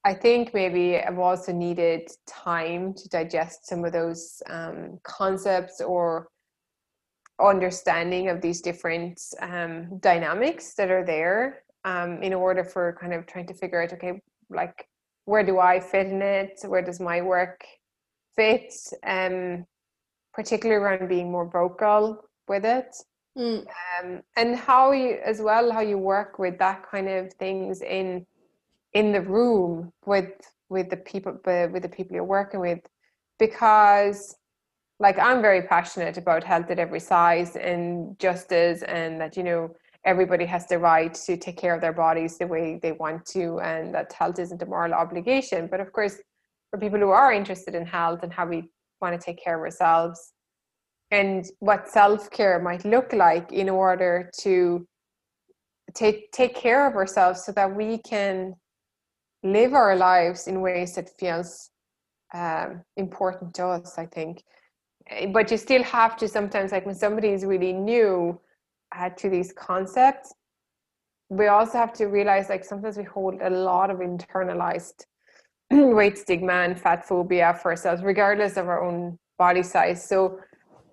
I 0.03 0.15
think 0.15 0.53
maybe 0.53 0.97
I've 0.97 1.19
also 1.19 1.51
needed 1.51 2.09
time 2.27 2.95
to 2.95 3.09
digest 3.09 3.67
some 3.67 3.85
of 3.85 3.93
those 3.93 4.41
um, 4.49 4.99
concepts 5.03 5.79
or 5.79 6.27
understanding 7.39 8.27
of 8.29 8.41
these 8.41 8.61
different 8.61 9.21
um, 9.41 9.99
dynamics 9.99 10.73
that 10.73 10.89
are 10.89 11.05
there 11.05 11.63
um, 11.85 12.23
in 12.23 12.33
order 12.33 12.63
for 12.63 12.97
kind 12.99 13.13
of 13.13 13.27
trying 13.27 13.45
to 13.47 13.53
figure 13.53 13.81
out 13.81 13.93
okay 13.93 14.19
like 14.49 14.87
where 15.25 15.43
do 15.43 15.59
I 15.59 15.79
fit 15.79 16.07
in 16.07 16.21
it? 16.21 16.59
Where 16.65 16.81
does 16.81 16.99
my 16.99 17.21
work 17.21 17.63
fit? 18.35 18.73
Um, 19.05 19.65
particularly 20.33 20.81
around 20.81 21.09
being 21.09 21.31
more 21.31 21.49
vocal 21.49 22.23
with 22.47 22.65
it. 22.65 22.95
Mm. 23.37 23.65
Um, 23.65 24.21
and 24.35 24.55
how 24.57 24.91
you 24.91 25.17
as 25.23 25.41
well 25.41 25.71
how 25.71 25.79
you 25.79 25.97
work 25.97 26.37
with 26.37 26.59
that 26.59 26.85
kind 26.89 27.07
of 27.07 27.31
things 27.33 27.81
in 27.81 28.25
in 28.93 29.13
the 29.13 29.21
room 29.21 29.93
with 30.05 30.33
with 30.67 30.89
the 30.89 30.97
people 30.97 31.39
with 31.45 31.81
the 31.81 31.87
people 31.87 32.13
you're 32.13 32.25
working 32.25 32.59
with 32.59 32.79
because 33.39 34.35
like 34.99 35.17
I'm 35.17 35.41
very 35.41 35.61
passionate 35.61 36.17
about 36.17 36.43
health 36.43 36.69
at 36.71 36.77
every 36.77 36.99
size 36.99 37.55
and 37.55 38.19
justice 38.19 38.83
and 38.83 39.21
that 39.21 39.37
you 39.37 39.43
know 39.43 39.69
everybody 40.03 40.45
has 40.45 40.67
the 40.67 40.77
right 40.77 41.13
to 41.13 41.37
take 41.37 41.55
care 41.55 41.73
of 41.73 41.79
their 41.79 41.93
bodies 41.93 42.37
the 42.37 42.47
way 42.47 42.79
they 42.81 42.91
want 42.91 43.25
to 43.27 43.59
and 43.61 43.93
that 43.95 44.11
health 44.11 44.39
isn't 44.39 44.61
a 44.61 44.65
moral 44.65 44.93
obligation 44.93 45.67
but 45.67 45.79
of 45.79 45.93
course 45.93 46.17
for 46.69 46.79
people 46.79 46.99
who 46.99 47.09
are 47.09 47.31
interested 47.31 47.75
in 47.75 47.85
health 47.85 48.23
and 48.23 48.33
how 48.33 48.45
we 48.45 48.69
want 49.01 49.19
to 49.19 49.25
take 49.25 49.43
care 49.43 49.55
of 49.55 49.61
ourselves 49.61 50.33
and 51.11 51.45
what 51.59 51.89
self-care 51.89 52.59
might 52.59 52.85
look 52.85 53.11
like 53.13 53.51
in 53.51 53.69
order 53.69 54.31
to 54.39 54.87
take 55.93 56.31
take 56.31 56.55
care 56.55 56.87
of 56.87 56.95
ourselves 56.95 57.43
so 57.43 57.51
that 57.51 57.75
we 57.75 57.97
can 57.97 58.53
live 59.43 59.73
our 59.73 59.95
lives 59.95 60.47
in 60.47 60.61
ways 60.61 60.95
that 60.95 61.09
feels 61.19 61.69
um, 62.33 62.81
important 62.97 63.53
to 63.53 63.65
us 63.65 63.97
i 63.97 64.05
think. 64.05 64.43
Eh, 65.07 65.27
but 65.27 65.51
you 65.51 65.57
still 65.57 65.83
have 65.83 66.15
to 66.15 66.27
sometimes 66.27 66.71
like 66.71 66.85
when 66.85 66.95
somebody 66.95 67.29
is 67.29 67.43
really 67.43 67.73
new 67.73 68.39
uh, 68.95 69.09
to 69.09 69.29
these 69.29 69.51
concepts 69.53 70.33
we 71.29 71.47
also 71.47 71.77
have 71.77 71.93
to 71.93 72.05
realize 72.05 72.49
like 72.49 72.63
sometimes 72.63 72.97
we 72.97 73.03
hold 73.03 73.35
a 73.41 73.49
lot 73.49 73.89
of 73.89 73.97
internalized 73.97 75.05
weight 75.95 76.17
stigma 76.17 76.53
and 76.53 76.79
fat 76.79 77.07
phobia 77.07 77.57
for 77.61 77.71
ourselves 77.71 78.03
regardless 78.03 78.57
of 78.57 78.67
our 78.67 78.83
own 78.83 79.17
body 79.37 79.63
size. 79.63 80.07
So 80.07 80.39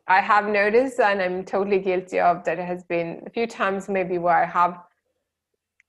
i 0.08 0.20
have 0.20 0.46
noticed 0.48 0.98
and 1.00 1.20
i'm 1.20 1.44
totally 1.44 1.78
guilty 1.78 2.18
of 2.18 2.42
that 2.44 2.58
it 2.58 2.64
has 2.64 2.82
been 2.84 3.22
a 3.26 3.30
few 3.30 3.46
times 3.46 3.88
maybe 3.88 4.16
where 4.18 4.42
i 4.42 4.46
have 4.46 4.78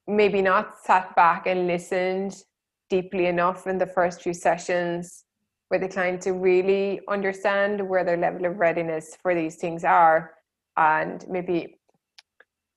maybe 0.08 0.42
not 0.42 0.78
sat 0.84 1.16
back 1.16 1.48
and 1.48 1.68
listened 1.68 2.44
deeply 2.90 3.28
enough 3.28 3.66
in 3.68 3.78
the 3.78 3.86
first 3.86 4.22
few 4.22 4.34
sessions 4.34 5.24
with 5.72 5.82
the 5.82 5.88
client 5.88 6.22
to 6.22 6.34
really 6.34 7.00
understand 7.08 7.88
where 7.88 8.04
their 8.04 8.18
level 8.18 8.46
of 8.46 8.58
readiness 8.58 9.16
for 9.22 9.34
these 9.34 9.56
things 9.56 9.84
are 9.84 10.32
and 10.78 11.26
maybe 11.30 11.78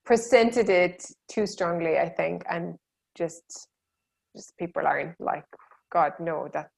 presented 0.05 0.69
it 0.69 1.05
too 1.29 1.47
strongly 1.47 1.99
i 1.99 2.09
think 2.09 2.45
and 2.49 2.77
just 3.17 3.69
just 4.37 4.57
people 4.59 4.87
aren't 4.87 5.19
like 5.21 5.45
god 5.93 6.13
no 6.19 6.49
that 6.53 6.71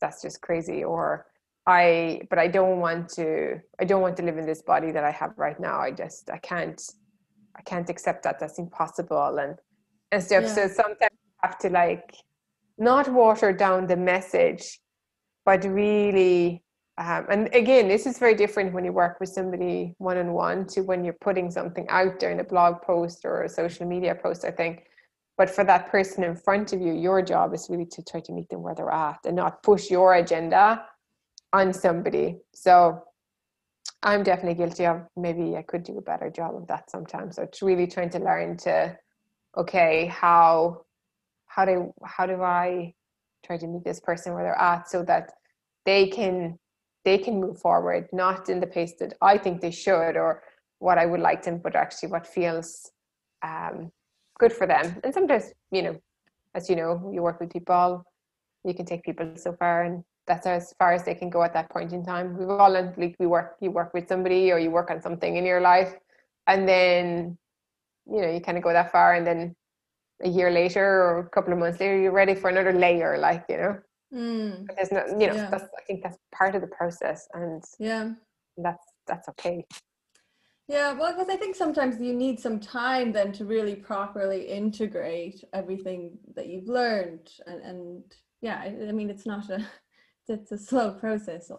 that's 0.00 0.22
just 0.22 0.40
crazy. 0.40 0.84
Or 0.84 1.26
i 1.66 2.20
but 2.30 2.38
i 2.38 2.46
don't 2.46 2.78
want 2.78 3.08
to 3.08 3.60
i 3.80 3.84
don't 3.84 4.00
want 4.00 4.16
to 4.16 4.22
live 4.22 4.38
in 4.38 4.46
this 4.46 4.62
body 4.62 4.92
that 4.92 5.04
i 5.04 5.10
have 5.10 5.32
right 5.36 5.58
now. 5.58 5.78
I 5.80 5.90
just 5.90 6.30
i 6.30 6.38
can't 6.38 6.80
i 7.56 7.62
can't 7.62 7.88
accept 7.90 8.22
that. 8.24 8.38
That's 8.38 8.58
impossible 8.58 9.38
and 9.38 9.56
and 10.12 10.22
stuff 10.22 10.44
yeah. 10.44 10.54
so 10.54 10.68
sometimes 10.68 11.10
you 11.12 11.38
have 11.42 11.58
to 11.58 11.70
like 11.70 12.14
not 12.78 13.12
water 13.12 13.52
down 13.52 13.86
the 13.86 13.96
message 13.96 14.80
but 15.44 15.64
really 15.64 16.62
um, 16.98 17.26
and 17.30 17.54
again 17.54 17.88
this 17.88 18.06
is 18.06 18.18
very 18.18 18.34
different 18.34 18.72
when 18.72 18.84
you 18.84 18.92
work 18.92 19.18
with 19.20 19.28
somebody 19.28 19.94
one-on-one 19.98 20.66
to 20.66 20.82
when 20.82 21.04
you're 21.04 21.20
putting 21.20 21.50
something 21.50 21.86
out 21.88 22.20
there 22.20 22.30
in 22.30 22.40
a 22.40 22.44
blog 22.44 22.80
post 22.82 23.24
or 23.24 23.42
a 23.42 23.48
social 23.48 23.86
media 23.86 24.14
post 24.14 24.44
i 24.44 24.50
think 24.50 24.84
but 25.36 25.50
for 25.50 25.64
that 25.64 25.90
person 25.90 26.24
in 26.24 26.36
front 26.36 26.72
of 26.72 26.80
you 26.80 26.92
your 26.92 27.22
job 27.22 27.54
is 27.54 27.68
really 27.70 27.86
to 27.86 28.02
try 28.02 28.20
to 28.20 28.32
meet 28.32 28.48
them 28.48 28.62
where 28.62 28.74
they're 28.74 28.90
at 28.90 29.18
and 29.24 29.36
not 29.36 29.62
push 29.62 29.90
your 29.90 30.14
agenda 30.14 30.84
on 31.52 31.72
somebody. 31.72 32.38
So 32.54 33.02
i'm 34.02 34.22
definitely 34.22 34.54
guilty 34.54 34.84
of 34.84 35.02
maybe 35.16 35.56
i 35.56 35.62
could 35.62 35.82
do 35.82 35.96
a 35.98 36.02
better 36.02 36.30
job 36.30 36.54
of 36.54 36.66
that 36.68 36.90
sometimes. 36.90 37.36
So 37.36 37.42
it's 37.42 37.62
really 37.62 37.86
trying 37.86 38.10
to 38.10 38.18
learn 38.18 38.56
to 38.58 38.96
okay 39.56 40.06
how 40.06 40.82
how 41.46 41.64
do 41.64 41.92
how 42.04 42.26
do 42.26 42.42
i 42.42 42.92
try 43.44 43.56
to 43.56 43.66
meet 43.66 43.84
this 43.84 44.00
person 44.00 44.34
where 44.34 44.44
they're 44.44 44.60
at 44.60 44.88
so 44.88 45.02
that 45.02 45.32
they 45.86 46.08
can 46.08 46.58
they 47.04 47.16
can 47.16 47.40
move 47.40 47.58
forward 47.58 48.06
not 48.12 48.48
in 48.48 48.60
the 48.60 48.66
pace 48.66 48.94
that 48.98 49.14
i 49.22 49.38
think 49.38 49.60
they 49.60 49.70
should 49.70 50.16
or 50.16 50.42
what 50.80 50.98
i 50.98 51.06
would 51.06 51.20
like 51.20 51.42
them 51.42 51.58
but 51.62 51.74
actually 51.74 52.10
what 52.10 52.26
feels 52.26 52.90
um, 53.42 53.90
good 54.38 54.52
for 54.52 54.66
them. 54.66 54.96
And 55.04 55.12
sometimes 55.12 55.52
you 55.70 55.82
know 55.82 56.00
as 56.54 56.68
you 56.70 56.76
know 56.76 57.10
you 57.12 57.22
work 57.22 57.40
with 57.40 57.52
people 57.52 58.04
you 58.64 58.74
can 58.74 58.84
take 58.84 59.04
people 59.04 59.30
so 59.36 59.52
far 59.52 59.84
and 59.84 60.02
that's 60.26 60.46
as 60.46 60.74
far 60.78 60.92
as 60.92 61.04
they 61.04 61.14
can 61.14 61.30
go 61.30 61.42
at 61.44 61.54
that 61.54 61.70
point 61.70 61.92
in 61.92 62.04
time. 62.04 62.36
We've 62.36 62.48
all 62.48 62.70
like 62.70 62.96
we 62.96 63.26
work 63.26 63.56
you 63.60 63.70
work 63.70 63.94
with 63.94 64.08
somebody 64.08 64.50
or 64.52 64.58
you 64.58 64.70
work 64.70 64.90
on 64.90 65.00
something 65.00 65.36
in 65.36 65.44
your 65.44 65.60
life 65.60 65.94
and 66.46 66.68
then 66.68 67.38
you 68.10 68.20
know 68.20 68.30
you 68.30 68.40
kind 68.40 68.58
of 68.58 68.64
go 68.64 68.72
that 68.72 68.92
far 68.92 69.14
and 69.14 69.26
then 69.26 69.54
a 70.22 70.28
year 70.28 70.50
later 70.50 70.84
or 70.84 71.18
a 71.20 71.28
couple 71.30 71.52
of 71.52 71.58
months 71.58 71.78
later 71.80 71.98
you're 71.98 72.12
ready 72.12 72.34
for 72.34 72.48
another 72.50 72.72
layer 72.72 73.18
like 73.18 73.44
you 73.48 73.56
know? 73.56 73.78
Mm. 74.14 74.66
there's 74.76 74.92
no 74.92 75.04
you 75.18 75.26
know 75.26 75.34
yeah. 75.34 75.50
that's 75.50 75.64
i 75.64 75.82
think 75.86 76.02
that's 76.02 76.16
part 76.32 76.54
of 76.54 76.60
the 76.60 76.68
process 76.68 77.26
and 77.34 77.62
yeah. 77.78 78.12
that's 78.56 78.86
that's 79.06 79.28
okay 79.30 79.64
yeah 80.68 80.92
well 80.92 81.12
because 81.12 81.28
i 81.28 81.36
think 81.36 81.54
sometimes 81.54 82.00
you 82.00 82.12
need 82.12 82.40
some 82.40 82.58
time 82.58 83.12
then 83.12 83.32
to 83.32 83.44
really 83.44 83.74
properly 83.74 84.42
integrate 84.42 85.42
everything 85.52 86.18
that 86.34 86.48
you've 86.48 86.68
learned 86.68 87.28
and 87.46 87.62
and 87.62 88.02
yeah 88.40 88.60
i, 88.62 88.88
I 88.88 88.92
mean 88.92 89.10
it's 89.10 89.26
not 89.26 89.48
a 89.50 89.64
it's 90.28 90.52
a 90.52 90.58
slow 90.58 90.92
process 90.92 91.50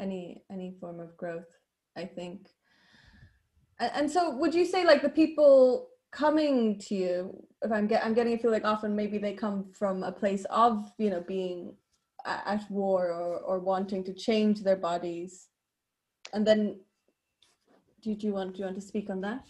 any 0.00 0.44
any 0.50 0.76
form 0.80 1.00
of 1.00 1.16
growth 1.16 1.50
i 1.96 2.04
think. 2.04 2.48
And, 3.80 3.90
and 3.94 4.10
so 4.10 4.36
would 4.36 4.54
you 4.54 4.64
say 4.64 4.84
like 4.84 5.02
the 5.02 5.08
people 5.08 5.88
coming 6.12 6.78
to 6.78 6.94
you 6.94 7.46
if 7.62 7.72
i'm 7.72 7.88
get 7.88 8.04
i'm 8.04 8.14
getting 8.14 8.34
a 8.34 8.38
feel 8.38 8.52
like 8.52 8.64
often 8.64 8.94
maybe 8.94 9.18
they 9.18 9.32
come 9.32 9.72
from 9.76 10.04
a 10.04 10.12
place 10.12 10.44
of 10.48 10.84
you 10.96 11.10
know 11.10 11.24
being 11.26 11.74
at 12.24 12.64
war 12.70 13.08
or, 13.08 13.38
or 13.40 13.58
wanting 13.58 14.04
to 14.04 14.14
change 14.14 14.62
their 14.62 14.76
bodies 14.76 15.48
and 16.32 16.46
then 16.46 16.78
do, 18.04 18.14
do 18.14 18.26
you 18.26 18.34
want 18.34 18.52
do 18.54 18.58
you 18.60 18.64
want 18.66 18.76
to 18.76 18.82
speak 18.82 19.08
on 19.10 19.20
that? 19.22 19.44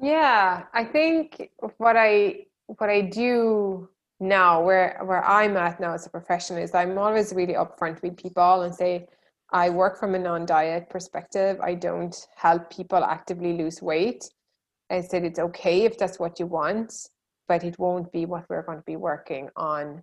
Yeah 0.00 0.64
i 0.72 0.84
think 0.84 1.50
what 1.78 1.96
i 1.96 2.46
what 2.66 2.88
i 2.88 3.00
do 3.00 3.88
now 4.20 4.62
where 4.62 5.00
where 5.04 5.24
i'm 5.24 5.56
at 5.56 5.80
now 5.80 5.92
as 5.94 6.06
a 6.06 6.10
professional 6.10 6.60
is 6.62 6.74
i'm 6.74 6.98
always 6.98 7.32
really 7.32 7.54
upfront 7.54 8.00
with 8.02 8.16
people 8.16 8.62
and 8.62 8.74
say 8.74 9.06
i 9.52 9.70
work 9.70 9.98
from 9.98 10.14
a 10.14 10.18
non-diet 10.18 10.90
perspective. 10.90 11.60
I 11.60 11.74
don't 11.74 12.16
help 12.36 12.70
people 12.70 13.02
actively 13.04 13.52
lose 13.52 13.80
weight. 13.80 14.28
I 14.90 15.00
said 15.00 15.24
it's 15.24 15.38
okay 15.38 15.84
if 15.84 15.96
that's 15.96 16.18
what 16.18 16.40
you 16.40 16.46
want, 16.46 16.92
but 17.48 17.64
it 17.64 17.78
won't 17.78 18.10
be 18.12 18.26
what 18.26 18.44
we're 18.48 18.62
going 18.62 18.78
to 18.78 18.84
be 18.84 18.96
working 18.96 19.48
on. 19.56 20.02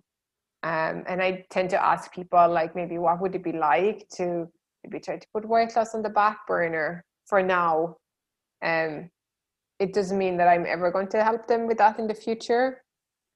Um, 0.64 1.04
and 1.06 1.20
I 1.20 1.44
tend 1.50 1.70
to 1.70 1.84
ask 1.84 2.12
people 2.12 2.48
like 2.48 2.74
maybe 2.74 2.98
what 2.98 3.20
would 3.20 3.34
it 3.34 3.44
be 3.44 3.52
like 3.52 4.08
to 4.16 4.48
maybe 4.82 5.00
try 5.00 5.18
to 5.18 5.26
put 5.32 5.46
weight 5.46 5.74
loss 5.76 5.94
on 5.94 6.02
the 6.02 6.08
back 6.08 6.46
burner 6.46 7.04
for 7.26 7.42
now. 7.42 7.96
Um, 8.62 9.10
it 9.78 9.92
doesn't 9.92 10.18
mean 10.18 10.36
that 10.36 10.48
I'm 10.48 10.66
ever 10.66 10.90
going 10.90 11.08
to 11.08 11.24
help 11.24 11.48
them 11.48 11.66
with 11.66 11.78
that 11.78 11.98
in 11.98 12.06
the 12.06 12.14
future, 12.14 12.82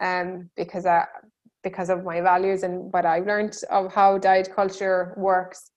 um, 0.00 0.50
because 0.56 0.86
I 0.86 1.06
because 1.62 1.90
of 1.90 2.04
my 2.04 2.20
values 2.20 2.62
and 2.62 2.92
what 2.92 3.04
I've 3.04 3.26
learned 3.26 3.56
of 3.70 3.92
how 3.92 4.18
diet 4.18 4.48
culture 4.54 5.14
works 5.16 5.72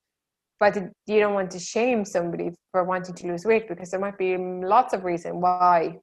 but 0.60 0.76
you 1.08 1.20
don't 1.20 1.34
want 1.34 1.50
to 1.52 1.60
shame 1.60 2.04
somebody 2.04 2.52
for 2.72 2.84
wanting 2.84 3.16
to 3.16 3.28
lose 3.28 3.46
weight 3.46 3.68
because 3.68 3.90
there 3.92 4.00
might 4.00 4.18
be 4.18 4.38
lots 4.38 4.94
of 4.94 5.04
reason 5.06 5.40
why 5.40 5.98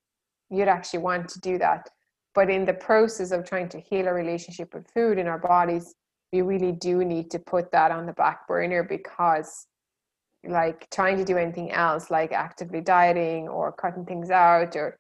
you'd 0.51 0.69
actually 0.69 1.01
want 1.01 1.29
to 1.29 1.39
do 1.41 1.59
that 1.59 1.89
but 2.35 2.51
in 2.51 2.65
the 2.65 2.75
process 2.75 3.31
of 3.31 3.45
trying 3.45 3.69
to 3.69 3.81
heal 3.81 4.09
a 4.09 4.13
relationship 4.13 4.73
with 4.75 4.87
food 4.95 5.19
in 5.19 5.27
our 5.27 5.39
bodies 5.39 5.95
we 6.33 6.43
really 6.43 6.73
do 6.73 7.05
need 7.05 7.31
to 7.31 7.39
put 7.39 7.71
that 7.71 7.91
on 7.91 8.07
the 8.07 8.13
back 8.15 8.47
burner 8.49 8.83
because 8.83 9.67
like 10.49 10.89
trying 10.91 11.17
to 11.17 11.25
do 11.25 11.37
anything 11.37 11.71
else 11.73 12.11
like 12.11 12.33
actively 12.33 12.81
dieting 12.81 13.49
or 13.49 13.73
cutting 13.73 14.05
things 14.05 14.31
out 14.31 14.77
or 14.77 14.99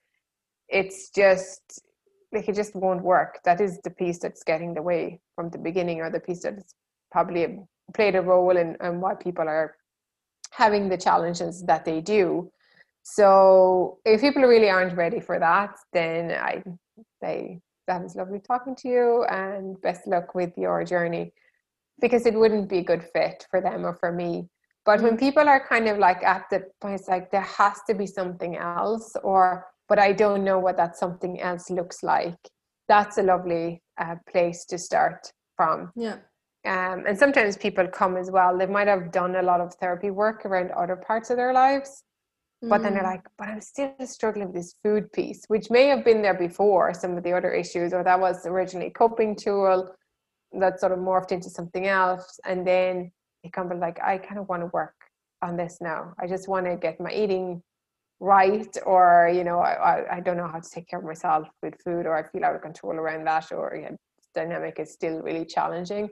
it's 0.68 1.10
just 1.10 1.80
like 2.32 2.48
it 2.48 2.54
just 2.54 2.74
won't 2.74 3.02
work 3.02 3.38
that 3.44 3.60
is 3.60 3.80
the 3.84 3.90
piece 3.90 4.18
that's 4.18 4.42
getting 4.42 4.74
the 4.74 4.82
way 4.82 5.20
from 5.34 5.48
the 5.50 5.58
beginning 5.58 6.00
or 6.00 6.10
the 6.10 6.20
piece 6.20 6.42
that's 6.42 6.74
probably 7.10 7.44
um, 7.44 7.66
played 7.94 8.16
a 8.16 8.20
role 8.20 8.56
in, 8.56 8.76
in 8.82 9.00
why 9.00 9.14
people 9.14 9.48
are 9.48 9.76
having 10.50 10.88
the 10.88 10.96
challenges 10.96 11.62
that 11.64 11.84
they 11.84 12.00
do. 12.00 12.50
So 13.02 13.98
if 14.04 14.20
people 14.20 14.42
really 14.42 14.68
aren't 14.68 14.96
ready 14.96 15.20
for 15.20 15.38
that, 15.38 15.76
then 15.92 16.32
I 16.32 16.62
say 17.22 17.60
that 17.86 18.02
was 18.02 18.16
lovely 18.16 18.40
talking 18.40 18.74
to 18.76 18.88
you 18.88 19.24
and 19.24 19.80
best 19.80 20.06
luck 20.06 20.34
with 20.34 20.52
your 20.56 20.84
journey 20.84 21.32
because 22.00 22.26
it 22.26 22.34
wouldn't 22.34 22.68
be 22.68 22.78
a 22.78 22.84
good 22.84 23.04
fit 23.12 23.46
for 23.50 23.60
them 23.60 23.86
or 23.86 23.94
for 23.94 24.12
me. 24.12 24.48
But 24.86 25.02
when 25.02 25.16
mm. 25.16 25.20
people 25.20 25.48
are 25.48 25.66
kind 25.68 25.88
of 25.88 25.98
like 25.98 26.22
at 26.22 26.44
the 26.50 26.62
point, 26.80 27.00
it's 27.00 27.08
like 27.08 27.30
there 27.30 27.42
has 27.42 27.80
to 27.88 27.94
be 27.94 28.06
something 28.06 28.56
else, 28.56 29.14
or 29.22 29.66
but 29.88 29.98
I 29.98 30.12
don't 30.12 30.44
know 30.44 30.58
what 30.58 30.76
that 30.78 30.96
something 30.96 31.40
else 31.40 31.68
looks 31.70 32.02
like. 32.02 32.38
That's 32.88 33.18
a 33.18 33.22
lovely 33.22 33.82
uh, 33.98 34.14
place 34.30 34.64
to 34.66 34.78
start 34.78 35.30
from. 35.56 35.92
Yeah 35.96 36.18
um, 36.66 37.04
and 37.06 37.16
sometimes 37.16 37.56
people 37.56 37.86
come 37.86 38.16
as 38.16 38.30
well 38.30 38.56
they 38.58 38.66
might 38.66 38.88
have 38.88 39.12
done 39.12 39.36
a 39.36 39.42
lot 39.42 39.60
of 39.60 39.72
therapy 39.74 40.10
work 40.10 40.44
around 40.44 40.70
other 40.72 40.96
parts 40.96 41.30
of 41.30 41.36
their 41.36 41.52
lives 41.52 42.02
but 42.62 42.82
then 42.82 42.94
they're 42.94 43.02
Mm. 43.02 43.14
like 43.14 43.26
but 43.38 43.48
i'm 43.48 43.60
still 43.60 43.94
struggling 44.04 44.46
with 44.46 44.56
this 44.56 44.74
food 44.82 45.12
piece 45.12 45.44
which 45.48 45.70
may 45.70 45.86
have 45.86 46.04
been 46.04 46.22
there 46.22 46.34
before 46.34 46.92
some 46.94 47.16
of 47.16 47.22
the 47.22 47.32
other 47.32 47.52
issues 47.52 47.92
or 47.92 48.02
that 48.02 48.18
was 48.18 48.46
originally 48.46 48.88
a 48.88 48.98
coping 49.02 49.36
tool 49.36 49.94
that 50.58 50.80
sort 50.80 50.92
of 50.92 50.98
morphed 50.98 51.32
into 51.32 51.50
something 51.50 51.86
else 51.86 52.40
and 52.44 52.66
then 52.66 53.12
it 53.42 53.52
kind 53.52 53.70
of 53.72 53.78
like 53.78 53.98
i 54.02 54.18
kind 54.18 54.38
of 54.38 54.48
want 54.48 54.62
to 54.62 54.66
work 54.72 54.94
on 55.42 55.56
this 55.56 55.78
now. 55.80 56.14
I 56.18 56.26
just 56.26 56.48
want 56.48 56.66
to 56.66 56.76
get 56.76 57.00
my 57.00 57.12
eating 57.12 57.62
right 58.18 58.74
or 58.86 59.30
you 59.32 59.44
know 59.44 59.58
I, 59.58 59.72
I, 59.72 60.16
I 60.16 60.20
don't 60.20 60.38
know 60.38 60.48
how 60.48 60.60
to 60.60 60.70
take 60.70 60.88
care 60.88 60.98
of 60.98 61.04
myself 61.04 61.48
with 61.62 61.74
food 61.84 62.06
or 62.06 62.16
i 62.16 62.26
feel 62.26 62.46
out 62.46 62.54
of 62.54 62.62
control 62.62 62.94
around 62.94 63.26
that 63.26 63.52
or 63.52 63.78
yeah, 63.78 63.90
dynamic 64.34 64.78
is 64.78 64.90
still 64.90 65.20
really 65.20 65.44
challenging. 65.44 66.08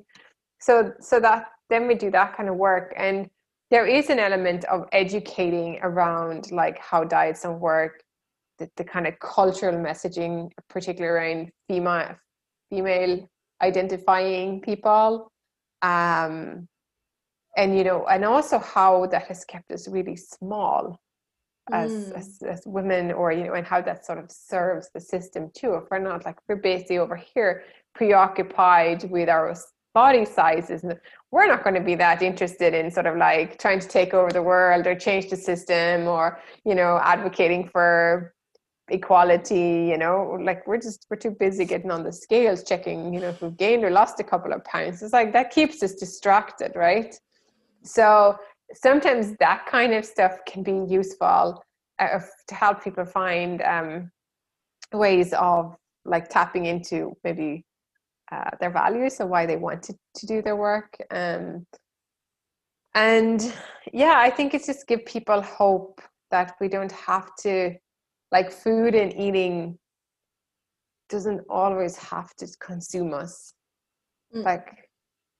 So 0.61 0.93
so 1.01 1.19
that 1.21 1.47
then 1.71 1.87
we 1.89 1.95
do 1.95 2.11
that 2.11 2.37
kind 2.37 2.49
of 2.49 2.57
work 2.57 2.93
and 2.97 3.29
there 3.71 3.87
is 3.87 4.11
an 4.11 4.19
element 4.19 4.65
of 4.67 4.87
educating 4.93 5.79
around 5.83 6.53
like 6.53 6.79
how 6.79 7.03
diets 7.05 7.43
don't 7.43 7.61
work 7.61 8.03
the, 8.59 8.69
the 8.77 8.85
kind 8.85 9.07
of 9.07 9.19
cultural 9.19 9.75
messaging 9.75 10.51
particularly 10.69 11.17
around 11.17 11.51
female 11.67 12.15
female 12.71 13.27
identifying 13.63 14.61
people 14.61 15.33
um 15.83 16.69
and 17.57 17.77
you 17.77 17.85
know 17.85 18.07
and 18.07 18.25
also 18.25 18.59
how 18.59 19.07
that 19.07 19.27
has 19.27 19.45
kept 19.45 19.71
us 19.71 19.89
really 19.89 20.17
small 20.17 20.99
as, 21.73 21.91
Mm. 21.93 22.19
as 22.19 22.39
as 22.55 22.63
women 22.67 23.13
or 23.13 23.33
you 23.33 23.45
know 23.45 23.55
and 23.55 23.67
how 23.67 23.81
that 23.81 24.05
sort 24.05 24.19
of 24.19 24.31
serves 24.31 24.91
the 24.95 25.01
system 25.01 25.51
too. 25.55 25.75
If 25.75 25.85
we're 25.91 25.99
not 25.99 26.25
like 26.27 26.37
we're 26.49 26.57
basically 26.57 26.99
over 26.99 27.17
here 27.17 27.63
preoccupied 27.95 29.11
with 29.11 29.29
our 29.29 29.55
body 29.95 30.25
sizes 30.25 30.83
and 30.83 30.99
we're 31.31 31.47
not 31.47 31.63
going 31.63 31.77
to 31.77 31.81
be 31.81 31.95
that 31.95 32.21
interested 32.21 32.75
in 32.75 32.91
sort 32.91 33.07
of 33.07 33.17
like 33.17 33.59
trying 33.59 33.79
to 33.79 33.89
take 33.89 34.13
over 34.13 34.31
the 34.33 34.43
world 34.43 34.87
or 34.87 34.95
change 34.95 35.31
the 35.31 35.37
system 35.37 36.09
or 36.09 36.39
you 36.65 36.75
know 36.75 36.99
advocating 37.03 37.67
for 37.69 38.35
equality 38.91 39.87
you 39.91 39.97
know? 39.97 40.37
Like 40.43 40.67
we're 40.67 40.79
just 40.79 41.07
we're 41.09 41.17
too 41.17 41.31
busy 41.31 41.65
getting 41.65 41.91
on 41.91 42.03
the 42.03 42.13
scales 42.13 42.63
checking 42.65 43.15
you 43.15 43.21
know 43.21 43.31
if 43.31 43.41
we've 43.41 43.57
gained 43.57 43.85
or 43.85 43.91
lost 43.91 44.21
a 44.21 44.25
couple 44.25 44.53
of 44.53 44.63
pounds. 44.65 45.03
It's 45.03 45.13
like 45.15 45.33
that 45.33 45.51
keeps 45.51 45.83
us 45.83 45.95
distracted 45.95 46.73
right 46.75 47.15
so 47.85 48.37
sometimes 48.75 49.37
that 49.39 49.67
kind 49.67 49.93
of 49.93 50.05
stuff 50.05 50.39
can 50.47 50.63
be 50.63 50.85
useful 50.93 51.63
uh, 51.99 52.19
to 52.49 52.55
help 52.55 52.83
people 52.83 53.05
find 53.05 53.63
um, 53.63 54.11
ways 54.93 55.33
of 55.35 55.77
like 56.05 56.29
tapping 56.29 56.67
into 56.67 57.17
maybe 57.25 57.65
uh, 58.33 58.51
their 58.61 58.71
values 58.71 59.21
and 59.21 59.31
why 59.31 59.47
they 59.47 59.57
want 59.57 59.83
to, 59.83 59.95
to 60.15 60.27
do 60.27 60.43
their 60.43 60.57
work 60.57 60.97
um, 61.11 61.67
and 62.95 63.53
yeah 63.93 64.15
i 64.19 64.31
think 64.31 64.55
it's 64.55 64.67
just 64.67 64.87
give 64.87 65.05
people 65.05 65.41
hope 65.43 66.01
that 66.31 66.55
we 66.61 66.69
don't 66.69 66.93
have 66.93 67.29
to 67.39 67.75
like 68.33 68.51
food 68.51 68.95
and 68.95 69.15
eating 69.19 69.79
doesn't 71.11 71.41
always 71.49 71.97
have 71.97 72.35
to 72.37 72.47
consume 72.61 73.13
us 73.13 73.55
Mm. 74.35 74.45
like 74.45 74.89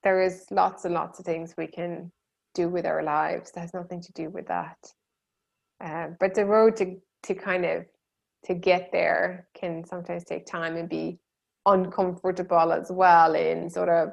there 0.03 0.23
is 0.23 0.47
lots 0.51 0.85
and 0.85 0.95
lots 0.95 1.19
of 1.19 1.25
things 1.25 1.55
we 1.57 1.67
can 1.67 2.13
do 2.55 2.69
with 2.69 2.87
our 2.87 3.03
lives 3.03 3.51
that 3.53 3.61
has 3.61 3.75
nothing 3.75 4.01
to 4.01 4.13
do 4.13 4.31
with 4.31 4.47
that. 4.49 4.79
Uh, 5.85 6.09
but 6.21 6.35
the 6.35 6.45
road 6.45 6.77
to 6.77 6.97
to 7.25 7.35
kind 7.35 7.65
of 7.65 7.85
to 8.45 8.55
get 8.55 8.91
there 8.93 9.49
can 9.59 9.85
sometimes 9.85 10.25
take 10.25 10.47
time 10.47 10.77
and 10.77 10.89
be 10.89 11.19
uncomfortable 11.67 12.73
as 12.73 12.91
well 12.91 13.35
in 13.35 13.71
sort 13.71 13.89
of 13.89 14.11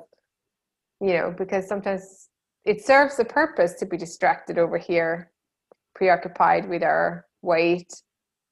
you 1.02 1.14
know 1.14 1.34
because 1.38 1.68
sometimes 1.68 2.30
it 2.66 2.86
serves 2.86 3.20
a 3.20 3.26
purpose 3.26 3.74
to 3.74 3.86
be 3.86 3.98
distracted 3.98 4.58
over 4.58 4.78
here 4.78 5.32
preoccupied 5.96 6.70
with 6.70 6.84
our 6.84 7.26
weight. 7.42 7.92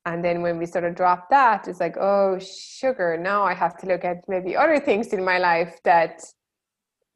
And 0.06 0.23
then 0.23 0.41
when 0.41 0.58
we 0.58 0.65
sort 0.65 0.86
of 0.86 0.95
drop 0.95 1.30
that 1.30 1.67
it's 1.67 1.80
like 1.80 1.97
oh 1.97 2.39
sugar 2.39 3.17
now 3.17 3.43
i 3.43 3.54
have 3.54 3.78
to 3.78 3.86
look 3.86 4.04
at 4.04 4.17
maybe 4.28 4.56
other 4.56 4.80
things 4.80 5.13
in 5.13 5.23
my 5.23 5.38
life 5.38 5.78
that 5.84 6.21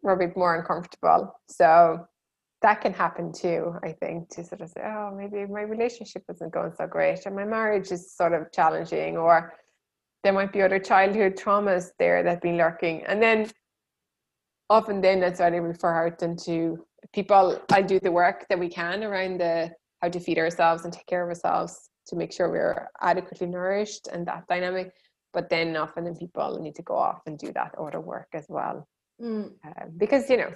were 0.04 0.14
a 0.14 0.18
bit 0.18 0.38
more 0.38 0.56
uncomfortable. 0.56 1.34
So 1.48 2.06
that 2.64 2.82
can 2.82 2.94
happen 2.94 3.32
too 3.32 3.76
i 3.84 3.92
think 3.92 4.30
to 4.30 4.44
sort 4.44 4.62
of 4.62 4.70
say 4.70 4.82
oh 4.84 5.14
maybe 5.16 5.46
my 5.46 5.62
relationship 5.62 6.24
isn't 6.30 6.54
going 6.54 6.72
so 6.76 6.88
great 6.88 7.20
and 7.26 7.36
my 7.36 7.46
marriage 7.46 7.92
is 7.92 8.16
sort 8.16 8.34
of 8.34 8.52
challenging 8.52 9.18
or 9.18 9.54
there 10.24 10.34
might 10.34 10.54
be 10.54 10.62
other 10.62 10.80
childhood 10.80 11.36
traumas 11.36 11.90
there 12.00 12.24
that 12.24 12.30
have 12.30 12.42
been 12.42 12.58
lurking 12.58 13.04
and 13.06 13.22
then 13.22 13.52
often 14.70 15.02
then 15.02 15.20
that's 15.20 15.40
why 15.40 15.48
I 15.48 15.58
refer 15.58 16.08
out 16.08 16.24
into 16.24 16.84
people 17.14 17.60
I 17.72 17.82
do 17.82 18.00
the 18.00 18.12
work 18.12 18.46
that 18.50 18.58
we 18.58 18.70
can 18.70 19.04
around 19.04 19.42
the 19.42 19.72
how 20.02 20.10
to 20.10 20.20
feed 20.20 20.40
ourselves 20.40 20.86
and 20.86 20.94
take 20.94 21.06
care 21.06 21.24
of 21.24 21.30
ourselves 21.30 21.90
to 22.08 22.16
make 22.16 22.32
sure 22.34 22.50
we're 22.50 22.88
adequately 23.02 23.48
nourished 23.48 24.08
and 24.12 24.26
that 24.28 24.48
dynamic 24.48 24.92
but 25.34 25.50
then 25.50 25.76
often 25.76 26.06
then 26.06 26.16
people 26.16 26.60
need 26.62 26.76
to 26.76 26.82
go 26.84 26.96
off 26.96 27.22
and 27.26 27.38
do 27.38 27.52
that 27.54 27.76
other 27.78 28.00
work 28.00 28.30
as 28.34 28.46
well 28.50 28.88
Mm. 29.22 29.52
uh, 29.64 29.86
because 29.96 30.28
you 30.28 30.38
know 30.38 30.52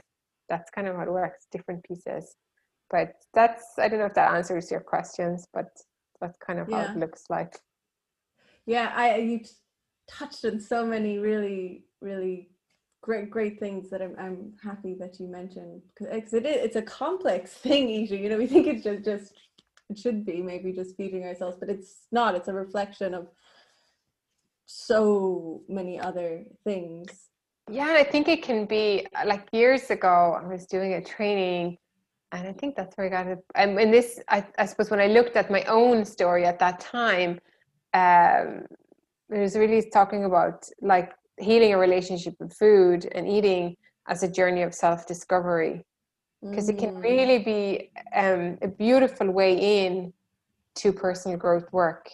that's 0.49 0.69
kind 0.71 0.87
of 0.87 0.95
how 0.95 1.03
it 1.03 1.11
works 1.11 1.47
different 1.51 1.83
pieces 1.83 2.35
but 2.89 3.13
that's 3.33 3.65
i 3.77 3.87
don't 3.87 3.99
know 3.99 4.05
if 4.05 4.13
that 4.13 4.33
answers 4.33 4.71
your 4.71 4.79
questions 4.79 5.47
but 5.53 5.67
that's 6.21 6.37
kind 6.37 6.59
of 6.59 6.71
how 6.71 6.81
it 6.81 6.97
looks 6.97 7.25
like 7.29 7.59
Yeah, 8.67 8.91
I 8.93 9.15
you 9.17 9.39
touched 10.09 10.45
on 10.45 10.59
so 10.59 10.85
many 10.85 11.17
really, 11.17 11.85
really 12.01 12.49
great, 13.01 13.31
great 13.31 13.59
things 13.59 13.89
that 13.89 14.01
I'm 14.01 14.15
I'm 14.19 14.53
happy 14.61 14.93
that 14.99 15.19
you 15.19 15.27
mentioned 15.27 15.81
because 15.97 16.33
it 16.33 16.45
is 16.45 16.65
it's 16.65 16.75
a 16.75 16.81
complex 16.81 17.53
thing 17.65 17.89
eating. 17.89 18.21
You 18.23 18.29
know, 18.29 18.37
we 18.37 18.45
think 18.45 18.67
it's 18.67 18.83
just 18.83 19.05
just 19.05 19.33
it 19.89 19.97
should 19.97 20.25
be 20.25 20.41
maybe 20.41 20.73
just 20.73 20.97
feeding 20.97 21.23
ourselves, 21.23 21.57
but 21.59 21.69
it's 21.69 22.07
not. 22.11 22.35
It's 22.35 22.49
a 22.49 22.53
reflection 22.53 23.13
of 23.13 23.29
so 24.65 25.61
many 25.69 25.97
other 25.97 26.43
things. 26.65 27.26
Yeah, 27.69 27.95
I 27.97 28.03
think 28.03 28.27
it 28.27 28.43
can 28.43 28.65
be 28.65 29.05
uh, 29.15 29.25
like 29.25 29.47
years 29.51 29.89
ago, 29.89 30.39
I 30.41 30.47
was 30.47 30.65
doing 30.65 30.93
a 30.93 31.01
training, 31.03 31.77
and 32.31 32.47
I 32.47 32.53
think 32.53 32.75
that's 32.75 32.95
where 32.97 33.07
I 33.07 33.09
got 33.09 33.27
it. 33.27 33.39
And 33.55 33.79
in 33.79 33.91
this, 33.91 34.19
I, 34.29 34.45
I 34.57 34.65
suppose 34.65 34.89
when 34.89 34.99
I 35.01 35.07
looked 35.07 35.35
at 35.35 35.51
my 35.51 35.63
own 35.63 36.05
story 36.05 36.45
at 36.45 36.59
that 36.59 36.79
time, 36.79 37.39
um, 37.93 38.63
it 39.29 39.39
was 39.39 39.55
really 39.57 39.89
talking 39.89 40.23
about 40.23 40.69
like 40.81 41.11
healing 41.39 41.73
a 41.73 41.77
relationship 41.77 42.35
with 42.39 42.53
food 42.53 43.07
and 43.13 43.27
eating 43.27 43.75
as 44.07 44.23
a 44.23 44.27
journey 44.31 44.61
of 44.61 44.73
self 44.73 45.05
discovery. 45.05 45.83
Because 46.41 46.69
it 46.69 46.77
can 46.77 46.91
Mm. 46.91 47.03
really 47.03 47.39
be 47.39 47.91
um, 48.15 48.57
a 48.61 48.67
beautiful 48.67 49.29
way 49.31 49.85
in 49.85 50.13
to 50.75 50.93
personal 50.93 51.37
growth 51.37 51.67
work. 51.73 52.09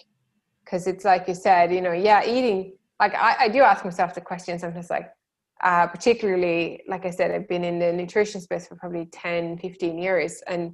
Because 0.64 0.88
it's 0.88 1.06
like 1.06 1.28
you 1.28 1.36
said, 1.36 1.72
you 1.74 1.82
know, 1.82 1.92
yeah, 1.92 2.26
eating, 2.26 2.74
like 3.00 3.14
I, 3.14 3.36
I 3.42 3.50
do 3.50 3.62
ask 3.62 3.86
myself 3.86 4.16
the 4.16 4.22
question 4.22 4.58
sometimes, 4.58 4.90
like, 4.90 5.12
uh, 5.64 5.88
particularly, 5.88 6.82
like 6.88 7.06
I 7.06 7.10
said, 7.10 7.32
I've 7.32 7.48
been 7.48 7.64
in 7.64 7.80
the 7.80 7.92
nutrition 7.94 8.42
space 8.42 8.68
for 8.68 8.76
probably 8.76 9.06
10, 9.06 9.58
15 9.60 9.98
years. 9.98 10.44
And 10.46 10.72
a 10.72 10.74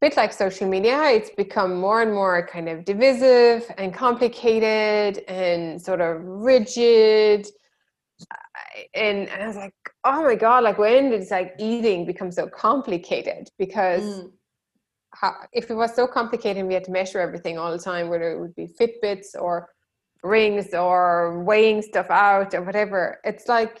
bit 0.00 0.16
like 0.16 0.32
social 0.32 0.68
media, 0.68 1.00
it's 1.04 1.30
become 1.30 1.76
more 1.76 2.02
and 2.02 2.12
more 2.12 2.44
kind 2.44 2.68
of 2.68 2.84
divisive 2.84 3.64
and 3.78 3.94
complicated 3.94 5.22
and 5.28 5.80
sort 5.80 6.00
of 6.00 6.20
rigid. 6.24 7.46
And, 8.94 9.28
and 9.28 9.42
I 9.42 9.46
was 9.46 9.54
like, 9.54 9.74
oh 10.02 10.24
my 10.24 10.34
God, 10.34 10.64
like 10.64 10.78
when 10.78 11.10
did 11.10 11.30
like 11.30 11.54
eating 11.60 12.04
become 12.04 12.32
so 12.32 12.48
complicated? 12.48 13.48
Because 13.56 14.02
Mm. 14.02 14.32
how, 15.14 15.34
if 15.52 15.70
it 15.70 15.74
was 15.74 15.94
so 15.94 16.08
complicated 16.08 16.56
and 16.58 16.66
we 16.66 16.74
had 16.74 16.84
to 16.84 16.90
measure 16.90 17.20
everything 17.20 17.56
all 17.56 17.70
the 17.70 17.78
time, 17.78 18.08
whether 18.08 18.32
it 18.32 18.40
would 18.40 18.56
be 18.56 18.66
Fitbits 18.66 19.40
or 19.40 19.68
rings 20.24 20.74
or 20.74 21.44
weighing 21.44 21.82
stuff 21.82 22.10
out 22.10 22.52
or 22.54 22.62
whatever, 22.62 23.20
it's 23.22 23.46
like, 23.46 23.80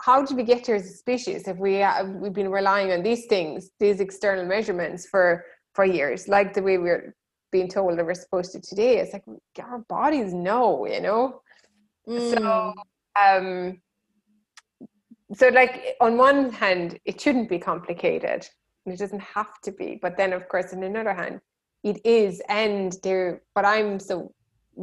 how 0.00 0.24
did 0.24 0.36
we 0.36 0.42
get 0.42 0.66
here 0.66 0.76
as 0.76 0.86
a 0.86 0.94
species 0.94 1.46
if 1.46 1.56
we 1.58 1.82
uh, 1.82 2.04
we've 2.04 2.32
been 2.32 2.50
relying 2.50 2.92
on 2.92 3.02
these 3.02 3.26
things, 3.26 3.70
these 3.78 4.00
external 4.00 4.46
measurements 4.46 5.06
for 5.06 5.44
for 5.74 5.84
years, 5.84 6.28
like 6.28 6.54
the 6.54 6.62
way 6.62 6.78
we're 6.78 7.14
being 7.50 7.68
told 7.68 7.98
that 7.98 8.04
we're 8.04 8.14
supposed 8.14 8.52
to 8.52 8.60
today? 8.60 8.98
It's 8.98 9.12
like 9.12 9.24
our 9.62 9.80
bodies 9.88 10.32
know, 10.32 10.86
you 10.86 11.00
know. 11.00 11.42
Mm. 12.08 12.72
Um, 13.20 13.80
so 15.34 15.48
like 15.48 15.96
on 16.00 16.16
one 16.16 16.50
hand 16.50 16.98
it 17.04 17.20
shouldn't 17.20 17.48
be 17.48 17.58
complicated 17.58 18.46
and 18.84 18.94
it 18.94 18.98
doesn't 18.98 19.20
have 19.20 19.60
to 19.62 19.72
be 19.72 19.98
but 20.00 20.16
then 20.16 20.32
of 20.32 20.48
course 20.48 20.72
on 20.72 20.82
another 20.82 21.14
hand 21.14 21.40
it 21.82 22.00
is 22.04 22.42
and 22.48 22.96
there 23.02 23.42
what 23.54 23.64
i'm 23.64 23.98
so 23.98 24.32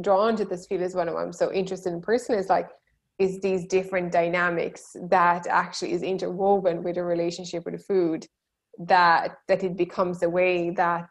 drawn 0.00 0.36
to 0.36 0.44
this 0.44 0.66
field 0.66 0.82
as 0.82 0.94
well 0.94 1.06
what 1.06 1.22
i'm 1.22 1.32
so 1.32 1.52
interested 1.52 1.92
in 1.92 2.00
personally 2.00 2.40
is 2.40 2.48
like 2.48 2.68
is 3.20 3.38
these 3.40 3.66
different 3.66 4.10
dynamics 4.10 4.96
that 5.10 5.46
actually 5.46 5.92
is 5.92 6.02
interwoven 6.02 6.82
with 6.82 6.96
a 6.96 7.04
relationship 7.04 7.64
with 7.66 7.86
food 7.86 8.26
that 8.78 9.36
that 9.46 9.62
it 9.62 9.76
becomes 9.76 10.22
a 10.22 10.28
way 10.28 10.70
that 10.70 11.08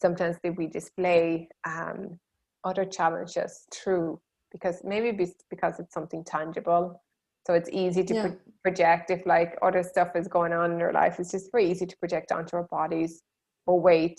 sometimes 0.00 0.36
that 0.42 0.56
we 0.56 0.66
display 0.68 1.48
um, 1.66 2.18
other 2.64 2.84
challenges 2.84 3.66
through 3.74 4.20
because 4.52 4.76
maybe 4.84 5.10
be- 5.10 5.34
because 5.50 5.80
it's 5.80 5.92
something 5.92 6.22
tangible 6.24 7.02
so 7.46 7.54
it's 7.54 7.70
easy 7.72 8.04
to 8.04 8.14
Yeah. 8.14 8.22
pro- 8.22 8.38
project 8.62 9.10
if 9.10 9.26
like 9.26 9.58
other 9.62 9.82
stuff 9.82 10.10
is 10.14 10.28
going 10.28 10.52
on 10.52 10.72
in 10.72 10.82
our 10.82 10.92
life. 10.92 11.18
It's 11.18 11.30
just 11.30 11.50
very 11.50 11.66
easy 11.70 11.86
to 11.86 11.96
project 11.96 12.30
onto 12.30 12.56
our 12.56 12.64
bodies 12.64 13.22
or 13.66 13.80
wait 13.80 14.18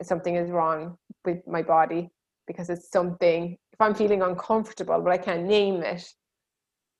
if 0.00 0.06
something 0.06 0.36
is 0.36 0.50
wrong 0.50 0.98
with 1.24 1.40
my 1.46 1.62
body 1.62 2.10
because 2.46 2.68
it's 2.70 2.90
something 2.90 3.56
if 3.74 3.80
I'm 3.80 3.94
feeling 3.94 4.22
uncomfortable 4.22 5.00
but 5.00 5.12
I 5.12 5.18
can't 5.18 5.44
name 5.44 5.82
it, 5.82 6.04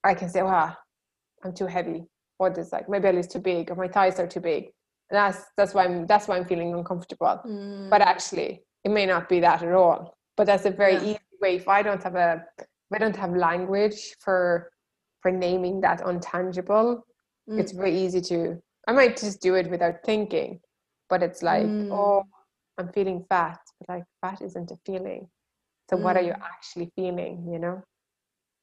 I 0.04 0.14
can 0.14 0.28
say, 0.28 0.42
"Wow, 0.42 0.76
I'm 1.44 1.52
too 1.52 1.66
heavy," 1.66 2.06
or 2.38 2.50
this 2.50 2.72
like 2.72 2.88
my 2.88 2.98
belly's 2.98 3.28
too 3.28 3.40
big, 3.40 3.70
or 3.70 3.74
my 3.74 3.88
thighs 3.88 4.18
are 4.20 4.26
too 4.26 4.40
big, 4.40 4.64
and 5.11 5.16
that's 5.16 5.44
that's 5.56 5.74
why 5.74 5.84
I'm 5.84 6.06
that's 6.06 6.28
why 6.28 6.37
I'm 6.37 6.44
feeling 6.44 6.74
uncomfortable. 6.74 7.40
Mm. 7.46 7.90
But 7.90 8.02
actually, 8.02 8.62
it 8.84 8.90
may 8.90 9.06
not 9.06 9.28
be 9.28 9.40
that 9.40 9.62
at 9.62 9.72
all. 9.72 10.16
But 10.37 10.46
that's 10.46 10.66
a 10.66 10.70
very 10.70 10.94
yeah. 10.94 11.02
easy 11.02 11.20
way. 11.40 11.56
If 11.56 11.68
I 11.68 11.82
don't 11.82 12.02
have 12.02 12.14
a 12.14 12.44
if 12.58 12.92
I 12.92 12.98
don't 12.98 13.16
have 13.16 13.34
language 13.34 14.14
for 14.20 14.70
for 15.20 15.30
naming 15.30 15.80
that 15.80 16.00
untangible, 16.00 17.00
mm. 17.48 17.58
it's 17.58 17.72
very 17.72 17.98
easy 17.98 18.20
to. 18.22 18.61
I 18.87 18.92
might 18.92 19.16
just 19.18 19.42
do 19.42 19.54
it 19.54 19.68
without 19.68 19.96
thinking, 20.04 20.61
but 21.11 21.22
it's 21.22 21.42
like, 21.42 21.66
mm. 21.66 21.90
oh, 21.92 22.24
I'm 22.78 22.90
feeling 22.92 23.24
fat, 23.28 23.58
but 23.80 23.96
like 23.96 24.04
fat 24.22 24.40
isn't 24.40 24.70
a 24.70 24.78
feeling. 24.87 25.28
So 25.90 25.96
what 25.96 26.16
are 26.16 26.22
you 26.22 26.32
mm. 26.32 26.42
actually 26.42 26.90
feeling? 26.94 27.46
You 27.50 27.58
know? 27.58 27.82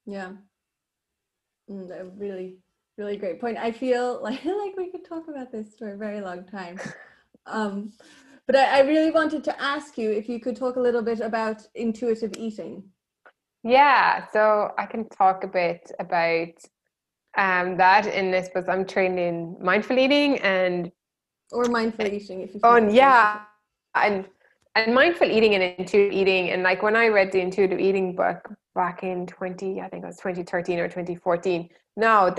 Yeah. 0.06 0.32
Mm, 1.70 2.00
a 2.00 2.06
really, 2.06 2.58
really 2.98 3.18
great 3.18 3.42
point. 3.42 3.58
I 3.58 3.72
feel 3.72 4.20
like 4.24 4.44
like 4.46 4.76
we 4.78 4.92
could 4.92 5.06
talk 5.06 5.28
about 5.28 5.52
this 5.52 5.76
for 5.78 5.94
a 5.94 5.98
very 5.98 6.22
long 6.22 6.46
time. 6.46 6.80
Um, 7.48 7.94
but 8.48 8.56
I, 8.56 8.80
I 8.80 8.82
really 8.82 9.12
wanted 9.12 9.44
to 9.46 9.62
ask 9.62 9.98
you 9.98 10.12
if 10.12 10.30
you 10.30 10.40
could 10.40 10.56
talk 10.56 10.76
a 10.76 10.80
little 10.80 11.02
bit 11.02 11.20
about 11.20 11.62
intuitive 11.76 12.34
eating. 12.38 12.84
Yeah, 13.64 14.28
so 14.32 14.72
I 14.78 14.86
can 14.86 15.10
talk 15.10 15.44
a 15.44 15.48
bit 15.48 15.92
about 16.00 16.54
um, 17.38 17.78
that 17.78 18.06
in 18.06 18.32
this, 18.32 18.50
but 18.54 18.70
I'm 18.70 18.86
trained 18.86 19.20
in 19.20 19.58
mindful 19.60 19.98
eating 19.98 20.38
and 20.40 20.92
or 21.52 21.66
mindful 21.66 22.06
eating 22.06 22.42
if 22.42 22.54
you. 22.54 22.60
Oh, 22.64 22.78
yeah, 22.90 23.42
and 23.96 24.26
and 24.76 24.94
mindful 24.94 25.30
eating 25.30 25.56
and 25.56 25.64
intuitive 25.80 26.14
eating, 26.14 26.52
and 26.52 26.62
like 26.62 26.84
when 26.84 26.96
I 26.96 27.08
read 27.08 27.32
the 27.32 27.42
intuitive 27.42 27.80
eating 27.80 28.16
book 28.16 28.50
back 28.76 29.04
in 29.04 29.26
20, 29.26 29.82
I 29.82 29.88
think 29.88 30.04
it 30.04 30.08
was 30.08 30.18
2013 30.18 30.80
or 30.80 30.88
2014. 30.88 31.70
Now 31.98 32.30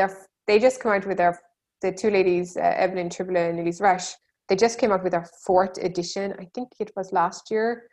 they 0.47 0.59
just 0.59 0.81
come 0.81 0.93
out 0.93 1.07
with 1.07 1.17
their 1.17 1.41
the 1.83 1.93
two 1.93 2.11
ladies, 2.11 2.57
uh, 2.57 2.61
Evelyn 2.61 3.09
Tribole 3.09 3.51
and 3.51 3.59
Elyse 3.59 3.81
Resch, 3.81 4.15
They 4.49 4.57
just 4.57 4.79
came 4.79 4.93
out 4.93 5.03
with 5.03 5.13
their 5.13 5.29
fourth 5.45 5.77
edition. 5.79 6.35
I 6.39 6.49
think 6.55 6.71
it 6.81 6.91
was 6.97 7.13
last 7.13 7.51
year 7.51 7.89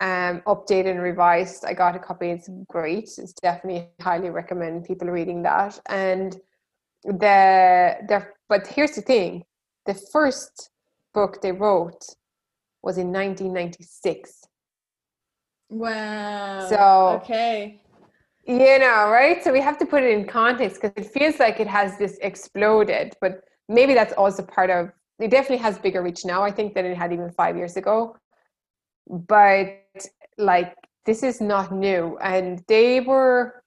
um, 0.00 0.42
updated 0.46 0.92
and 0.92 1.02
revised. 1.02 1.64
I 1.64 1.74
got 1.74 1.96
a 1.96 1.98
copy. 1.98 2.30
It's 2.30 2.48
great. 2.68 3.10
It's 3.18 3.32
definitely 3.32 3.88
highly 4.00 4.30
recommend 4.30 4.84
people 4.84 5.08
reading 5.08 5.42
that. 5.42 5.78
And 5.88 6.36
the 7.04 7.96
the 8.08 8.26
but 8.48 8.66
here's 8.66 8.92
the 8.92 9.02
thing: 9.02 9.44
the 9.86 9.94
first 9.94 10.70
book 11.14 11.42
they 11.42 11.52
wrote 11.52 12.04
was 12.82 12.98
in 12.98 13.12
1996. 13.12 14.44
Wow. 15.68 16.66
So 16.68 17.20
okay. 17.22 17.82
You 18.46 18.78
know, 18.78 19.10
right? 19.10 19.44
So 19.44 19.52
we 19.52 19.60
have 19.60 19.78
to 19.78 19.86
put 19.86 20.02
it 20.02 20.10
in 20.18 20.26
context 20.26 20.80
because 20.80 21.04
it 21.04 21.12
feels 21.12 21.38
like 21.38 21.60
it 21.60 21.66
has 21.66 21.98
this 21.98 22.18
exploded, 22.22 23.14
but 23.20 23.42
maybe 23.68 23.92
that's 23.92 24.14
also 24.14 24.42
part 24.42 24.70
of. 24.70 24.90
It 25.18 25.30
definitely 25.30 25.58
has 25.58 25.78
bigger 25.78 26.02
reach 26.02 26.24
now. 26.24 26.42
I 26.42 26.50
think 26.50 26.74
than 26.74 26.86
it 26.86 26.96
had 26.96 27.12
even 27.12 27.30
five 27.30 27.56
years 27.56 27.76
ago 27.76 28.16
but 29.08 30.06
like 30.36 30.74
this 31.06 31.22
is 31.22 31.40
not 31.40 31.72
new 31.72 32.18
and 32.18 32.62
they 32.68 33.00
were 33.00 33.62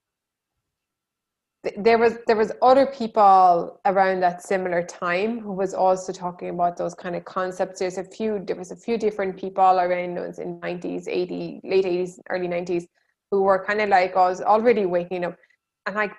there 1.77 1.99
was 1.99 2.17
there 2.25 2.35
was 2.35 2.51
other 2.61 2.87
people 2.87 3.79
around 3.85 4.19
that 4.21 4.41
similar 4.41 4.81
time 4.81 5.39
who 5.39 5.53
was 5.53 5.75
also 5.75 6.11
talking 6.11 6.49
about 6.49 6.75
those 6.75 6.95
kind 6.95 7.15
of 7.15 7.23
concepts. 7.25 7.79
There's 7.79 7.99
a 7.99 8.03
few 8.03 8.41
there 8.43 8.55
was 8.55 8.71
a 8.71 8.75
few 8.75 8.97
different 8.97 9.37
people 9.37 9.79
around 9.79 10.15
those 10.15 10.39
in 10.39 10.59
90s 10.59 11.07
80 11.07 11.61
late 11.63 11.85
80s 11.85 12.19
early 12.29 12.47
90s 12.47 12.87
who 13.29 13.43
were 13.43 13.63
kind 13.63 13.79
of 13.79 13.89
like 13.89 14.15
I 14.15 14.29
was 14.29 14.41
already 14.41 14.85
waking 14.85 15.23
up. 15.23 15.37
And 15.85 15.95
like 15.95 16.13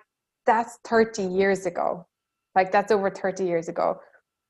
that's 0.46 0.78
30 0.84 1.24
years 1.24 1.66
ago. 1.66 2.06
Like 2.54 2.70
that's 2.70 2.92
over 2.92 3.10
30 3.10 3.44
years 3.44 3.68
ago 3.68 4.00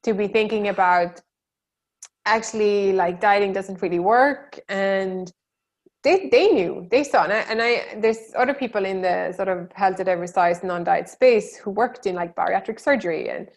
to 0.02 0.12
be 0.12 0.28
thinking 0.28 0.68
about 0.68 1.20
actually 2.26 2.92
like 2.92 3.20
dieting 3.20 3.52
doesn't 3.52 3.80
really 3.80 3.98
work 3.98 4.60
and 4.68 5.32
they 6.02 6.28
they 6.30 6.48
knew 6.48 6.86
they 6.90 7.04
saw 7.04 7.24
and 7.24 7.32
I, 7.32 7.38
and 7.50 7.62
I 7.62 8.00
there's 8.00 8.32
other 8.36 8.54
people 8.54 8.84
in 8.84 9.02
the 9.02 9.32
sort 9.32 9.48
of 9.48 9.70
health 9.72 10.00
at 10.00 10.08
every 10.08 10.28
size 10.28 10.62
non-diet 10.62 11.08
space 11.08 11.56
who 11.56 11.70
worked 11.70 12.06
in 12.06 12.14
like 12.14 12.34
bariatric 12.34 12.80
surgery 12.80 13.30
and 13.30 13.48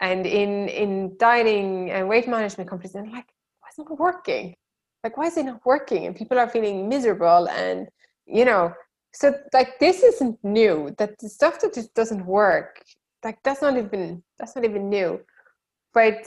and 0.00 0.26
in 0.26 0.68
in 0.68 1.16
dieting 1.18 1.90
and 1.90 2.08
weight 2.08 2.28
management 2.28 2.68
companies 2.68 2.94
and 2.94 3.10
like 3.10 3.28
why 3.60 3.68
is 3.70 3.78
it 3.78 3.88
not 3.88 3.98
working? 3.98 4.54
Like 5.02 5.16
why 5.16 5.26
is 5.26 5.36
it 5.36 5.44
not 5.44 5.60
working? 5.64 6.06
And 6.06 6.14
people 6.14 6.38
are 6.38 6.48
feeling 6.48 6.88
miserable 6.88 7.48
and 7.48 7.88
you 8.26 8.44
know 8.44 8.72
so 9.12 9.32
like 9.52 9.78
this 9.78 10.02
isn't 10.02 10.38
new 10.42 10.94
that 10.98 11.18
the 11.20 11.28
stuff 11.28 11.60
that 11.60 11.74
just 11.74 11.94
doesn't 11.94 12.26
work 12.26 12.82
like 13.24 13.38
that's 13.42 13.62
not 13.62 13.76
even 13.76 14.22
that's 14.38 14.54
not 14.54 14.64
even 14.64 14.90
new. 14.90 15.20
But 15.94 16.26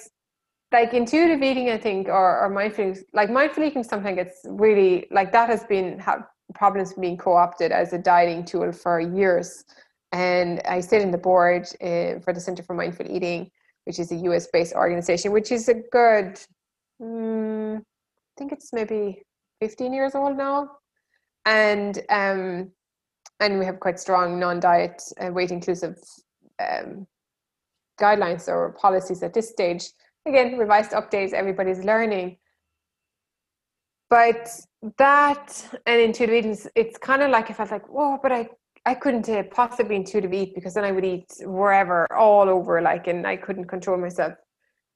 like 0.71 0.93
intuitive 0.93 1.41
eating 1.41 1.69
i 1.69 1.77
think 1.77 2.07
or, 2.07 2.39
or 2.39 2.49
mindful 2.49 2.93
like 3.13 3.29
mindful 3.29 3.63
eating 3.63 3.83
something 3.83 4.15
gets 4.15 4.41
really 4.45 5.07
like 5.11 5.31
that 5.31 5.49
has 5.49 5.63
been 5.65 5.97
have 5.99 6.23
problems 6.55 6.93
being 6.93 7.17
co-opted 7.17 7.71
as 7.71 7.93
a 7.93 7.97
dieting 7.97 8.45
tool 8.45 8.71
for 8.71 8.99
years. 8.99 9.65
And 10.13 10.61
i 10.65 10.79
sit 10.79 11.01
in 11.01 11.11
the 11.11 11.17
board 11.17 11.63
uh, 11.81 12.19
for 12.23 12.31
the 12.33 12.39
center 12.39 12.63
for 12.63 12.73
mindful 12.73 13.09
eating 13.09 13.51
which 13.85 13.99
is 13.99 14.11
a 14.11 14.15
us 14.15 14.47
based 14.51 14.73
organization 14.73 15.31
which 15.31 15.51
is 15.51 15.67
a 15.69 15.75
good 15.91 16.39
um, 17.01 17.77
i 17.77 18.33
think 18.37 18.51
it's 18.51 18.71
maybe 18.73 19.23
15 19.61 19.93
years 19.93 20.15
old 20.15 20.37
now. 20.37 20.69
And 21.45 21.99
um 22.09 22.71
and 23.39 23.59
we 23.59 23.65
have 23.65 23.79
quite 23.79 23.99
strong 23.99 24.39
non-diet 24.39 25.01
and 25.17 25.35
weight 25.35 25.51
inclusive 25.51 25.95
um, 26.59 27.05
guidelines 28.01 28.47
or 28.47 28.73
policies 28.73 29.21
at 29.21 29.33
this 29.33 29.49
stage 29.49 29.91
again 30.27 30.57
revised 30.57 30.91
updates 30.91 31.33
everybody's 31.33 31.83
learning. 31.83 32.37
But 34.09 34.49
that 34.97 35.79
and 35.85 36.01
intuitive 36.01 36.35
eating 36.35 36.57
it's 36.75 36.97
kind 36.97 37.21
of 37.23 37.31
like 37.31 37.49
if 37.49 37.59
i 37.59 37.63
was 37.63 37.71
like 37.71 37.89
whoa 37.89 38.19
but 38.21 38.31
i 38.31 38.47
i 38.85 38.93
couldn't 38.93 39.27
uh, 39.27 39.43
possibly 39.51 39.95
intuitive 39.95 40.31
eat 40.31 40.53
because 40.53 40.75
then 40.75 40.83
i 40.83 40.91
would 40.91 41.03
eat 41.03 41.25
wherever 41.41 42.11
all 42.13 42.47
over 42.47 42.79
like 42.81 43.07
and 43.07 43.25
i 43.25 43.35
couldn't 43.35 43.65
control 43.65 43.97
myself. 43.97 44.33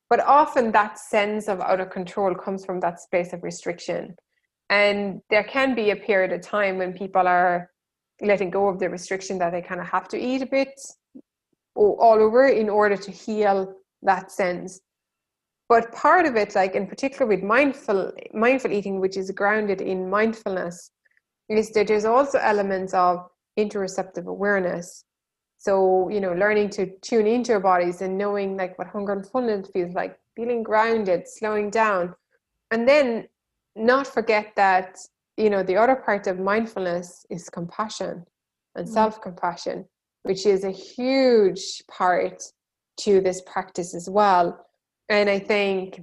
But 0.10 0.20
often 0.20 0.74
that 0.74 1.00
sense 1.00 1.48
of 1.48 1.62
out 1.62 1.80
of 1.80 1.90
control 1.90 2.36
comes 2.36 2.66
from 2.66 2.82
that 2.82 3.00
space 3.00 3.32
of 3.32 3.44
restriction. 3.44 4.18
And 4.70 5.22
there 5.30 5.46
can 5.46 5.74
be 5.74 5.92
a 5.92 5.96
period 5.96 6.34
of 6.34 6.42
time 6.42 6.78
when 6.78 6.92
people 6.92 7.26
are 7.28 7.70
letting 8.22 8.50
go 8.50 8.68
of 8.68 8.78
the 8.78 8.90
restriction 8.90 9.38
that 9.38 9.52
they 9.52 9.62
kind 9.62 9.80
of 9.80 9.88
have 9.88 10.10
to 10.10 10.20
eat 10.20 10.42
a 10.42 10.46
bit 10.46 10.74
all 11.76 12.20
over 12.20 12.48
in 12.48 12.70
order 12.70 12.98
to 12.98 13.10
heal 13.10 13.74
that 14.02 14.34
sense 14.34 14.82
but 15.72 15.90
part 15.94 16.26
of 16.26 16.36
it 16.36 16.54
like 16.54 16.76
in 16.76 16.86
particular 16.86 17.26
with 17.26 17.42
mindful 17.42 18.12
mindful 18.34 18.74
eating 18.74 19.00
which 19.00 19.16
is 19.16 19.32
grounded 19.32 19.80
in 19.80 20.10
mindfulness 20.10 20.92
is 21.48 21.72
that 21.72 21.88
there's 21.88 22.04
also 22.04 22.38
elements 22.40 22.94
of 22.94 23.26
interoceptive 23.58 24.26
awareness. 24.26 25.06
So 25.58 26.10
you 26.10 26.20
know 26.20 26.34
learning 26.34 26.72
to 26.72 26.88
tune 27.02 27.26
into 27.26 27.54
your 27.54 27.62
bodies 27.62 28.02
and 28.02 28.18
knowing 28.18 28.58
like 28.58 28.78
what 28.78 28.88
hunger 28.88 29.14
and 29.14 29.26
fullness 29.26 29.70
feels 29.70 29.94
like 29.94 30.20
feeling 30.36 30.62
grounded 30.62 31.26
slowing 31.26 31.70
down. 31.70 32.16
And 32.72 32.86
then 32.86 33.30
not 33.78 34.08
forget 34.08 34.52
that 34.58 35.00
you 35.38 35.50
know 35.50 35.64
the 35.64 35.78
other 35.78 35.96
part 35.96 36.28
of 36.28 36.38
mindfulness 36.38 37.26
is 37.30 37.50
compassion 37.50 38.26
and 38.76 38.86
mm. 38.86 38.94
self-compassion 38.94 39.86
which 40.24 40.46
is 40.46 40.66
a 40.66 40.72
huge 40.72 41.82
part 41.90 42.44
to 42.98 43.22
this 43.22 43.42
practice 43.54 43.96
as 43.96 44.10
well 44.10 44.46
and 45.12 45.30
I 45.30 45.40
think, 45.40 46.02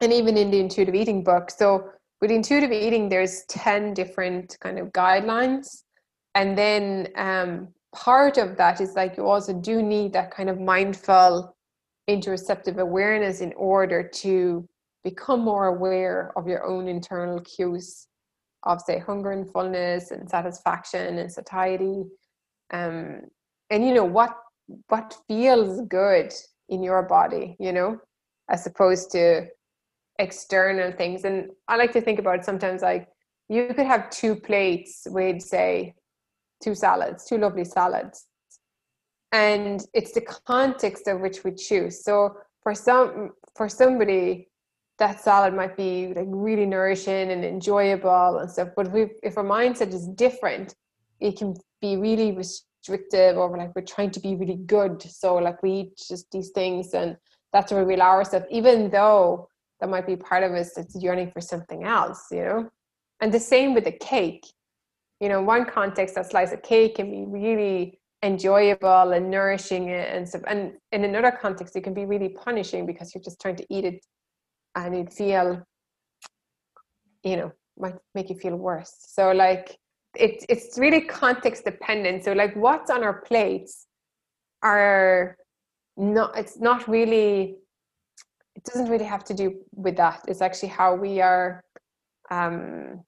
and 0.00 0.12
even 0.12 0.36
in 0.36 0.50
the 0.50 0.60
intuitive 0.60 0.94
eating 0.94 1.24
book, 1.24 1.50
so 1.50 1.90
with 2.20 2.30
intuitive 2.30 2.72
eating, 2.72 3.08
there's 3.08 3.44
10 3.48 3.94
different 3.94 4.56
kind 4.60 4.78
of 4.78 4.88
guidelines. 4.88 5.82
And 6.34 6.56
then 6.56 7.08
um, 7.16 7.68
part 7.94 8.36
of 8.36 8.56
that 8.58 8.80
is 8.80 8.94
like 8.94 9.16
you 9.16 9.26
also 9.26 9.54
do 9.54 9.82
need 9.82 10.12
that 10.12 10.30
kind 10.30 10.50
of 10.50 10.60
mindful 10.60 11.56
interoceptive 12.08 12.78
awareness 12.78 13.40
in 13.40 13.52
order 13.54 14.02
to 14.02 14.68
become 15.04 15.40
more 15.40 15.66
aware 15.66 16.32
of 16.36 16.46
your 16.46 16.66
own 16.66 16.86
internal 16.86 17.40
cues 17.40 18.08
of 18.64 18.80
say 18.80 18.98
hunger 18.98 19.30
and 19.30 19.50
fullness 19.50 20.10
and 20.10 20.28
satisfaction 20.28 21.18
and 21.18 21.30
satiety 21.30 22.02
um, 22.72 23.20
and 23.70 23.86
you 23.86 23.94
know 23.94 24.04
what 24.04 24.36
what 24.88 25.16
feels 25.28 25.80
good 25.88 26.32
in 26.68 26.82
your 26.82 27.02
body 27.02 27.56
you 27.60 27.72
know 27.72 27.98
as 28.48 28.66
opposed 28.66 29.10
to 29.12 29.46
external 30.18 30.92
things. 30.92 31.24
And 31.24 31.50
I 31.68 31.76
like 31.76 31.92
to 31.92 32.00
think 32.00 32.18
about 32.18 32.44
sometimes 32.44 32.82
like 32.82 33.08
you 33.48 33.68
could 33.68 33.86
have 33.86 34.10
two 34.10 34.36
plates 34.36 35.06
with, 35.08 35.40
say, 35.42 35.94
two 36.62 36.74
salads, 36.74 37.24
two 37.24 37.38
lovely 37.38 37.64
salads. 37.64 38.26
and 39.32 39.84
it's 39.92 40.12
the 40.12 40.20
context 40.20 41.06
of 41.06 41.20
which 41.20 41.44
we 41.44 41.52
choose 41.52 42.02
so 42.02 42.34
for 42.62 42.74
some 42.74 43.30
for 43.56 43.68
somebody 43.68 44.48
that 44.98 45.20
salad 45.20 45.54
might 45.54 45.76
be 45.76 46.12
like 46.16 46.26
really 46.28 46.66
nourishing 46.66 47.30
and 47.30 47.44
enjoyable 47.44 48.38
and 48.38 48.50
stuff 48.50 48.68
but 48.74 48.86
if, 48.86 48.92
we, 48.92 49.06
if 49.22 49.36
our 49.36 49.44
mindset 49.44 49.92
is 49.92 50.08
different 50.08 50.74
it 51.20 51.36
can 51.36 51.54
be 51.80 51.96
really 51.96 52.32
restrictive 52.32 53.36
or 53.36 53.56
like 53.56 53.74
we're 53.74 53.82
trying 53.82 54.10
to 54.10 54.20
be 54.20 54.34
really 54.34 54.56
good 54.66 55.02
so 55.02 55.34
like 55.36 55.62
we 55.62 55.72
eat 55.72 56.02
just 56.08 56.30
these 56.30 56.50
things 56.50 56.94
and 56.94 57.16
that's 57.52 57.72
where 57.72 57.84
we 57.84 57.94
allow 57.94 58.10
ourselves 58.10 58.46
even 58.50 58.90
though 58.90 59.48
that 59.80 59.88
might 59.88 60.06
be 60.06 60.16
part 60.16 60.42
of 60.42 60.52
us 60.52 60.74
that's 60.74 60.96
yearning 60.96 61.30
for 61.30 61.40
something 61.40 61.84
else 61.84 62.26
you 62.30 62.44
know? 62.44 62.68
And 63.20 63.32
the 63.32 63.40
same 63.40 63.74
with 63.74 63.84
the 63.84 63.92
cake. 63.92 64.46
You 65.20 65.28
know 65.28 65.42
one 65.42 65.64
context 65.64 66.14
that 66.14 66.30
slice 66.30 66.52
of 66.52 66.62
cake 66.62 66.96
can 66.96 67.10
be 67.10 67.24
really 67.26 67.98
enjoyable 68.22 69.12
and 69.12 69.30
nourishing 69.30 69.90
and 69.90 70.28
stuff. 70.28 70.42
And 70.46 70.74
in 70.92 71.04
another 71.04 71.32
context 71.32 71.74
it 71.76 71.82
can 71.82 71.94
be 71.94 72.04
really 72.04 72.30
punishing 72.30 72.86
because 72.86 73.14
you're 73.14 73.22
just 73.22 73.40
trying 73.40 73.56
to 73.56 73.66
eat 73.70 73.84
it 73.84 74.04
and 74.74 74.94
it 74.94 75.12
feel 75.12 75.62
you 77.24 77.36
know 77.36 77.52
might 77.78 77.94
make 78.14 78.30
you 78.30 78.36
feel 78.36 78.56
worse. 78.56 78.92
So 78.98 79.32
like 79.32 79.76
it, 80.14 80.44
it's 80.48 80.78
really 80.78 81.02
context 81.02 81.64
dependent. 81.64 82.24
So 82.24 82.32
like 82.32 82.54
what's 82.56 82.90
on 82.90 83.04
our 83.04 83.20
plates 83.22 83.86
are 84.62 85.36
not 85.98 86.38
it's 86.38 86.58
not 86.58 86.88
really 86.88 87.56
it 88.54 88.64
doesn't 88.64 88.88
really 88.88 89.04
have 89.04 89.24
to 89.24 89.34
do 89.34 89.54
with 89.72 89.96
that 89.96 90.20
it's 90.28 90.40
actually 90.40 90.68
how 90.68 90.94
we 90.94 91.20
are 91.20 91.62
um 92.30 93.00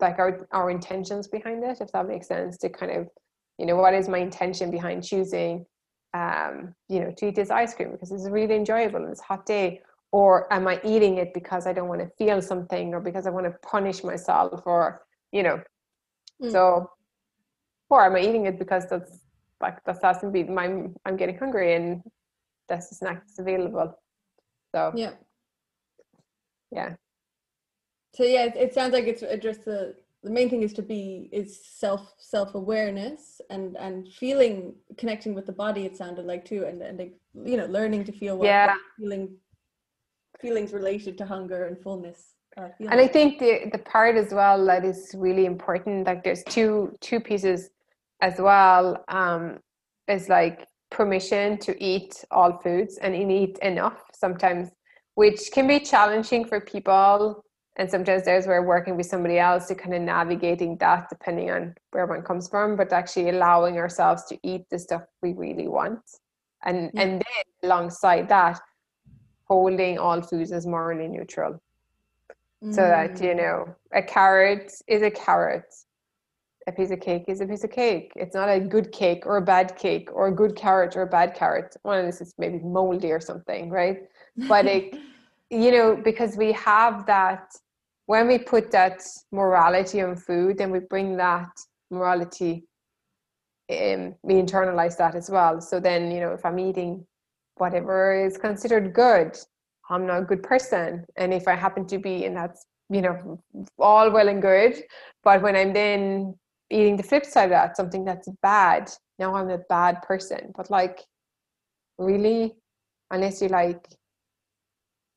like 0.00 0.18
our 0.18 0.46
our 0.52 0.70
intentions 0.70 1.26
behind 1.26 1.64
it 1.64 1.78
if 1.80 1.90
that 1.92 2.06
makes 2.06 2.28
sense 2.28 2.58
to 2.58 2.68
kind 2.68 2.92
of 2.92 3.08
you 3.58 3.66
know 3.66 3.76
what 3.76 3.94
is 3.94 4.08
my 4.08 4.18
intention 4.18 4.70
behind 4.70 5.02
choosing 5.02 5.64
um 6.12 6.74
you 6.88 7.00
know 7.00 7.12
to 7.16 7.28
eat 7.28 7.34
this 7.34 7.50
ice 7.50 7.74
cream 7.74 7.92
because 7.92 8.12
it's 8.12 8.28
really 8.28 8.54
enjoyable 8.54 8.96
and 8.96 9.10
it's 9.10 9.22
hot 9.22 9.46
day 9.46 9.80
or 10.12 10.52
am 10.52 10.68
i 10.68 10.78
eating 10.84 11.16
it 11.16 11.32
because 11.32 11.66
i 11.66 11.72
don't 11.72 11.88
want 11.88 12.00
to 12.00 12.10
feel 12.18 12.42
something 12.42 12.92
or 12.92 13.00
because 13.00 13.26
i 13.26 13.30
want 13.30 13.46
to 13.46 13.54
punish 13.66 14.04
myself 14.04 14.60
or 14.66 15.02
you 15.32 15.42
know 15.42 15.58
mm. 16.42 16.52
so 16.52 16.90
or 17.88 18.04
am 18.04 18.16
i 18.16 18.20
eating 18.20 18.44
it 18.46 18.58
because 18.58 18.86
that's 18.90 19.20
like 19.62 19.82
that's 19.84 20.02
has 20.02 20.18
to 20.18 20.30
be 20.30 20.44
my 20.44 20.66
i'm 21.06 21.16
getting 21.16 21.38
hungry 21.38 21.74
and 21.74 22.02
that's 22.68 22.88
the 22.88 22.94
snack 22.94 23.20
that's 23.26 23.38
available 23.38 23.98
so 24.74 24.92
yeah. 24.94 25.12
yeah. 26.72 26.94
So 28.14 28.24
yeah 28.24 28.44
it, 28.44 28.56
it 28.56 28.74
sounds 28.74 28.92
like 28.92 29.04
it's 29.04 29.22
just 29.42 29.64
the 29.64 29.94
the 30.24 30.30
main 30.30 30.48
thing 30.48 30.62
is 30.62 30.72
to 30.72 30.82
be 30.82 31.28
is 31.32 31.64
self 31.64 32.14
self 32.18 32.54
awareness 32.54 33.40
and 33.50 33.76
and 33.76 34.08
feeling 34.08 34.74
connecting 34.96 35.34
with 35.34 35.46
the 35.46 35.52
body 35.52 35.84
it 35.84 35.96
sounded 35.96 36.24
like 36.24 36.44
too 36.44 36.64
and 36.64 36.82
and 36.82 37.12
you 37.44 37.56
know 37.56 37.66
learning 37.66 38.04
to 38.04 38.12
feel 38.12 38.38
what 38.38 38.46
yeah. 38.46 38.74
feeling 38.98 39.36
feelings 40.40 40.72
related 40.72 41.16
to 41.18 41.26
hunger 41.26 41.66
and 41.66 41.78
fullness 41.78 42.34
and 42.56 43.00
i 43.00 43.06
think 43.06 43.38
the 43.38 43.68
the 43.72 43.78
part 43.78 44.16
as 44.16 44.32
well 44.32 44.64
that 44.64 44.84
is 44.84 45.14
really 45.16 45.44
important 45.44 46.06
like 46.06 46.24
there's 46.24 46.42
two 46.44 46.92
two 47.00 47.20
pieces 47.20 47.70
as 48.20 48.34
well 48.38 49.04
um 49.08 49.58
is 50.08 50.28
like 50.28 50.66
permission 50.90 51.58
to 51.58 51.82
eat 51.82 52.24
all 52.30 52.58
foods 52.58 52.98
and 52.98 53.14
eat 53.14 53.58
enough 53.58 54.02
sometimes 54.12 54.68
which 55.14 55.50
can 55.52 55.66
be 55.66 55.80
challenging 55.80 56.44
for 56.44 56.60
people 56.60 57.44
and 57.76 57.90
sometimes 57.90 58.24
there's 58.24 58.46
where 58.46 58.62
working 58.62 58.96
with 58.96 59.06
somebody 59.06 59.38
else 59.38 59.66
to 59.66 59.74
kind 59.74 59.94
of 59.94 60.02
navigating 60.02 60.76
that 60.78 61.08
depending 61.08 61.50
on 61.50 61.74
where 61.90 62.06
one 62.06 62.22
comes 62.22 62.48
from 62.48 62.76
but 62.76 62.92
actually 62.92 63.28
allowing 63.28 63.76
ourselves 63.78 64.24
to 64.24 64.38
eat 64.42 64.62
the 64.70 64.78
stuff 64.78 65.02
we 65.22 65.32
really 65.32 65.68
want 65.68 66.00
and 66.64 66.90
yeah. 66.94 67.02
and 67.02 67.12
then 67.12 67.70
alongside 67.70 68.28
that 68.28 68.60
holding 69.46 69.98
all 69.98 70.22
foods 70.22 70.52
as 70.52 70.66
morally 70.66 71.08
neutral 71.08 71.60
so 72.70 72.80
that 72.80 73.20
you 73.20 73.30
mm. 73.30 73.36
know 73.36 73.76
a 73.92 74.02
carrot 74.02 74.72
is 74.86 75.02
a 75.02 75.10
carrot 75.10 75.66
a 76.66 76.72
piece 76.72 76.90
of 76.90 77.00
cake 77.00 77.24
is 77.28 77.40
a 77.40 77.46
piece 77.46 77.64
of 77.64 77.70
cake 77.70 78.12
it's 78.16 78.34
not 78.34 78.48
a 78.48 78.58
good 78.58 78.90
cake 78.92 79.26
or 79.26 79.36
a 79.36 79.42
bad 79.42 79.76
cake 79.76 80.08
or 80.12 80.28
a 80.28 80.32
good 80.32 80.56
carrot 80.56 80.96
or 80.96 81.02
a 81.02 81.06
bad 81.06 81.34
carrot 81.34 81.76
one 81.82 81.98
of 81.98 82.06
this 82.06 82.20
is 82.20 82.34
maybe 82.38 82.58
moldy 82.60 83.10
or 83.12 83.20
something 83.20 83.68
right 83.70 84.02
but 84.48 84.66
it 84.66 84.94
you 85.50 85.70
know 85.70 85.94
because 85.94 86.36
we 86.36 86.52
have 86.52 87.04
that 87.06 87.52
when 88.06 88.28
we 88.28 88.38
put 88.38 88.70
that 88.70 89.02
morality 89.32 90.00
on 90.00 90.16
food, 90.16 90.58
then 90.58 90.70
we 90.70 90.80
bring 90.80 91.16
that 91.16 91.50
morality, 91.90 92.64
um, 93.70 94.14
we 94.22 94.34
internalize 94.34 94.96
that 94.98 95.14
as 95.14 95.30
well. 95.30 95.60
So 95.60 95.80
then, 95.80 96.10
you 96.10 96.20
know, 96.20 96.32
if 96.32 96.44
I'm 96.44 96.58
eating 96.58 97.06
whatever 97.56 98.14
is 98.14 98.36
considered 98.36 98.92
good, 98.92 99.38
I'm 99.88 100.06
not 100.06 100.22
a 100.22 100.24
good 100.24 100.42
person. 100.42 101.04
And 101.16 101.32
if 101.32 101.48
I 101.48 101.54
happen 101.54 101.86
to 101.86 101.98
be, 101.98 102.26
and 102.26 102.36
that's, 102.36 102.66
you 102.90 103.00
know, 103.00 103.40
all 103.78 104.10
well 104.10 104.28
and 104.28 104.42
good, 104.42 104.82
but 105.22 105.40
when 105.40 105.56
I'm 105.56 105.72
then 105.72 106.34
eating 106.74 106.96
the 106.96 107.02
flip 107.02 107.24
side 107.24 107.44
of 107.44 107.50
that, 107.50 107.76
something 107.76 108.04
that's 108.04 108.28
bad, 108.42 108.90
now 109.18 109.34
I'm 109.34 109.50
a 109.50 109.58
bad 109.68 110.02
person. 110.02 110.52
But 110.56 110.70
like, 110.70 111.00
really, 111.98 112.54
unless 113.10 113.40
you 113.40 113.48
like 113.48 113.86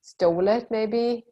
stole 0.01 0.47
it, 0.47 0.67
maybe 0.69 1.25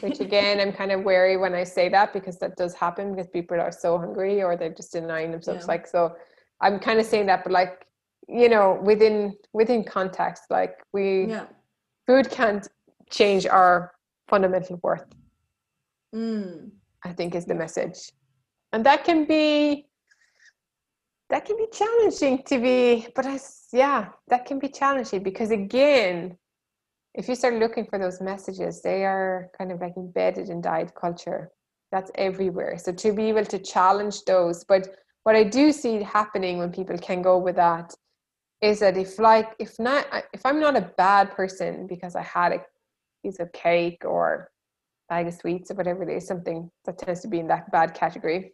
which 0.00 0.20
again 0.26 0.60
i'm 0.60 0.72
kind 0.72 0.92
of 0.92 1.02
wary 1.02 1.36
when 1.36 1.54
i 1.54 1.64
say 1.64 1.88
that 1.88 2.12
because 2.12 2.38
that 2.38 2.56
does 2.56 2.74
happen 2.74 3.14
because 3.14 3.28
people 3.28 3.60
are 3.60 3.72
so 3.72 3.98
hungry 3.98 4.42
or 4.42 4.56
they're 4.56 4.74
just 4.74 4.92
denying 4.92 5.30
themselves 5.30 5.62
yeah. 5.62 5.72
like 5.72 5.86
so 5.86 6.14
i'm 6.60 6.78
kind 6.78 7.00
of 7.00 7.06
saying 7.06 7.26
that 7.26 7.42
but 7.42 7.52
like 7.52 7.86
you 8.28 8.48
know 8.48 8.80
within 8.82 9.34
within 9.52 9.82
context 9.82 10.44
like 10.50 10.74
we 10.92 11.26
yeah. 11.26 11.46
food 12.06 12.30
can't 12.30 12.68
change 13.10 13.46
our 13.46 13.92
fundamental 14.28 14.78
worth 14.82 15.06
mm. 16.14 16.70
i 17.04 17.12
think 17.12 17.34
is 17.34 17.46
the 17.46 17.54
message 17.54 18.12
and 18.72 18.84
that 18.86 19.04
can 19.04 19.24
be 19.24 19.86
that 21.28 21.44
can 21.44 21.56
be 21.56 21.66
challenging 21.72 22.42
to 22.44 22.58
be 22.58 23.06
but 23.14 23.26
i 23.26 23.38
yeah 23.72 24.08
that 24.28 24.44
can 24.46 24.58
be 24.58 24.68
challenging 24.68 25.22
because 25.22 25.50
again 25.50 26.36
if 27.14 27.28
you 27.28 27.34
start 27.34 27.54
looking 27.54 27.84
for 27.84 27.98
those 27.98 28.20
messages, 28.20 28.82
they 28.82 29.04
are 29.04 29.50
kind 29.56 29.72
of 29.72 29.80
like 29.80 29.96
embedded 29.96 30.48
in 30.48 30.60
diet 30.60 30.92
culture. 30.94 31.50
That's 31.90 32.10
everywhere. 32.14 32.78
So 32.78 32.92
to 32.92 33.12
be 33.12 33.24
able 33.24 33.44
to 33.46 33.58
challenge 33.58 34.24
those, 34.24 34.64
but 34.64 34.88
what 35.24 35.34
I 35.34 35.42
do 35.44 35.72
see 35.72 36.02
happening 36.02 36.58
when 36.58 36.70
people 36.70 36.96
can 36.98 37.20
go 37.20 37.36
with 37.38 37.56
that 37.56 37.92
is 38.62 38.78
that 38.80 38.96
if 38.96 39.18
like 39.18 39.54
if 39.58 39.78
not 39.78 40.06
if 40.32 40.46
I'm 40.46 40.60
not 40.60 40.76
a 40.76 40.92
bad 40.96 41.32
person 41.32 41.86
because 41.86 42.14
I 42.14 42.22
had 42.22 42.52
a 42.52 42.64
piece 43.24 43.40
of 43.40 43.52
cake 43.52 44.04
or 44.04 44.50
bag 45.08 45.26
of 45.26 45.34
sweets 45.34 45.70
or 45.70 45.74
whatever 45.74 46.08
it 46.08 46.16
is, 46.16 46.26
something 46.26 46.70
that 46.84 46.98
tends 46.98 47.20
to 47.22 47.28
be 47.28 47.40
in 47.40 47.48
that 47.48 47.72
bad 47.72 47.94
category. 47.94 48.52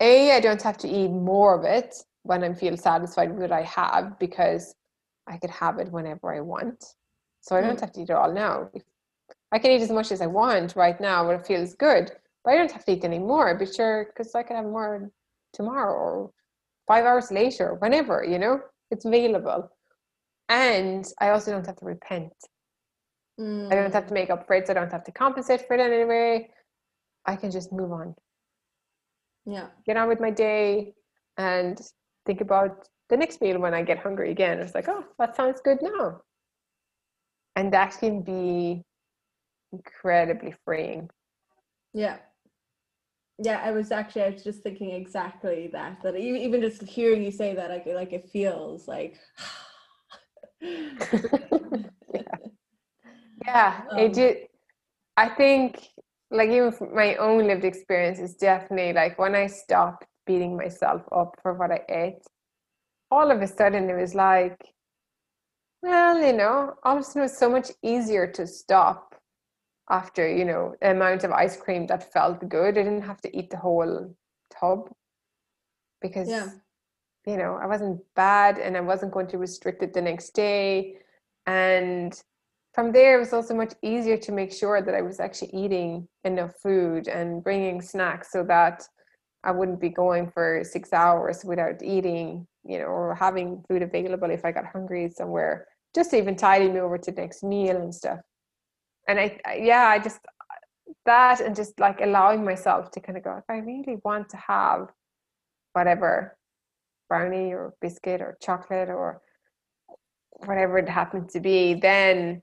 A, 0.00 0.32
I 0.32 0.40
don't 0.40 0.62
have 0.62 0.78
to 0.78 0.88
eat 0.88 1.08
more 1.08 1.58
of 1.58 1.64
it 1.64 1.94
when 2.22 2.44
I 2.44 2.52
feel 2.52 2.76
satisfied 2.76 3.30
with 3.30 3.40
what 3.40 3.52
I 3.52 3.62
have 3.62 4.18
because 4.18 4.74
I 5.26 5.38
could 5.38 5.50
have 5.50 5.78
it 5.78 5.90
whenever 5.90 6.32
I 6.34 6.40
want. 6.40 6.84
So 7.40 7.56
I 7.56 7.60
don't 7.60 7.76
mm. 7.76 7.80
have 7.80 7.92
to 7.92 8.00
eat 8.00 8.10
it 8.10 8.14
all 8.14 8.32
now. 8.32 8.70
I 9.52 9.58
can 9.58 9.70
eat 9.70 9.82
as 9.82 9.90
much 9.90 10.12
as 10.12 10.20
I 10.20 10.26
want 10.26 10.76
right 10.76 11.00
now 11.00 11.26
when 11.26 11.36
it 11.38 11.46
feels 11.46 11.74
good, 11.74 12.10
but 12.44 12.52
I 12.52 12.56
don't 12.56 12.70
have 12.70 12.84
to 12.84 12.92
eat 12.92 13.04
any 13.04 13.18
more. 13.18 13.54
But 13.56 13.74
sure, 13.74 14.06
because 14.06 14.34
I 14.34 14.42
could 14.42 14.56
have 14.56 14.66
more 14.66 15.10
tomorrow 15.52 15.94
or 15.94 16.30
five 16.86 17.04
hours 17.04 17.30
later, 17.30 17.74
whenever, 17.74 18.24
you 18.24 18.38
know, 18.38 18.60
it's 18.90 19.04
available. 19.04 19.70
And 20.48 21.06
I 21.20 21.30
also 21.30 21.50
don't 21.50 21.66
have 21.66 21.76
to 21.76 21.84
repent. 21.84 22.32
Mm. 23.40 23.72
I 23.72 23.76
don't 23.76 23.92
have 23.92 24.06
to 24.06 24.14
make 24.14 24.30
up 24.30 24.46
for 24.46 24.54
it. 24.54 24.66
So 24.66 24.72
I 24.72 24.74
don't 24.74 24.92
have 24.92 25.04
to 25.04 25.12
compensate 25.12 25.66
for 25.66 25.74
it 25.74 25.80
in 25.80 25.92
any 25.92 26.04
way. 26.04 26.50
I 27.26 27.36
can 27.36 27.50
just 27.50 27.72
move 27.72 27.92
on. 27.92 28.14
Yeah. 29.48 29.68
Get 29.86 29.96
on 29.96 30.08
with 30.08 30.20
my 30.20 30.30
day 30.30 30.92
and 31.38 31.80
think 32.26 32.42
about 32.42 32.86
the 33.08 33.16
next 33.16 33.40
meal 33.40 33.58
when 33.58 33.72
I 33.72 33.82
get 33.82 33.98
hungry 33.98 34.30
again, 34.30 34.58
it's 34.58 34.74
like, 34.74 34.88
oh, 34.88 35.04
that 35.18 35.34
sounds 35.34 35.60
good 35.64 35.78
now. 35.80 36.20
And 37.56 37.72
that 37.72 37.96
can 37.98 38.20
be 38.20 38.84
incredibly 39.72 40.54
freeing. 40.64 41.08
Yeah. 41.94 42.18
Yeah, 43.38 43.62
I 43.64 43.70
was 43.70 43.90
actually 43.90 44.22
I 44.22 44.30
was 44.30 44.44
just 44.44 44.62
thinking 44.62 44.90
exactly 44.90 45.70
that. 45.72 46.02
That 46.02 46.16
even 46.16 46.60
just 46.60 46.82
hearing 46.82 47.22
you 47.22 47.30
say 47.30 47.54
that, 47.54 47.70
like 47.70 47.86
like 47.86 48.12
it 48.12 48.28
feels 48.30 48.86
like. 48.88 49.16
yeah, 50.60 51.00
yeah. 53.46 53.80
Um, 53.90 53.98
it 53.98 54.12
did. 54.12 54.36
I 55.16 55.28
think, 55.28 55.88
like 56.30 56.50
even 56.50 56.72
my 56.94 57.16
own 57.16 57.46
lived 57.46 57.64
experience 57.64 58.18
is 58.18 58.34
definitely 58.34 58.92
like 58.92 59.18
when 59.18 59.34
I 59.34 59.46
stopped 59.46 60.06
beating 60.26 60.56
myself 60.56 61.02
up 61.10 61.38
for 61.42 61.54
what 61.54 61.70
I 61.70 61.80
ate, 61.88 62.22
all 63.10 63.30
of 63.30 63.40
a 63.40 63.46
sudden 63.46 63.88
it 63.88 63.94
was 63.94 64.14
like, 64.14 64.56
well, 65.82 66.18
you 66.20 66.34
know, 66.34 66.74
all 66.82 66.96
of 66.96 67.00
a 67.00 67.04
sudden 67.04 67.22
it 67.22 67.24
was 67.24 67.38
so 67.38 67.48
much 67.48 67.70
easier 67.82 68.26
to 68.32 68.46
stop 68.46 69.14
after, 69.90 70.28
you 70.28 70.44
know, 70.44 70.74
the 70.82 70.90
amount 70.90 71.24
of 71.24 71.32
ice 71.32 71.56
cream 71.56 71.86
that 71.86 72.12
felt 72.12 72.46
good. 72.48 72.76
I 72.76 72.82
didn't 72.82 73.02
have 73.02 73.20
to 73.22 73.36
eat 73.36 73.50
the 73.50 73.56
whole 73.56 74.14
tub 74.60 74.90
because 76.02 76.28
yeah. 76.28 76.50
you 77.26 77.38
know, 77.38 77.58
I 77.60 77.66
wasn't 77.66 78.00
bad 78.14 78.58
and 78.58 78.76
I 78.76 78.80
wasn't 78.80 79.12
going 79.12 79.28
to 79.28 79.38
restrict 79.38 79.82
it 79.82 79.94
the 79.94 80.02
next 80.02 80.34
day. 80.34 80.96
And 81.46 82.20
from 82.74 82.92
there, 82.92 83.16
it 83.16 83.20
was 83.20 83.32
also 83.32 83.54
much 83.54 83.74
easier 83.82 84.16
to 84.18 84.32
make 84.32 84.52
sure 84.52 84.82
that 84.82 84.94
I 84.94 85.02
was 85.02 85.20
actually 85.20 85.50
eating 85.52 86.06
enough 86.24 86.54
food 86.62 87.08
and 87.08 87.42
bringing 87.42 87.80
snacks 87.80 88.30
so 88.30 88.44
that 88.44 88.86
I 89.44 89.52
wouldn't 89.52 89.80
be 89.80 89.88
going 89.88 90.30
for 90.30 90.62
six 90.64 90.92
hours 90.92 91.44
without 91.44 91.82
eating, 91.82 92.46
you 92.64 92.78
know, 92.78 92.86
or 92.86 93.14
having 93.14 93.64
food 93.68 93.82
available 93.82 94.30
if 94.30 94.44
I 94.44 94.52
got 94.52 94.66
hungry 94.66 95.10
somewhere, 95.10 95.66
just 95.94 96.12
even 96.14 96.36
tiding 96.36 96.74
me 96.74 96.80
over 96.80 96.98
to 96.98 97.10
the 97.10 97.20
next 97.20 97.42
meal 97.42 97.76
and 97.76 97.94
stuff. 97.94 98.20
And 99.08 99.18
I, 99.18 99.40
yeah, 99.60 99.86
I 99.86 99.98
just, 99.98 100.20
that 101.06 101.40
and 101.40 101.56
just 101.56 101.78
like 101.80 102.00
allowing 102.00 102.44
myself 102.44 102.90
to 102.92 103.00
kind 103.00 103.16
of 103.16 103.24
go, 103.24 103.36
if 103.38 103.44
I 103.48 103.58
really 103.58 103.98
want 104.04 104.28
to 104.30 104.36
have 104.36 104.88
whatever 105.72 106.36
brownie 107.08 107.52
or 107.52 107.74
biscuit 107.80 108.20
or 108.20 108.36
chocolate 108.42 108.90
or 108.90 109.22
whatever 110.44 110.78
it 110.78 110.88
happened 110.88 111.30
to 111.30 111.40
be, 111.40 111.74
then 111.74 112.42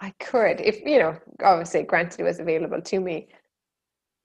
I 0.00 0.10
could, 0.20 0.60
if 0.60 0.80
you 0.84 0.98
know, 0.98 1.16
obviously, 1.42 1.82
granted, 1.82 2.20
it 2.20 2.24
was 2.24 2.38
available 2.38 2.80
to 2.80 3.00
me. 3.00 3.28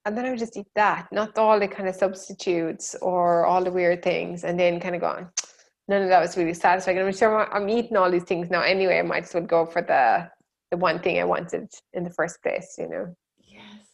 And 0.06 0.18
then 0.18 0.26
I 0.26 0.30
would 0.32 0.40
just 0.40 0.58
eat 0.58 0.68
that, 0.76 1.08
not 1.12 1.38
all 1.38 1.60
the 1.60 1.68
kind 1.68 1.88
of 1.88 1.96
substitutes 1.96 2.96
or 3.02 3.46
all 3.46 3.64
the 3.64 3.72
weird 3.72 4.04
things, 4.04 4.44
and 4.44 4.60
then 4.60 4.80
kind 4.80 4.96
of 4.96 5.02
going, 5.02 5.26
ah, 5.26 5.48
none 5.88 6.02
of 6.04 6.10
that 6.10 6.20
was 6.20 6.38
really 6.38 6.54
satisfying. 6.54 7.00
I'm 7.00 7.14
sure 7.14 7.54
I'm 7.54 7.70
eating 7.70 7.98
all 7.98 8.12
these 8.12 8.24
things 8.24 8.50
now 8.50 8.62
anyway. 8.62 9.00
I 9.00 9.04
might 9.04 9.24
as 9.24 9.34
well 9.34 9.44
go 9.44 9.66
for 9.66 9.82
the 9.82 10.30
the 10.72 10.78
one 10.78 11.00
thing 11.00 11.20
I 11.20 11.24
wanted 11.24 11.70
in 11.94 12.04
the 12.04 12.10
first 12.10 12.42
place, 12.42 12.76
you 12.80 12.90
know. 12.90 13.16
Yes, 13.38 13.86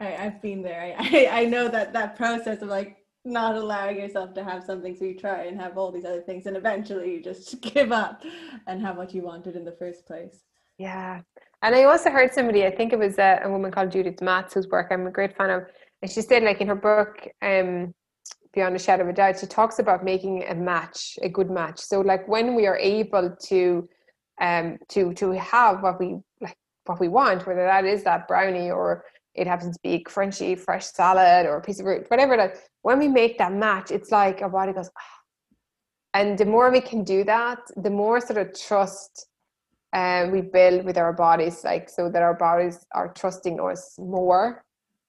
I, 0.00 0.16
I've 0.16 0.40
been 0.40 0.62
there. 0.62 0.96
I, 0.98 1.28
I 1.30 1.44
know 1.44 1.68
that 1.68 1.92
that 1.92 2.16
process 2.16 2.62
of 2.62 2.68
like 2.68 2.96
not 3.24 3.54
allowing 3.54 3.98
yourself 3.98 4.34
to 4.34 4.42
have 4.42 4.64
something 4.64 4.96
so 4.96 5.04
you 5.04 5.16
try 5.16 5.44
and 5.44 5.60
have 5.60 5.78
all 5.78 5.92
these 5.92 6.04
other 6.04 6.22
things 6.22 6.46
and 6.46 6.56
eventually 6.56 7.12
you 7.12 7.22
just 7.22 7.60
give 7.74 7.92
up 7.92 8.22
and 8.66 8.80
have 8.80 8.96
what 8.96 9.14
you 9.14 9.22
wanted 9.22 9.54
in 9.54 9.64
the 9.64 9.76
first 9.78 10.06
place 10.06 10.40
yeah 10.82 11.20
and 11.62 11.74
i 11.74 11.84
also 11.84 12.10
heard 12.10 12.34
somebody 12.34 12.66
i 12.66 12.70
think 12.76 12.92
it 12.92 12.98
was 12.98 13.16
a, 13.18 13.40
a 13.44 13.50
woman 13.54 13.70
called 13.70 13.90
judith 13.92 14.20
matz 14.20 14.54
whose 14.54 14.68
work 14.68 14.88
i'm 14.90 15.06
a 15.06 15.10
great 15.18 15.36
fan 15.36 15.50
of 15.50 15.62
and 16.02 16.10
she 16.10 16.20
said 16.20 16.42
like 16.42 16.60
in 16.60 16.68
her 16.68 16.80
book 16.90 17.28
um 17.42 17.94
beyond 18.52 18.74
a 18.74 18.78
shadow 18.78 19.04
of 19.04 19.08
a 19.08 19.12
diet 19.12 19.38
she 19.38 19.46
talks 19.46 19.78
about 19.78 20.04
making 20.04 20.44
a 20.48 20.54
match 20.54 21.18
a 21.22 21.28
good 21.28 21.50
match 21.50 21.78
so 21.78 22.00
like 22.00 22.26
when 22.26 22.54
we 22.54 22.66
are 22.66 22.78
able 22.78 23.34
to 23.50 23.88
um 24.40 24.76
to 24.88 25.14
to 25.14 25.30
have 25.54 25.82
what 25.82 26.00
we 26.00 26.16
like 26.40 26.58
what 26.86 26.98
we 26.98 27.08
want 27.08 27.46
whether 27.46 27.64
that 27.64 27.84
is 27.84 28.02
that 28.02 28.26
brownie 28.26 28.70
or 28.70 29.04
it 29.34 29.46
happens 29.46 29.76
to 29.76 29.82
be 29.82 30.04
crunchy 30.04 30.58
fresh 30.58 30.86
salad 30.86 31.46
or 31.46 31.56
a 31.56 31.62
piece 31.62 31.78
of 31.78 31.84
fruit 31.86 32.10
whatever 32.10 32.36
that 32.36 32.56
when 32.82 32.98
we 32.98 33.08
make 33.08 33.38
that 33.38 33.52
match 33.52 33.90
it's 33.90 34.10
like 34.10 34.42
our 34.42 34.50
body 34.50 34.72
goes 34.72 34.90
ah. 34.98 35.18
and 36.18 36.36
the 36.36 36.50
more 36.54 36.70
we 36.70 36.80
can 36.80 37.04
do 37.04 37.22
that 37.22 37.60
the 37.76 37.94
more 38.02 38.20
sort 38.20 38.38
of 38.42 38.48
trust 38.68 39.28
uh, 39.92 40.26
we 40.30 40.40
build 40.40 40.84
with 40.84 40.96
our 40.96 41.12
bodies 41.12 41.64
like 41.64 41.88
so 41.88 42.08
that 42.08 42.22
our 42.22 42.34
bodies 42.34 42.86
are 42.94 43.12
trusting 43.12 43.60
us 43.60 43.96
more 43.98 44.64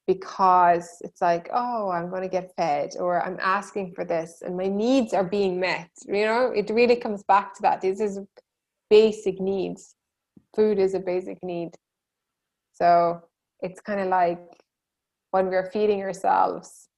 because 0.07 0.97
it's 1.01 1.21
like 1.21 1.49
oh 1.53 1.89
i'm 1.89 2.09
going 2.09 2.21
to 2.21 2.27
get 2.27 2.51
fed 2.57 2.89
or 2.99 3.23
i'm 3.25 3.37
asking 3.41 3.93
for 3.95 4.03
this 4.03 4.41
and 4.45 4.57
my 4.57 4.67
needs 4.67 5.13
are 5.13 5.23
being 5.23 5.59
met 5.59 5.89
you 6.07 6.25
know? 6.25 6.51
It 6.51 6.69
really 6.69 6.95
comes 6.95 7.23
back 7.23 7.53
to 7.55 7.61
that. 7.63 7.81
This 7.81 7.99
is 7.99 8.19
basic 8.89 9.39
needs. 9.39 9.95
Food 10.55 10.79
is 10.79 10.93
a 10.93 10.99
basic 10.99 11.43
need. 11.43 11.71
So 12.73 13.21
it's 13.61 13.81
kind 13.81 13.99
of 13.99 14.07
like 14.07 14.41
when 15.31 15.47
we're 15.47 15.69
feeding 15.71 16.01
ourselves 16.01 16.89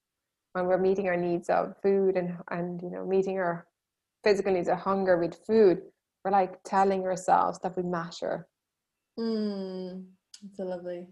when 0.54 0.68
we're 0.68 0.78
meeting 0.78 1.08
our 1.08 1.18
needs 1.18 1.50
of 1.50 1.76
food 1.82 2.16
and 2.16 2.38
and 2.50 2.82
you 2.82 2.90
know 2.90 3.06
meeting 3.06 3.38
our 3.38 3.68
physical 4.24 4.54
needs 4.54 4.70
of 4.70 4.78
hunger 4.78 5.18
with 5.18 5.36
food 5.46 5.82
we're 6.26 6.32
like 6.32 6.62
telling 6.64 7.04
ourselves 7.04 7.60
that 7.60 7.78
we 7.78 7.84
matter. 7.84 8.48
Mm, 9.18 10.06
it's 10.44 10.60
a 10.60 10.66
lovely 10.66 11.08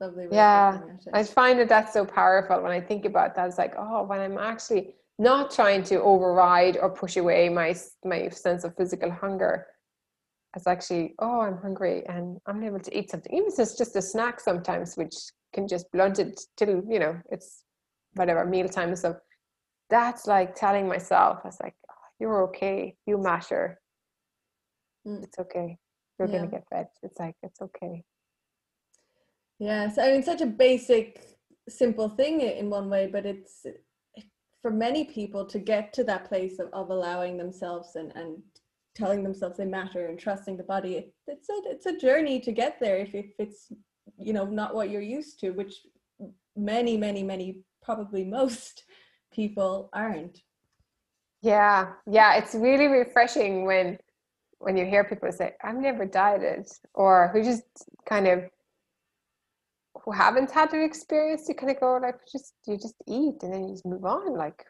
lovely 0.00 0.28
yeah 0.30 0.80
i 1.12 1.24
find 1.24 1.58
that 1.58 1.68
that's 1.68 1.92
so 1.92 2.04
powerful 2.04 2.60
when 2.62 2.72
i 2.72 2.80
think 2.80 3.04
about 3.04 3.34
that. 3.34 3.46
It's 3.48 3.58
like 3.58 3.74
oh 3.76 4.04
when 4.04 4.20
i'm 4.20 4.38
actually 4.38 4.94
not 5.18 5.50
trying 5.50 5.82
to 5.84 6.00
override 6.00 6.76
or 6.76 6.88
push 6.90 7.16
away 7.16 7.48
my 7.48 7.76
my 8.04 8.28
sense 8.28 8.64
of 8.64 8.76
physical 8.76 9.10
hunger 9.10 9.66
it's 10.56 10.66
actually 10.66 11.14
oh 11.18 11.40
i'm 11.40 11.58
hungry 11.58 12.04
and 12.08 12.38
i'm 12.46 12.62
able 12.62 12.80
to 12.80 12.96
eat 12.96 13.10
something. 13.10 13.32
Even 13.32 13.48
if 13.48 13.58
it's 13.58 13.76
just 13.76 13.96
a 13.96 14.02
snack 14.02 14.40
sometimes 14.40 14.96
which 14.96 15.14
can 15.52 15.68
just 15.68 15.90
blunt 15.92 16.18
it 16.18 16.40
till 16.56 16.82
you 16.88 16.98
know 16.98 17.20
it's 17.30 17.64
whatever 18.14 18.44
mealtime. 18.44 18.96
So 18.96 19.16
that's 19.90 20.26
like 20.26 20.54
telling 20.54 20.88
myself 20.88 21.38
i 21.44 21.48
was 21.48 21.60
like 21.62 21.74
oh, 21.90 21.94
you're 22.18 22.42
okay. 22.44 22.96
You 23.06 23.18
matter. 23.18 23.80
Mm. 25.08 25.22
it's 25.24 25.38
okay 25.38 25.78
you're 26.18 26.28
yeah. 26.28 26.38
gonna 26.38 26.50
get 26.50 26.64
fed 26.68 26.88
it's 27.02 27.18
like 27.18 27.36
it's 27.42 27.60
okay. 27.62 28.02
Yeah 29.58 29.88
so 29.88 30.02
i 30.02 30.12
mean 30.12 30.22
such 30.22 30.40
a 30.40 30.46
basic 30.46 31.38
simple 31.68 32.08
thing 32.08 32.40
in 32.40 32.68
one 32.70 32.88
way 32.90 33.06
but 33.06 33.24
it's 33.26 33.64
for 34.62 34.70
many 34.70 35.04
people 35.04 35.44
to 35.46 35.58
get 35.58 35.92
to 35.92 36.04
that 36.04 36.24
place 36.26 36.58
of, 36.58 36.68
of 36.72 36.90
allowing 36.90 37.38
themselves 37.38 37.96
and, 37.96 38.12
and 38.16 38.42
telling 38.94 39.22
themselves 39.22 39.56
they 39.56 39.64
matter 39.64 40.06
and 40.06 40.18
trusting 40.18 40.56
the 40.56 40.62
body 40.62 41.12
it's 41.26 41.48
a 41.48 41.54
it's 41.66 41.86
a 41.86 41.96
journey 41.96 42.40
to 42.40 42.52
get 42.52 42.78
there 42.80 42.98
if, 42.98 43.14
if 43.14 43.26
it's 43.38 43.72
you 44.18 44.32
know 44.32 44.44
not 44.44 44.74
what 44.74 44.90
you're 44.90 45.00
used 45.00 45.38
to 45.40 45.50
which 45.50 45.74
many 46.56 46.96
many 46.96 47.22
many 47.22 47.60
probably 47.82 48.24
most 48.24 48.84
people 49.32 49.88
aren't. 49.92 50.40
Yeah 51.42 51.92
yeah 52.06 52.34
it's 52.36 52.54
really 52.54 52.88
refreshing 52.88 53.64
when 53.64 53.98
when 54.58 54.76
you 54.76 54.84
hear 54.84 55.04
people 55.04 55.30
say 55.32 55.54
i've 55.62 55.76
never 55.76 56.04
dieted 56.04 56.66
or 56.94 57.28
who 57.32 57.42
just 57.42 57.64
kind 58.08 58.26
of 58.26 58.44
who 60.04 60.12
haven't 60.12 60.50
had 60.50 60.70
the 60.70 60.82
experience 60.82 61.48
you 61.48 61.54
kind 61.54 61.70
of 61.70 61.80
go 61.80 61.98
like 62.00 62.18
just 62.30 62.54
you 62.66 62.76
just 62.76 62.94
eat 63.06 63.42
and 63.42 63.52
then 63.52 63.64
you 63.64 63.70
just 63.70 63.86
move 63.86 64.04
on 64.04 64.34
like 64.36 64.64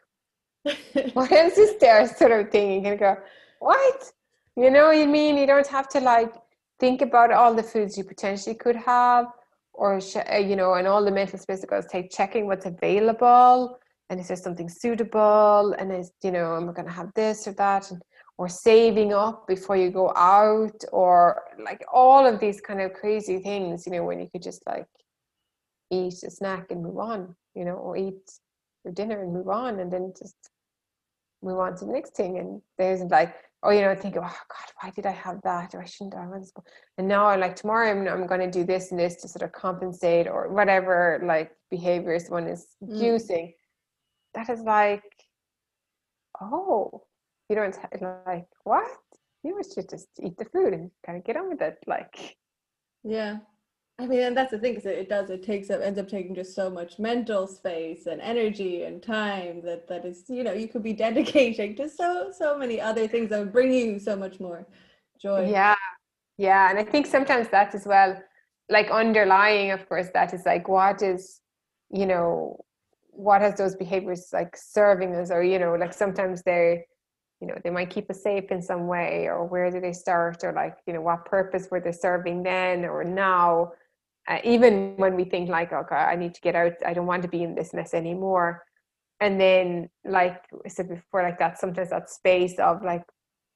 what 1.13 1.31
else 1.31 1.57
is 1.57 1.77
there 1.79 2.07
sort 2.07 2.31
of 2.31 2.51
thing? 2.51 2.73
You 2.73 2.81
can 2.81 2.97
go 2.97 3.17
what? 3.59 4.11
You 4.55 4.69
know 4.69 4.91
you 4.91 5.07
mean? 5.07 5.37
You 5.37 5.47
don't 5.47 5.67
have 5.67 5.87
to 5.89 5.99
like 5.99 6.33
think 6.79 7.01
about 7.01 7.31
all 7.31 7.53
the 7.53 7.63
foods 7.63 7.97
you 7.97 8.03
potentially 8.03 8.55
could 8.55 8.75
have 8.75 9.27
or 9.73 9.99
uh, 10.31 10.37
you 10.37 10.55
know 10.55 10.73
and 10.73 10.87
all 10.87 11.03
the 11.03 11.11
mental 11.11 11.39
space 11.39 11.61
that 11.61 11.69
goes 11.69 11.85
take 11.85 12.11
checking 12.11 12.47
what's 12.47 12.65
available 12.65 13.77
and 14.09 14.19
is 14.19 14.27
there 14.27 14.37
something 14.37 14.67
suitable 14.67 15.75
and 15.77 15.91
is 15.93 16.11
you 16.23 16.31
know 16.31 16.55
am 16.55 16.69
i 16.69 16.73
going 16.73 16.87
to 16.87 16.93
have 16.93 17.11
this 17.15 17.47
or 17.47 17.53
that? 17.53 17.89
And, 17.91 18.01
or 18.39 18.47
saving 18.47 19.11
up 19.13 19.45
before 19.47 19.75
you 19.75 19.91
go 19.91 20.13
out 20.15 20.79
or 20.93 21.43
like 21.63 21.83
all 21.93 22.25
of 22.25 22.39
these 22.39 22.61
kind 22.61 22.81
of 22.81 22.93
crazy 22.93 23.39
things 23.39 23.85
you 23.85 23.91
know 23.91 24.03
when 24.03 24.19
you 24.19 24.29
could 24.31 24.41
just 24.41 24.63
like 24.65 24.87
eat 25.91 26.23
a 26.23 26.31
snack 26.31 26.71
and 26.71 26.81
move 26.81 26.97
on 26.97 27.35
you 27.53 27.65
know 27.65 27.75
or 27.85 27.97
eat 27.97 28.23
your 28.85 28.93
dinner 28.93 29.21
and 29.21 29.33
move 29.33 29.49
on 29.49 29.79
and 29.79 29.91
then 29.91 30.13
just 30.17 30.37
move 31.41 31.59
on 31.59 31.75
to 31.75 31.85
the 31.85 31.91
next 31.91 32.15
thing. 32.15 32.37
And 32.37 32.61
there's 32.77 33.01
like 33.03 33.35
oh 33.63 33.71
you 33.71 33.81
know 33.81 33.93
think 33.93 34.15
oh 34.15 34.21
god 34.21 34.69
why 34.81 34.89
did 34.95 35.05
i 35.05 35.11
have 35.11 35.41
that? 35.43 35.75
Or 35.75 35.81
i 35.81 35.85
shouldn't 35.85 36.13
have 36.13 36.31
and 36.97 37.07
now 37.07 37.25
i'm 37.25 37.41
like 37.41 37.57
tomorrow 37.57 37.91
i'm, 37.91 38.07
I'm 38.07 38.25
going 38.25 38.39
to 38.39 38.49
do 38.49 38.63
this 38.63 38.91
and 38.91 38.99
this 38.99 39.15
to 39.17 39.27
sort 39.27 39.43
of 39.43 39.51
compensate 39.51 40.27
or 40.27 40.49
whatever 40.49 41.21
like 41.23 41.51
behaviors 41.69 42.29
one 42.29 42.47
is 42.47 42.67
mm. 42.83 43.01
using. 43.01 43.53
That 44.33 44.49
is 44.49 44.61
like 44.61 45.03
oh 46.41 47.03
you 47.49 47.55
don't 47.55 47.77
like 48.27 48.47
what 48.63 48.87
you 49.43 49.59
should 49.73 49.89
just 49.89 50.07
eat 50.21 50.37
the 50.37 50.45
food 50.45 50.73
and 50.73 50.91
kind 51.05 51.17
of 51.17 51.25
get 51.25 51.37
on 51.37 51.49
with 51.49 51.61
it 51.61 51.77
like 51.87 52.37
yeah 53.03 53.37
I 53.99 54.07
mean, 54.07 54.21
and 54.21 54.37
that's 54.37 54.51
the 54.51 54.57
thing, 54.57 54.75
because 54.75 54.85
it, 54.85 54.97
it, 54.97 55.09
does, 55.09 55.29
it 55.29 55.43
takes 55.43 55.69
up, 55.69 55.81
ends 55.81 55.99
up 55.99 56.07
taking 56.07 56.33
just 56.33 56.55
so 56.55 56.69
much 56.69 56.99
mental 56.99 57.47
space 57.47 58.05
and 58.05 58.21
energy 58.21 58.83
and 58.83 59.03
time 59.03 59.61
that 59.65 59.89
that 59.89 60.05
is, 60.05 60.23
you 60.29 60.41
know, 60.45 60.53
you 60.53 60.69
could 60.69 60.83
be 60.83 60.93
dedicating 61.05 61.75
to 61.75 61.89
so, 61.89 62.31
so 62.35 62.57
many 62.57 62.79
other 62.79 63.09
things 63.09 63.29
that 63.29 63.39
would 63.39 63.51
bring 63.51 63.73
you 63.73 63.99
so 63.99 64.15
much 64.15 64.39
more 64.39 64.65
joy. 65.21 65.49
Yeah. 65.51 65.75
Yeah. 66.37 66.69
And 66.69 66.79
I 66.79 66.83
think 66.85 67.07
sometimes 67.07 67.49
that 67.49 67.75
as 67.75 67.85
well, 67.85 68.17
like 68.69 68.89
underlying, 68.89 69.71
of 69.71 69.87
course, 69.89 70.07
that 70.13 70.33
is 70.33 70.45
like, 70.45 70.69
what 70.69 71.01
is, 71.01 71.41
you 71.91 72.05
know, 72.05 72.63
what 73.09 73.41
has 73.41 73.57
those 73.57 73.75
behaviors 73.75 74.29
like 74.31 74.55
serving 74.55 75.13
us 75.13 75.29
or, 75.29 75.43
you 75.43 75.59
know, 75.59 75.75
like 75.75 75.93
sometimes 75.93 76.41
they 76.43 76.85
you 77.41 77.47
know, 77.47 77.55
they 77.63 77.69
might 77.69 77.89
keep 77.89 78.09
us 78.09 78.21
safe 78.21 78.51
in 78.51 78.61
some 78.61 78.87
way 78.87 79.27
or 79.27 79.45
where 79.45 79.71
do 79.71 79.79
they 79.79 79.93
start 79.93 80.43
or 80.43 80.51
like, 80.51 80.77
you 80.85 80.93
know, 80.93 81.01
what 81.01 81.25
purpose 81.25 81.67
were 81.71 81.79
they 81.79 81.91
serving 81.91 82.43
then 82.43 82.85
or 82.85 83.03
now? 83.03 83.71
uh, 84.29 84.39
even 84.43 84.93
when 84.97 85.15
we 85.15 85.25
think 85.25 85.49
like 85.49 85.73
okay 85.73 85.95
i 85.95 86.15
need 86.15 86.33
to 86.33 86.41
get 86.41 86.55
out 86.55 86.73
i 86.85 86.93
don't 86.93 87.07
want 87.07 87.21
to 87.21 87.27
be 87.27 87.43
in 87.43 87.55
this 87.55 87.73
mess 87.73 87.93
anymore 87.93 88.63
and 89.19 89.41
then 89.41 89.89
like 90.05 90.43
i 90.65 90.69
said 90.69 90.87
before 90.87 91.23
like 91.23 91.39
that 91.39 91.59
sometimes 91.59 91.89
that 91.89 92.09
space 92.09 92.57
of 92.59 92.83
like 92.83 93.03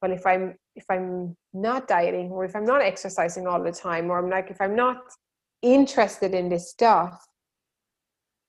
well 0.02 0.12
if 0.12 0.26
i'm 0.26 0.54
if 0.74 0.84
i'm 0.90 1.36
not 1.52 1.86
dieting 1.86 2.30
or 2.30 2.44
if 2.44 2.56
i'm 2.56 2.64
not 2.64 2.82
exercising 2.82 3.46
all 3.46 3.62
the 3.62 3.72
time 3.72 4.10
or 4.10 4.18
i'm 4.18 4.30
like 4.30 4.50
if 4.50 4.60
i'm 4.60 4.74
not 4.74 4.98
interested 5.62 6.34
in 6.34 6.48
this 6.48 6.70
stuff 6.70 7.24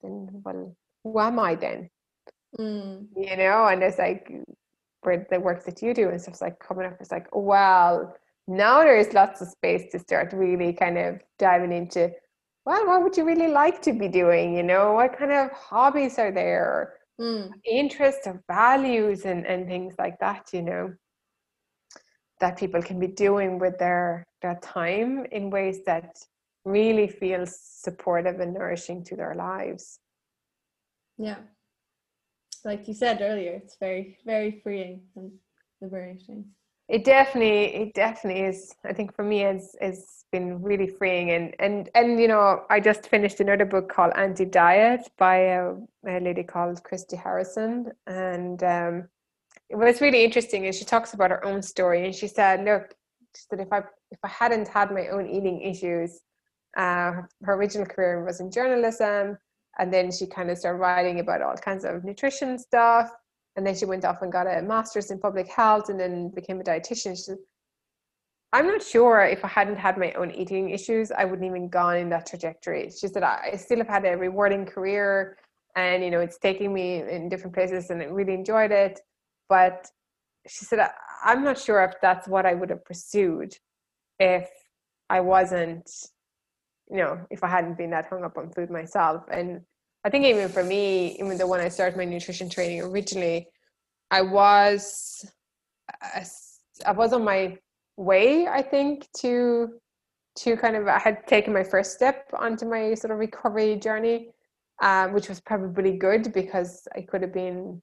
then 0.02 0.28
well 0.44 0.76
who 1.04 1.20
am 1.20 1.40
i 1.40 1.56
then 1.56 1.90
mm. 2.60 3.06
you 3.16 3.38
know, 3.38 3.68
and 3.68 3.84
it's 3.84 4.00
like 4.00 4.32
for 5.06 5.26
the 5.30 5.40
work 5.40 5.64
that 5.66 5.84
you 5.84 5.94
do 5.94 6.10
and 6.10 6.20
stuff's 6.20 6.42
like 6.42 6.58
coming 6.60 6.88
up, 6.88 6.98
it's 7.00 7.12
like, 7.12 7.28
well, 7.32 8.18
now 8.48 8.80
there's 8.80 9.14
lots 9.14 9.40
of 9.42 9.48
space 9.48 9.84
to 9.92 10.00
start 10.00 10.34
really 10.34 10.74
kind 10.74 10.98
of 10.98 11.22
diving 11.38 11.72
into 11.72 12.12
well, 12.66 12.88
what 12.88 13.04
would 13.04 13.16
you 13.16 13.26
really 13.26 13.48
like 13.48 13.80
to 13.84 13.94
be 13.94 14.08
doing? 14.08 14.56
You 14.58 14.64
know, 14.64 14.94
what 14.94 15.16
kind 15.18 15.32
of 15.32 15.52
hobbies 15.52 16.18
are 16.18 16.32
there? 16.32 16.96
Mm. 17.22 17.52
Interests 17.64 18.26
or 18.26 18.44
values 18.48 19.26
and, 19.26 19.46
and 19.46 19.68
things 19.68 19.94
like 20.00 20.18
that, 20.20 20.50
you 20.52 20.64
know, 20.64 20.94
that 22.40 22.58
people 22.58 22.82
can 22.82 23.00
be 23.00 23.08
doing 23.08 23.60
with 23.60 23.78
their 23.78 24.26
their 24.42 24.60
time 24.62 25.26
in 25.32 25.52
ways 25.52 25.80
that 25.86 26.18
really 26.66 27.08
feels 27.08 27.58
supportive 27.62 28.40
and 28.40 28.54
nourishing 28.54 29.04
to 29.06 29.16
their 29.16 29.36
lives. 29.36 30.00
Yeah. 31.18 31.38
Like 32.66 32.88
you 32.88 32.96
said 32.96 33.22
earlier, 33.22 33.52
it's 33.52 33.78
very, 33.78 34.18
very 34.26 34.60
freeing 34.64 35.04
and 35.16 35.32
liberating. 35.82 36.46
It 36.88 37.04
definitely 37.04 37.76
it 37.76 37.94
definitely 37.96 38.44
is. 38.44 38.76
I 38.84 38.94
think 38.94 39.16
for 39.16 39.24
me 39.24 39.44
it's 39.44 39.76
it's 39.82 40.26
been 40.32 40.62
really 40.62 40.88
freeing. 40.88 41.32
And 41.32 41.56
and 41.60 41.90
and 41.96 42.20
you 42.20 42.28
know 42.28 42.64
i 42.70 42.80
just 42.80 43.10
finished 43.10 43.40
another 43.40 43.66
book 43.66 43.90
called 43.90 44.14
anti-diet 44.16 45.10
by 45.18 45.38
a, 45.38 45.74
a 46.08 46.20
lady 46.20 46.44
called 46.44 46.84
christy 46.84 47.16
harrison. 47.16 47.92
And 48.06 48.64
um 48.64 49.10
what's 49.70 50.00
really 50.00 50.24
interesting 50.24 50.66
is 50.66 50.78
she 50.78 50.86
talks 50.86 51.16
about 51.16 51.32
her 51.32 51.44
own 51.44 51.64
story. 51.64 52.06
And 52.06 52.14
she 52.14 52.28
said 52.28 52.64
look 52.64 52.94
she 53.36 53.44
said 53.50 53.62
if 53.62 53.74
i 53.74 53.80
if 54.12 54.20
i 54.24 54.28
hadn't 54.28 54.68
had 54.68 54.92
my 54.92 55.08
own 55.08 55.28
eating 55.28 55.62
issues 55.62 56.22
uh, 56.78 57.22
her 57.44 57.54
original 57.54 57.88
career 57.88 58.24
was 58.24 58.42
in 58.42 58.52
journalism 58.52 59.38
and 59.80 59.94
then 59.94 60.12
she 60.12 60.26
kind 60.26 60.50
of 60.50 60.58
started 60.58 60.80
writing 60.80 61.20
about 61.20 61.42
all 61.42 61.56
kinds 61.56 61.86
of 61.86 62.04
nutrition 62.04 62.58
stuff. 62.58 63.10
And 63.56 63.66
then 63.66 63.76
she 63.76 63.86
went 63.86 64.04
off 64.04 64.22
and 64.22 64.32
got 64.32 64.48
a 64.48 64.62
master's 64.62 65.12
in 65.12 65.20
public 65.20 65.48
health 65.48 65.90
and 65.90 66.00
then 66.00 66.30
became 66.30 66.60
a 66.60 66.64
dietitian. 66.64 67.16
She 67.16 67.24
said, 67.24 67.38
i'm 68.56 68.68
not 68.68 68.82
sure 68.82 69.22
if 69.26 69.44
i 69.44 69.48
hadn't 69.48 69.76
had 69.76 69.98
my 69.98 70.12
own 70.14 70.32
eating 70.32 70.70
issues 70.70 71.12
i 71.12 71.26
wouldn't 71.26 71.46
even 71.46 71.68
gone 71.68 71.98
in 71.98 72.10
that 72.10 72.26
trajectory. 72.26 72.90
She 72.90 73.08
said 73.08 73.24
i 73.24 73.56
still 73.58 73.80
have 73.80 73.88
had 73.88 74.06
a 74.06 74.18
rewarding 74.18 74.66
career 74.66 75.38
and 75.76 76.04
you 76.04 76.10
know 76.10 76.22
it's 76.22 76.38
taking 76.38 76.74
me 76.74 77.02
in 77.02 77.28
different 77.28 77.54
places 77.54 77.90
and 77.90 78.02
i 78.02 78.06
really 78.06 78.34
enjoyed 78.34 78.72
it. 78.72 79.00
But 79.50 79.88
she 80.48 80.64
said 80.66 80.80
i'm 81.26 81.44
not 81.44 81.58
sure 81.60 81.84
if 81.84 81.96
that's 82.02 82.28
what 82.28 82.46
i 82.46 82.54
would 82.54 82.70
have 82.70 82.86
pursued 82.86 83.54
if 84.20 84.48
i 85.10 85.20
wasn't 85.20 85.90
you 86.90 86.98
know 86.98 87.20
if 87.30 87.44
i 87.44 87.48
hadn't 87.48 87.78
been 87.78 87.90
that 87.90 88.06
hung 88.06 88.24
up 88.24 88.38
on 88.38 88.50
food 88.52 88.70
myself 88.70 89.24
and 89.32 89.62
I 90.06 90.10
think 90.12 90.24
even 90.26 90.50
for 90.50 90.64
me, 90.64 91.18
even 91.20 91.36
though 91.36 91.48
when 91.48 91.60
I 91.60 91.68
started 91.68 91.98
my 91.98 92.06
nutrition 92.06 92.48
training 92.48 92.82
originally, 92.84 93.48
I 94.12 94.22
was 94.22 95.26
I 96.86 96.92
was 96.92 97.12
on 97.12 97.24
my 97.24 97.58
way, 97.98 98.48
I 98.48 98.62
think, 98.62 99.08
to 99.22 99.70
to 100.38 100.58
kind 100.58 100.76
of 100.76 100.88
I 100.88 101.00
had 101.00 101.26
taken 101.26 101.54
my 101.54 101.64
first 101.64 101.94
step 101.94 102.30
onto 102.38 102.70
my 102.70 102.94
sort 102.94 103.12
of 103.12 103.18
recovery 103.18 103.78
journey, 103.78 104.30
um, 104.80 105.12
which 105.14 105.28
was 105.28 105.40
probably 105.42 105.98
good 105.98 106.32
because 106.34 106.88
I 106.96 107.02
could 107.02 107.24
have 107.24 107.34
been 107.34 107.82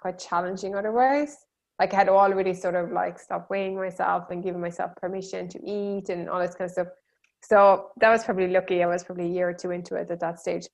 quite 0.00 0.18
challenging 0.18 0.74
otherwise. 0.74 1.36
Like 1.78 1.92
I 1.92 1.96
had 1.96 2.08
already 2.08 2.54
sort 2.54 2.76
of 2.76 2.92
like 2.92 3.18
stopped 3.18 3.50
weighing 3.50 3.76
myself 3.76 4.30
and 4.30 4.42
given 4.42 4.60
myself 4.60 4.92
permission 4.96 5.48
to 5.48 5.60
eat 5.66 6.08
and 6.08 6.30
all 6.30 6.40
this 6.40 6.54
kind 6.54 6.70
of 6.70 6.72
stuff. 6.72 6.88
So 7.44 7.88
that 7.98 8.10
was 8.10 8.24
probably 8.24 8.48
lucky. 8.48 8.82
I 8.82 8.86
was 8.86 9.04
probably 9.04 9.26
a 9.26 9.34
year 9.34 9.48
or 9.50 9.54
two 9.54 9.70
into 9.70 9.96
it 9.96 10.10
at 10.10 10.20
that 10.20 10.38
stage. 10.40 10.68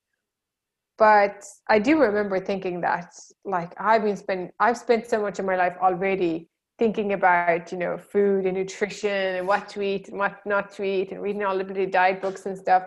But 0.98 1.44
I 1.68 1.78
do 1.78 2.00
remember 2.00 2.40
thinking 2.40 2.80
that 2.80 3.14
like 3.44 3.72
I've 3.78 4.02
been 4.02 4.16
spent 4.16 4.52
I've 4.58 4.76
spent 4.76 5.06
so 5.06 5.22
much 5.22 5.38
of 5.38 5.44
my 5.44 5.56
life 5.56 5.76
already 5.80 6.48
thinking 6.78 7.12
about 7.12 7.72
you 7.72 7.78
know 7.78 7.96
food 7.96 8.46
and 8.46 8.56
nutrition 8.56 9.36
and 9.36 9.46
what 9.46 9.68
to 9.70 9.82
eat 9.82 10.08
and 10.08 10.18
what 10.18 10.44
not 10.44 10.72
to 10.72 10.82
eat 10.84 11.12
and 11.12 11.22
reading 11.22 11.44
all 11.44 11.56
the 11.56 11.86
diet 11.86 12.20
books 12.20 12.46
and 12.46 12.58
stuff 12.58 12.84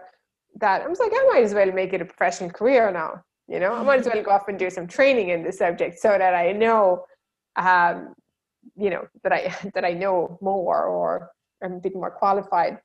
that 0.59 0.81
I 0.81 0.87
was 0.87 0.99
like 0.99 1.11
I 1.13 1.29
might 1.31 1.43
as 1.43 1.53
well 1.53 1.71
make 1.71 1.93
it 1.93 2.01
a 2.01 2.05
professional 2.05 2.49
career 2.49 2.91
now 2.91 3.23
you 3.47 3.59
know? 3.59 3.73
I 3.73 3.83
might 3.83 3.99
as 3.99 4.05
well 4.05 4.23
go 4.23 4.31
off 4.31 4.47
and 4.47 4.57
do 4.57 4.69
some 4.69 4.87
training 4.87 5.29
in 5.29 5.43
the 5.43 5.51
subject 5.51 5.99
so 5.99 6.09
that 6.17 6.33
I 6.33 6.53
know 6.53 7.05
um 7.57 8.13
you 8.77 8.89
know 8.89 9.07
that 9.23 9.33
I 9.33 9.55
that 9.73 9.85
I 9.85 9.91
know 9.91 10.37
more 10.41 10.85
or 10.85 11.31
I'm 11.63 11.73
a 11.73 11.79
bit 11.79 11.95
more 11.95 12.11
qualified 12.11 12.77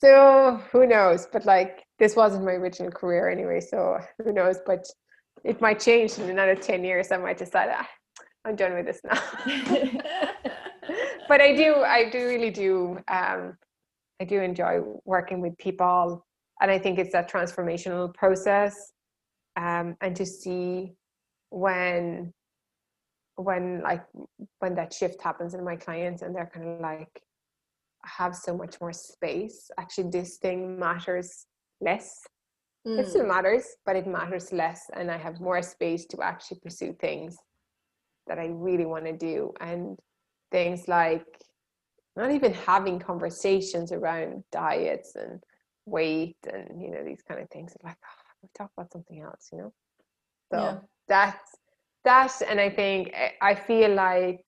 so 0.00 0.60
who 0.72 0.86
knows 0.86 1.26
but 1.32 1.44
like 1.44 1.84
this 2.00 2.16
wasn't 2.16 2.44
my 2.44 2.52
original 2.52 2.90
career 2.90 3.28
anyway, 3.28 3.60
so 3.60 3.98
who 4.24 4.32
knows? 4.32 4.56
But 4.66 4.86
it 5.44 5.60
might 5.60 5.78
change 5.78 6.18
in 6.18 6.30
another 6.30 6.56
10 6.56 6.82
years. 6.82 7.12
I 7.12 7.18
might 7.18 7.38
decide, 7.38 7.68
ah, 7.72 7.88
I'm 8.44 8.56
done 8.56 8.74
with 8.74 8.86
this 8.86 9.00
now. 9.04 9.22
but 11.28 11.42
I 11.42 11.54
do, 11.54 11.76
I 11.76 12.08
do 12.10 12.26
really 12.26 12.50
do, 12.50 12.98
um, 13.08 13.56
I 14.18 14.24
do 14.26 14.40
enjoy 14.40 14.80
working 15.04 15.40
with 15.42 15.56
people. 15.58 16.26
And 16.62 16.70
I 16.70 16.78
think 16.78 16.98
it's 16.98 17.12
that 17.12 17.30
transformational 17.30 18.12
process. 18.14 18.92
Um, 19.56 19.96
and 20.00 20.16
to 20.16 20.24
see 20.24 20.94
when, 21.50 22.32
when 23.36 23.82
like, 23.82 24.04
when 24.60 24.74
that 24.76 24.94
shift 24.94 25.22
happens 25.22 25.52
in 25.52 25.64
my 25.64 25.76
clients 25.76 26.22
and 26.22 26.34
they're 26.34 26.50
kind 26.52 26.66
of 26.66 26.80
like, 26.80 27.22
have 28.04 28.34
so 28.34 28.56
much 28.56 28.80
more 28.80 28.92
space. 28.92 29.70
Actually, 29.78 30.10
this 30.10 30.36
thing 30.38 30.78
matters 30.78 31.46
less. 31.80 32.20
Mm. 32.86 32.98
It 32.98 33.08
still 33.08 33.24
mm. 33.24 33.28
matters, 33.28 33.64
but 33.84 33.96
it 33.96 34.06
matters 34.06 34.52
less. 34.52 34.82
And 34.94 35.10
I 35.10 35.18
have 35.18 35.40
more 35.40 35.62
space 35.62 36.06
to 36.06 36.22
actually 36.22 36.60
pursue 36.60 36.94
things 37.00 37.36
that 38.26 38.38
I 38.38 38.46
really 38.46 38.86
want 38.86 39.04
to 39.04 39.16
do. 39.16 39.52
And 39.60 39.98
things 40.50 40.88
like 40.88 41.26
not 42.16 42.30
even 42.32 42.52
having 42.52 42.98
conversations 42.98 43.92
around 43.92 44.44
diets 44.50 45.14
and 45.14 45.42
weight 45.86 46.36
and, 46.52 46.80
you 46.80 46.90
know, 46.90 47.04
these 47.04 47.22
kind 47.22 47.40
of 47.40 47.48
things. 47.50 47.74
Like, 47.82 47.96
oh, 48.04 48.22
we'll 48.42 48.50
talk 48.56 48.70
about 48.76 48.92
something 48.92 49.20
else, 49.20 49.48
you 49.52 49.58
know? 49.58 49.72
So 50.52 50.58
yeah. 50.58 50.78
that's, 51.08 51.56
that. 52.04 52.42
And 52.48 52.60
I 52.60 52.70
think, 52.70 53.10
eh, 53.12 53.30
I 53.40 53.54
feel 53.54 53.94
like, 53.94 54.44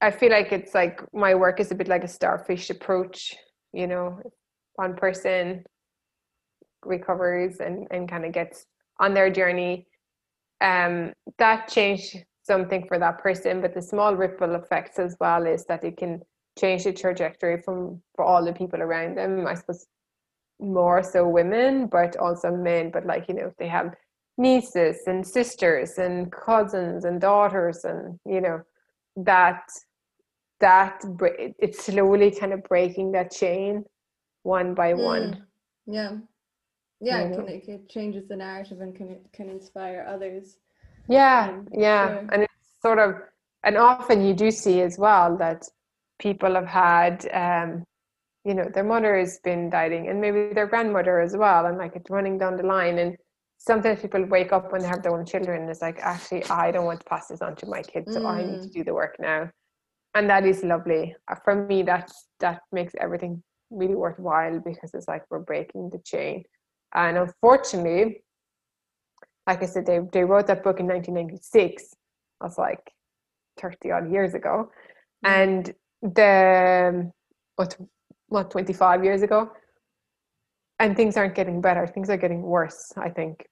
I 0.00 0.10
feel 0.10 0.30
like 0.30 0.52
it's 0.52 0.74
like 0.74 1.00
my 1.14 1.34
work 1.34 1.60
is 1.60 1.70
a 1.70 1.74
bit 1.74 1.88
like 1.88 2.04
a 2.04 2.08
starfish 2.08 2.70
approach, 2.70 3.34
you 3.72 3.86
know, 3.86 4.20
one 4.74 4.94
person 4.94 5.64
recovers 6.84 7.60
and, 7.60 7.86
and 7.90 8.08
kind 8.08 8.24
of 8.24 8.32
gets 8.32 8.66
on 9.00 9.14
their 9.14 9.30
journey. 9.30 9.86
Um, 10.60 11.12
that 11.38 11.68
changed 11.68 12.16
something 12.42 12.86
for 12.86 12.98
that 12.98 13.18
person 13.18 13.60
but 13.60 13.74
the 13.74 13.82
small 13.82 14.14
ripple 14.14 14.54
effects 14.54 15.00
as 15.00 15.16
well 15.18 15.44
is 15.46 15.64
that 15.66 15.84
it 15.84 15.96
can 15.96 16.20
change 16.56 16.84
the 16.84 16.92
trajectory 16.92 17.60
from 17.60 18.00
for 18.14 18.24
all 18.24 18.44
the 18.44 18.52
people 18.52 18.80
around 18.80 19.18
them 19.18 19.46
i 19.48 19.52
suppose 19.52 19.88
more 20.60 21.02
so 21.02 21.28
women 21.28 21.86
but 21.86 22.16
also 22.16 22.50
men. 22.50 22.90
But 22.90 23.06
like 23.06 23.28
you 23.28 23.34
know 23.34 23.46
if 23.46 23.56
they 23.58 23.68
have 23.68 23.94
nieces 24.38 24.98
and 25.06 25.26
sisters 25.26 25.98
and 25.98 26.30
cousins 26.30 27.04
and 27.04 27.20
daughters 27.20 27.84
and 27.84 28.18
you 28.26 28.40
know 28.40 28.60
that 29.16 29.62
that 30.60 31.02
it's 31.58 31.84
slowly 31.84 32.30
kind 32.30 32.52
of 32.52 32.62
breaking 32.64 33.12
that 33.12 33.30
chain 33.30 33.84
one 34.42 34.74
by 34.74 34.92
mm. 34.92 35.04
one. 35.04 35.46
Yeah. 35.86 36.16
Yeah, 36.98 37.24
it, 37.24 37.34
can, 37.34 37.74
it 37.74 37.88
changes 37.90 38.26
the 38.26 38.36
narrative 38.36 38.80
and 38.80 38.96
can 38.96 39.18
can 39.32 39.50
inspire 39.50 40.06
others. 40.08 40.56
Yeah, 41.08 41.50
um, 41.50 41.68
yeah. 41.70 42.08
Sure. 42.08 42.28
And 42.32 42.42
it's 42.44 42.54
sort 42.80 42.98
of 42.98 43.16
and 43.64 43.76
often 43.76 44.24
you 44.24 44.32
do 44.32 44.50
see 44.50 44.80
as 44.80 44.98
well 44.98 45.36
that 45.36 45.68
people 46.18 46.54
have 46.54 46.66
had 46.66 47.28
um, 47.34 47.84
you 48.46 48.54
know, 48.54 48.70
their 48.72 48.84
mother 48.84 49.18
has 49.18 49.40
been 49.42 49.68
dieting 49.68 50.08
and 50.08 50.20
maybe 50.20 50.54
their 50.54 50.68
grandmother 50.68 51.18
as 51.20 51.36
well, 51.36 51.66
and 51.66 51.78
like 51.78 51.96
it's 51.96 52.08
running 52.08 52.38
down 52.38 52.56
the 52.56 52.62
line 52.62 52.98
and 52.98 53.16
sometimes 53.58 54.00
people 54.00 54.24
wake 54.24 54.52
up 54.52 54.72
when 54.72 54.82
they 54.82 54.88
have 54.88 55.02
their 55.02 55.16
own 55.16 55.26
children 55.26 55.62
and 55.62 55.70
it's 55.70 55.82
like 55.82 55.98
actually 56.00 56.44
I 56.44 56.70
don't 56.70 56.84
want 56.84 57.00
to 57.00 57.06
pass 57.06 57.28
this 57.28 57.42
on 57.42 57.56
to 57.56 57.66
my 57.66 57.82
kids, 57.82 58.12
so 58.12 58.20
mm. 58.20 58.26
I 58.26 58.42
need 58.42 58.62
to 58.62 58.68
mm. 58.68 58.72
do 58.72 58.84
the 58.84 58.94
work 58.94 59.16
now. 59.18 59.50
And 60.14 60.30
that 60.30 60.46
is 60.46 60.62
lovely. 60.62 61.14
Uh, 61.30 61.36
for 61.44 61.66
me 61.66 61.82
that's 61.82 62.28
that 62.40 62.60
makes 62.72 62.94
everything 63.00 63.42
really 63.70 63.94
worthwhile 63.94 64.60
because 64.60 64.94
it's 64.94 65.08
like 65.08 65.24
we're 65.30 65.40
breaking 65.40 65.90
the 65.90 65.98
chain. 66.04 66.44
And 66.94 67.18
unfortunately, 67.18 68.22
like 69.46 69.62
I 69.62 69.66
said, 69.66 69.86
they, 69.86 70.00
they 70.12 70.24
wrote 70.24 70.46
that 70.48 70.64
book 70.64 70.80
in 70.80 70.86
1996. 70.86 71.94
That's 72.40 72.58
like 72.58 72.80
30 73.60 73.90
odd 73.90 74.12
years 74.12 74.34
ago. 74.34 74.70
And 75.24 75.72
the, 76.02 77.10
what, 77.56 77.76
what, 78.28 78.50
25 78.50 79.04
years 79.04 79.22
ago? 79.22 79.50
And 80.78 80.94
things 80.96 81.16
aren't 81.16 81.34
getting 81.34 81.60
better. 81.60 81.86
Things 81.86 82.10
are 82.10 82.16
getting 82.16 82.42
worse, 82.42 82.92
I 82.96 83.08
think. 83.08 83.46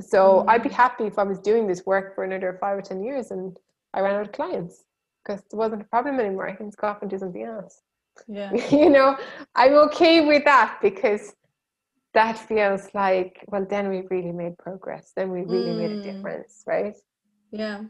So 0.00 0.42
mm. 0.42 0.48
I'd 0.48 0.62
be 0.62 0.68
happy 0.68 1.04
if 1.04 1.18
I 1.18 1.22
was 1.22 1.38
doing 1.38 1.66
this 1.66 1.86
work 1.86 2.14
for 2.14 2.24
another 2.24 2.58
five 2.60 2.76
or 2.78 2.82
10 2.82 3.02
years 3.02 3.30
and 3.30 3.56
I 3.94 4.00
ran 4.00 4.16
out 4.16 4.22
of 4.22 4.32
clients 4.32 4.84
because 5.24 5.40
it 5.40 5.56
wasn't 5.56 5.82
a 5.82 5.84
problem 5.86 6.20
anymore. 6.20 6.48
I 6.48 6.54
can 6.54 6.66
just 6.66 6.78
go 6.78 6.88
off 6.88 7.00
and 7.00 7.10
do 7.10 7.18
something 7.18 7.42
else 7.42 7.80
yeah 8.28 8.52
you 8.70 8.90
know 8.90 9.16
i'm 9.54 9.74
okay 9.74 10.26
with 10.26 10.44
that 10.44 10.78
because 10.82 11.34
that 12.12 12.38
feels 12.38 12.88
like 12.94 13.44
well 13.48 13.66
then 13.68 13.88
we 13.88 14.02
really 14.10 14.32
made 14.32 14.56
progress 14.58 15.12
then 15.16 15.30
we 15.30 15.40
really 15.40 15.70
mm. 15.70 15.78
made 15.78 15.90
a 15.90 16.00
mm. 16.00 16.02
difference 16.02 16.62
right 16.66 16.96
yeah 17.50 17.82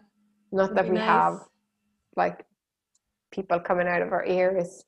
not 0.53 0.75
that 0.75 0.89
we 0.89 0.95
nice. 0.95 1.05
have 1.05 1.41
like 2.17 2.45
people 3.31 3.59
coming 3.61 3.89
out 3.89 4.03
of 4.03 4.13
our 4.13 4.25
ears 4.25 4.85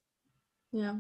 yeah 0.73 0.95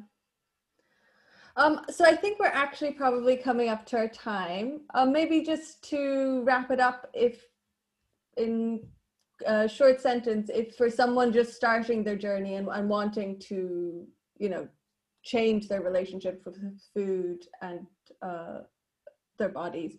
um, 1.56 1.80
so 1.88 2.04
I 2.04 2.14
think 2.14 2.38
we're 2.38 2.46
actually 2.46 2.92
probably 2.92 3.36
coming 3.36 3.68
up 3.68 3.86
to 3.86 3.96
our 3.96 4.08
time. 4.08 4.82
Um, 4.94 5.12
maybe 5.12 5.42
just 5.42 5.82
to 5.90 6.42
wrap 6.44 6.70
it 6.70 6.80
up, 6.80 7.10
if 7.14 7.42
in 8.36 8.86
a 9.46 9.68
short 9.68 10.00
sentence, 10.00 10.50
if 10.52 10.76
for 10.76 10.90
someone 10.90 11.32
just 11.32 11.54
starting 11.54 12.04
their 12.04 12.16
journey 12.16 12.54
and, 12.54 12.68
and 12.68 12.88
wanting 12.88 13.38
to, 13.40 14.06
you 14.38 14.48
know, 14.48 14.68
change 15.22 15.68
their 15.68 15.82
relationship 15.82 16.42
with 16.44 16.56
food 16.94 17.44
and 17.60 17.86
uh, 18.22 18.60
their 19.38 19.48
bodies, 19.48 19.96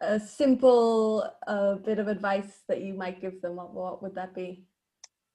a 0.00 0.18
simple 0.18 1.30
uh, 1.46 1.74
bit 1.74 1.98
of 1.98 2.08
advice 2.08 2.60
that 2.68 2.80
you 2.82 2.94
might 2.94 3.20
give 3.20 3.40
them, 3.42 3.56
what, 3.56 3.74
what 3.74 4.02
would 4.02 4.14
that 4.14 4.34
be? 4.34 4.64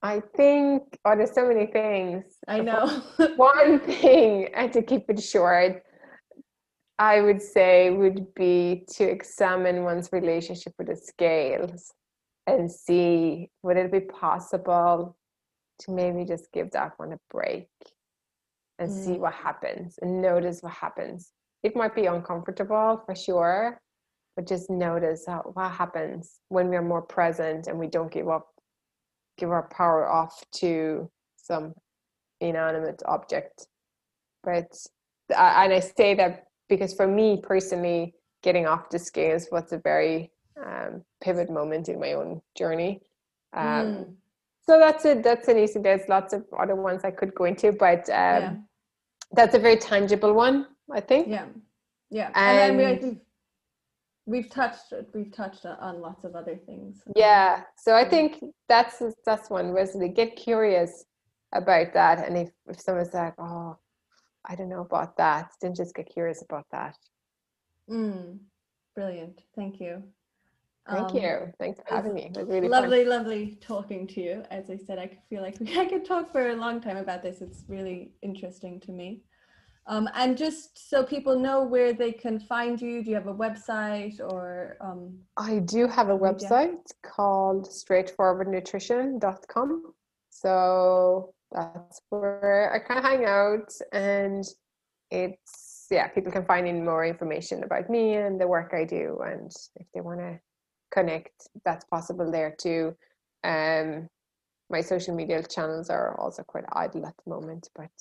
I 0.05 0.21
think, 0.35 0.99
oh, 1.03 1.15
there's 1.15 1.33
so 1.33 1.47
many 1.47 1.65
things. 1.65 2.25
I 2.47 2.59
know. 2.59 2.85
One 3.37 3.79
thing, 3.79 4.49
and 4.53 4.71
to 4.73 4.83
keep 4.83 5.09
it 5.09 5.19
short, 5.19 5.81
I 6.99 7.21
would 7.21 7.41
say 7.41 7.89
would 7.89 8.35
be 8.35 8.85
to 8.97 9.03
examine 9.03 9.83
one's 9.83 10.09
relationship 10.11 10.73
with 10.77 10.87
the 10.89 10.95
scales 10.95 11.91
and 12.45 12.71
see 12.71 13.49
would 13.63 13.77
it 13.77 13.91
be 13.91 14.01
possible 14.01 15.17
to 15.79 15.91
maybe 15.91 16.23
just 16.23 16.51
give 16.53 16.69
that 16.71 16.91
one 16.97 17.13
a 17.13 17.19
break 17.31 17.67
and 18.77 18.91
mm. 18.91 19.05
see 19.05 19.13
what 19.13 19.33
happens 19.33 19.97
and 20.03 20.21
notice 20.21 20.61
what 20.61 20.73
happens. 20.73 21.31
It 21.63 21.75
might 21.75 21.95
be 21.95 22.05
uncomfortable 22.05 23.01
for 23.07 23.15
sure, 23.15 23.81
but 24.35 24.45
just 24.45 24.69
notice 24.69 25.25
how, 25.27 25.49
what 25.55 25.71
happens 25.71 26.41
when 26.49 26.69
we 26.69 26.75
are 26.75 26.83
more 26.83 27.01
present 27.01 27.65
and 27.65 27.79
we 27.79 27.87
don't 27.87 28.11
give 28.11 28.29
up 28.29 28.54
give 29.37 29.51
our 29.51 29.67
power 29.69 30.07
off 30.07 30.43
to 30.55 31.09
some 31.37 31.73
inanimate 32.41 33.01
object. 33.05 33.67
But 34.43 34.75
and 35.29 35.73
I 35.73 35.79
say 35.79 36.13
that 36.15 36.45
because 36.69 36.93
for 36.93 37.07
me 37.07 37.39
personally, 37.41 38.13
getting 38.43 38.67
off 38.67 38.89
the 38.89 38.99
scales 38.99 39.47
was 39.51 39.71
a 39.71 39.77
very 39.77 40.31
um, 40.63 41.03
pivot 41.21 41.49
moment 41.49 41.89
in 41.89 41.99
my 41.99 42.13
own 42.13 42.41
journey. 42.55 43.01
Um, 43.53 43.65
mm. 43.65 44.13
So 44.67 44.79
that's 44.79 45.05
it. 45.05 45.23
That's 45.23 45.47
an 45.47 45.57
easy. 45.57 45.79
There's 45.79 46.07
lots 46.09 46.33
of 46.33 46.43
other 46.57 46.75
ones 46.75 47.01
I 47.03 47.11
could 47.11 47.35
go 47.35 47.45
into, 47.45 47.71
but 47.71 48.09
um, 48.09 48.41
yeah. 48.41 48.53
that's 49.31 49.55
a 49.55 49.59
very 49.59 49.77
tangible 49.77 50.33
one, 50.33 50.67
I 50.91 51.01
think. 51.01 51.27
Yeah, 51.27 51.45
yeah. 52.09 52.31
And, 52.33 52.79
and 52.79 52.81
I 52.81 52.93
mean, 52.93 53.21
we've 54.25 54.49
touched 54.49 54.93
we've 55.13 55.31
touched 55.31 55.65
on 55.65 56.01
lots 56.01 56.23
of 56.23 56.35
other 56.35 56.57
things 56.65 57.03
yeah 57.15 57.61
so 57.77 57.95
i 57.95 58.03
think 58.03 58.43
that's 58.67 59.01
that's 59.25 59.49
one 59.49 59.73
was 59.73 59.91
to 59.91 60.07
get 60.07 60.35
curious 60.35 61.05
about 61.53 61.93
that 61.93 62.27
and 62.27 62.37
if, 62.37 62.49
if 62.67 62.79
someone's 62.79 63.13
like 63.13 63.33
oh 63.37 63.77
i 64.45 64.55
don't 64.55 64.69
know 64.69 64.81
about 64.81 65.15
that 65.17 65.51
then 65.61 65.73
just 65.73 65.95
get 65.95 66.07
curious 66.11 66.41
about 66.41 66.65
that. 66.71 66.95
Mm, 67.89 68.39
brilliant. 68.95 69.41
Thank 69.55 69.79
you. 69.79 70.03
Thank 70.89 71.09
um, 71.11 71.17
you. 71.17 71.53
Thanks 71.59 71.79
for 71.79 71.95
having 71.95 72.13
me. 72.13 72.31
It 72.33 72.37
was 72.37 72.47
really 72.47 72.67
lovely 72.67 73.01
fun. 73.01 73.09
lovely 73.09 73.57
talking 73.61 74.07
to 74.07 74.21
you. 74.21 74.43
As 74.51 74.69
i 74.69 74.77
said 74.77 74.99
i 74.99 75.09
feel 75.29 75.41
like 75.41 75.57
i 75.77 75.85
could 75.85 76.05
talk 76.05 76.31
for 76.31 76.49
a 76.49 76.55
long 76.55 76.81
time 76.81 76.97
about 76.97 77.23
this. 77.23 77.41
It's 77.41 77.63
really 77.67 78.11
interesting 78.21 78.79
to 78.81 78.91
me 78.91 79.21
um, 79.87 80.09
and 80.15 80.35
just 80.35 80.89
so 80.89 81.03
people 81.03 81.39
know 81.39 81.63
where 81.63 81.93
they 81.93 82.11
can 82.11 82.39
find 82.39 82.81
you, 82.81 83.03
do 83.03 83.11
you 83.11 83.15
have 83.15 83.27
a 83.27 83.33
website 83.33 84.19
or? 84.19 84.77
Um, 84.81 85.19
I 85.37 85.59
do 85.59 85.87
have 85.87 86.09
a 86.09 86.17
website 86.17 86.79
yeah. 86.87 86.93
called 87.03 87.69
straightforwardnutrition.com. 87.69 89.93
So 90.31 91.35
that's 91.51 92.01
where 92.09 92.73
I 92.73 92.79
kind 92.79 92.97
of 92.97 93.05
hang 93.05 93.25
out 93.25 93.71
and 93.91 94.43
it's, 95.11 95.85
yeah, 95.91 96.07
people 96.07 96.31
can 96.31 96.45
find 96.45 96.67
in 96.67 96.83
more 96.83 97.05
information 97.05 97.63
about 97.63 97.87
me 97.87 98.15
and 98.15 98.41
the 98.41 98.47
work 98.47 98.73
I 98.73 98.85
do. 98.85 99.19
And 99.23 99.51
if 99.75 99.85
they 99.93 100.01
want 100.01 100.19
to 100.19 100.39
connect, 100.91 101.47
that's 101.63 101.85
possible 101.85 102.31
there 102.31 102.55
too. 102.59 102.95
Um, 103.43 104.09
my 104.71 104.81
social 104.81 105.15
media 105.15 105.43
channels 105.43 105.91
are 105.91 106.19
also 106.19 106.41
quite 106.41 106.65
idle 106.73 107.05
at 107.05 107.13
the 107.23 107.29
moment, 107.29 107.69
but 107.75 107.91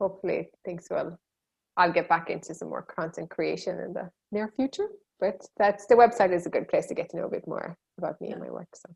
hopefully 0.00 0.50
things 0.64 0.86
will 0.88 1.18
I'll 1.76 1.92
get 1.92 2.08
back 2.08 2.30
into 2.30 2.54
some 2.54 2.68
more 2.68 2.82
content 2.82 3.30
creation 3.30 3.78
in 3.78 3.92
the 3.92 4.10
near 4.30 4.52
future. 4.56 4.88
But 5.20 5.46
that's 5.56 5.86
the 5.86 5.94
website 5.94 6.32
is 6.32 6.46
a 6.46 6.50
good 6.50 6.68
place 6.68 6.86
to 6.86 6.94
get 6.94 7.08
to 7.10 7.16
know 7.16 7.26
a 7.26 7.30
bit 7.30 7.46
more 7.46 7.76
about 7.98 8.20
me 8.20 8.28
yeah. 8.28 8.34
and 8.34 8.42
my 8.42 8.50
work. 8.50 8.68
So 8.74 8.92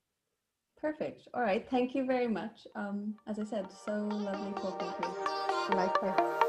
perfect. 0.81 1.29
All 1.35 1.43
right. 1.43 1.67
Thank 1.71 1.95
you 1.95 2.05
very 2.05 2.29
much. 2.29 2.67
Um, 2.75 3.15
as 3.27 3.39
I 3.39 3.45
said, 3.45 3.67
so 3.85 3.93
lovely 3.93 4.53
talking 4.61 4.93
to 5.01 5.09
you. 5.09 5.77
Likewise. 5.77 6.47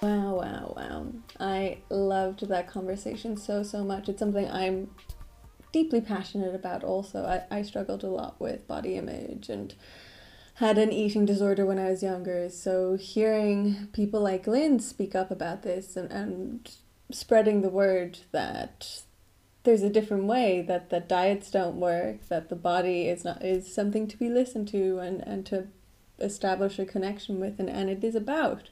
Wow, 0.00 0.34
wow, 0.36 0.74
wow. 0.76 1.06
I 1.40 1.78
loved 1.90 2.48
that 2.48 2.68
conversation 2.68 3.36
so, 3.36 3.62
so 3.62 3.82
much. 3.82 4.08
It's 4.08 4.20
something 4.20 4.48
I'm 4.48 4.90
deeply 5.72 6.00
passionate 6.00 6.54
about 6.54 6.84
also. 6.84 7.24
I, 7.24 7.58
I 7.58 7.62
struggled 7.62 8.04
a 8.04 8.08
lot 8.08 8.40
with 8.40 8.66
body 8.68 8.94
image 8.94 9.48
and 9.48 9.74
had 10.58 10.76
an 10.76 10.92
eating 10.92 11.24
disorder 11.24 11.64
when 11.64 11.78
I 11.78 11.90
was 11.90 12.02
younger. 12.02 12.48
So 12.48 12.96
hearing 12.96 13.88
people 13.92 14.20
like 14.20 14.48
Lynn 14.48 14.80
speak 14.80 15.14
up 15.14 15.30
about 15.30 15.62
this 15.62 15.96
and, 15.96 16.10
and 16.10 16.68
spreading 17.12 17.62
the 17.62 17.68
word 17.68 18.18
that 18.32 19.02
there's 19.62 19.84
a 19.84 19.90
different 19.90 20.24
way 20.24 20.60
that, 20.62 20.90
that 20.90 21.08
diets 21.08 21.48
don't 21.52 21.76
work, 21.76 22.26
that 22.28 22.48
the 22.48 22.56
body 22.56 23.06
is 23.08 23.24
not 23.24 23.44
is 23.44 23.72
something 23.72 24.08
to 24.08 24.16
be 24.16 24.28
listened 24.28 24.66
to 24.68 24.98
and, 24.98 25.20
and 25.20 25.46
to 25.46 25.68
establish 26.18 26.80
a 26.80 26.84
connection 26.84 27.38
with 27.38 27.60
and, 27.60 27.70
and 27.70 27.88
it 27.88 28.02
is 28.02 28.16
about 28.16 28.68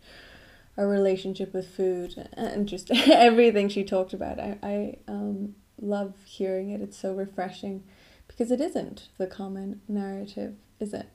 our 0.77 0.89
relationship 0.89 1.55
with 1.55 1.69
food 1.69 2.29
and 2.33 2.69
just 2.69 2.91
everything 3.09 3.69
she 3.69 3.85
talked 3.85 4.13
about. 4.13 4.41
I, 4.41 4.59
I 4.61 4.97
um 5.07 5.55
love 5.81 6.15
hearing 6.25 6.71
it. 6.71 6.81
It's 6.81 6.99
so 6.99 7.15
refreshing 7.15 7.85
because 8.27 8.51
it 8.51 8.61
isn't 8.61 9.09
the 9.19 9.29
common 9.29 9.83
narrative, 9.87 10.57
is 10.81 10.93
it? 10.93 11.11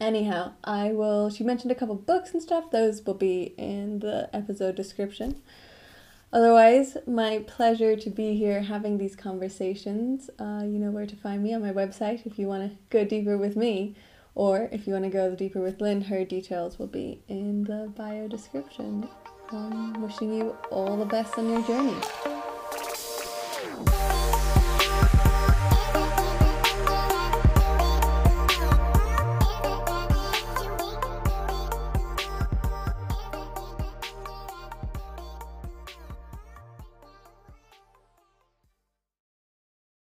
Anyhow, 0.00 0.52
I 0.62 0.92
will. 0.92 1.30
She 1.30 1.42
mentioned 1.42 1.72
a 1.72 1.74
couple 1.74 1.94
books 1.94 2.32
and 2.32 2.42
stuff. 2.42 2.70
Those 2.70 3.04
will 3.04 3.14
be 3.14 3.54
in 3.56 4.00
the 4.00 4.28
episode 4.32 4.74
description. 4.74 5.40
Otherwise, 6.32 6.98
my 7.06 7.38
pleasure 7.46 7.96
to 7.96 8.10
be 8.10 8.36
here 8.36 8.60
having 8.62 8.98
these 8.98 9.16
conversations. 9.16 10.28
Uh, 10.38 10.62
you 10.64 10.78
know 10.78 10.90
where 10.90 11.06
to 11.06 11.16
find 11.16 11.42
me 11.42 11.54
on 11.54 11.62
my 11.62 11.72
website 11.72 12.26
if 12.26 12.38
you 12.38 12.46
want 12.46 12.70
to 12.70 12.76
go 12.90 13.04
deeper 13.04 13.38
with 13.38 13.56
me, 13.56 13.94
or 14.34 14.68
if 14.70 14.86
you 14.86 14.92
want 14.92 15.04
to 15.04 15.10
go 15.10 15.34
deeper 15.34 15.60
with 15.60 15.80
Lynn, 15.80 16.02
her 16.02 16.24
details 16.24 16.78
will 16.78 16.88
be 16.88 17.22
in 17.28 17.64
the 17.64 17.90
bio 17.96 18.28
description. 18.28 19.08
Um, 19.50 20.02
wishing 20.02 20.34
you 20.34 20.56
all 20.70 20.96
the 20.96 21.06
best 21.06 21.38
on 21.38 21.48
your 21.48 21.62
journey. 21.62 22.35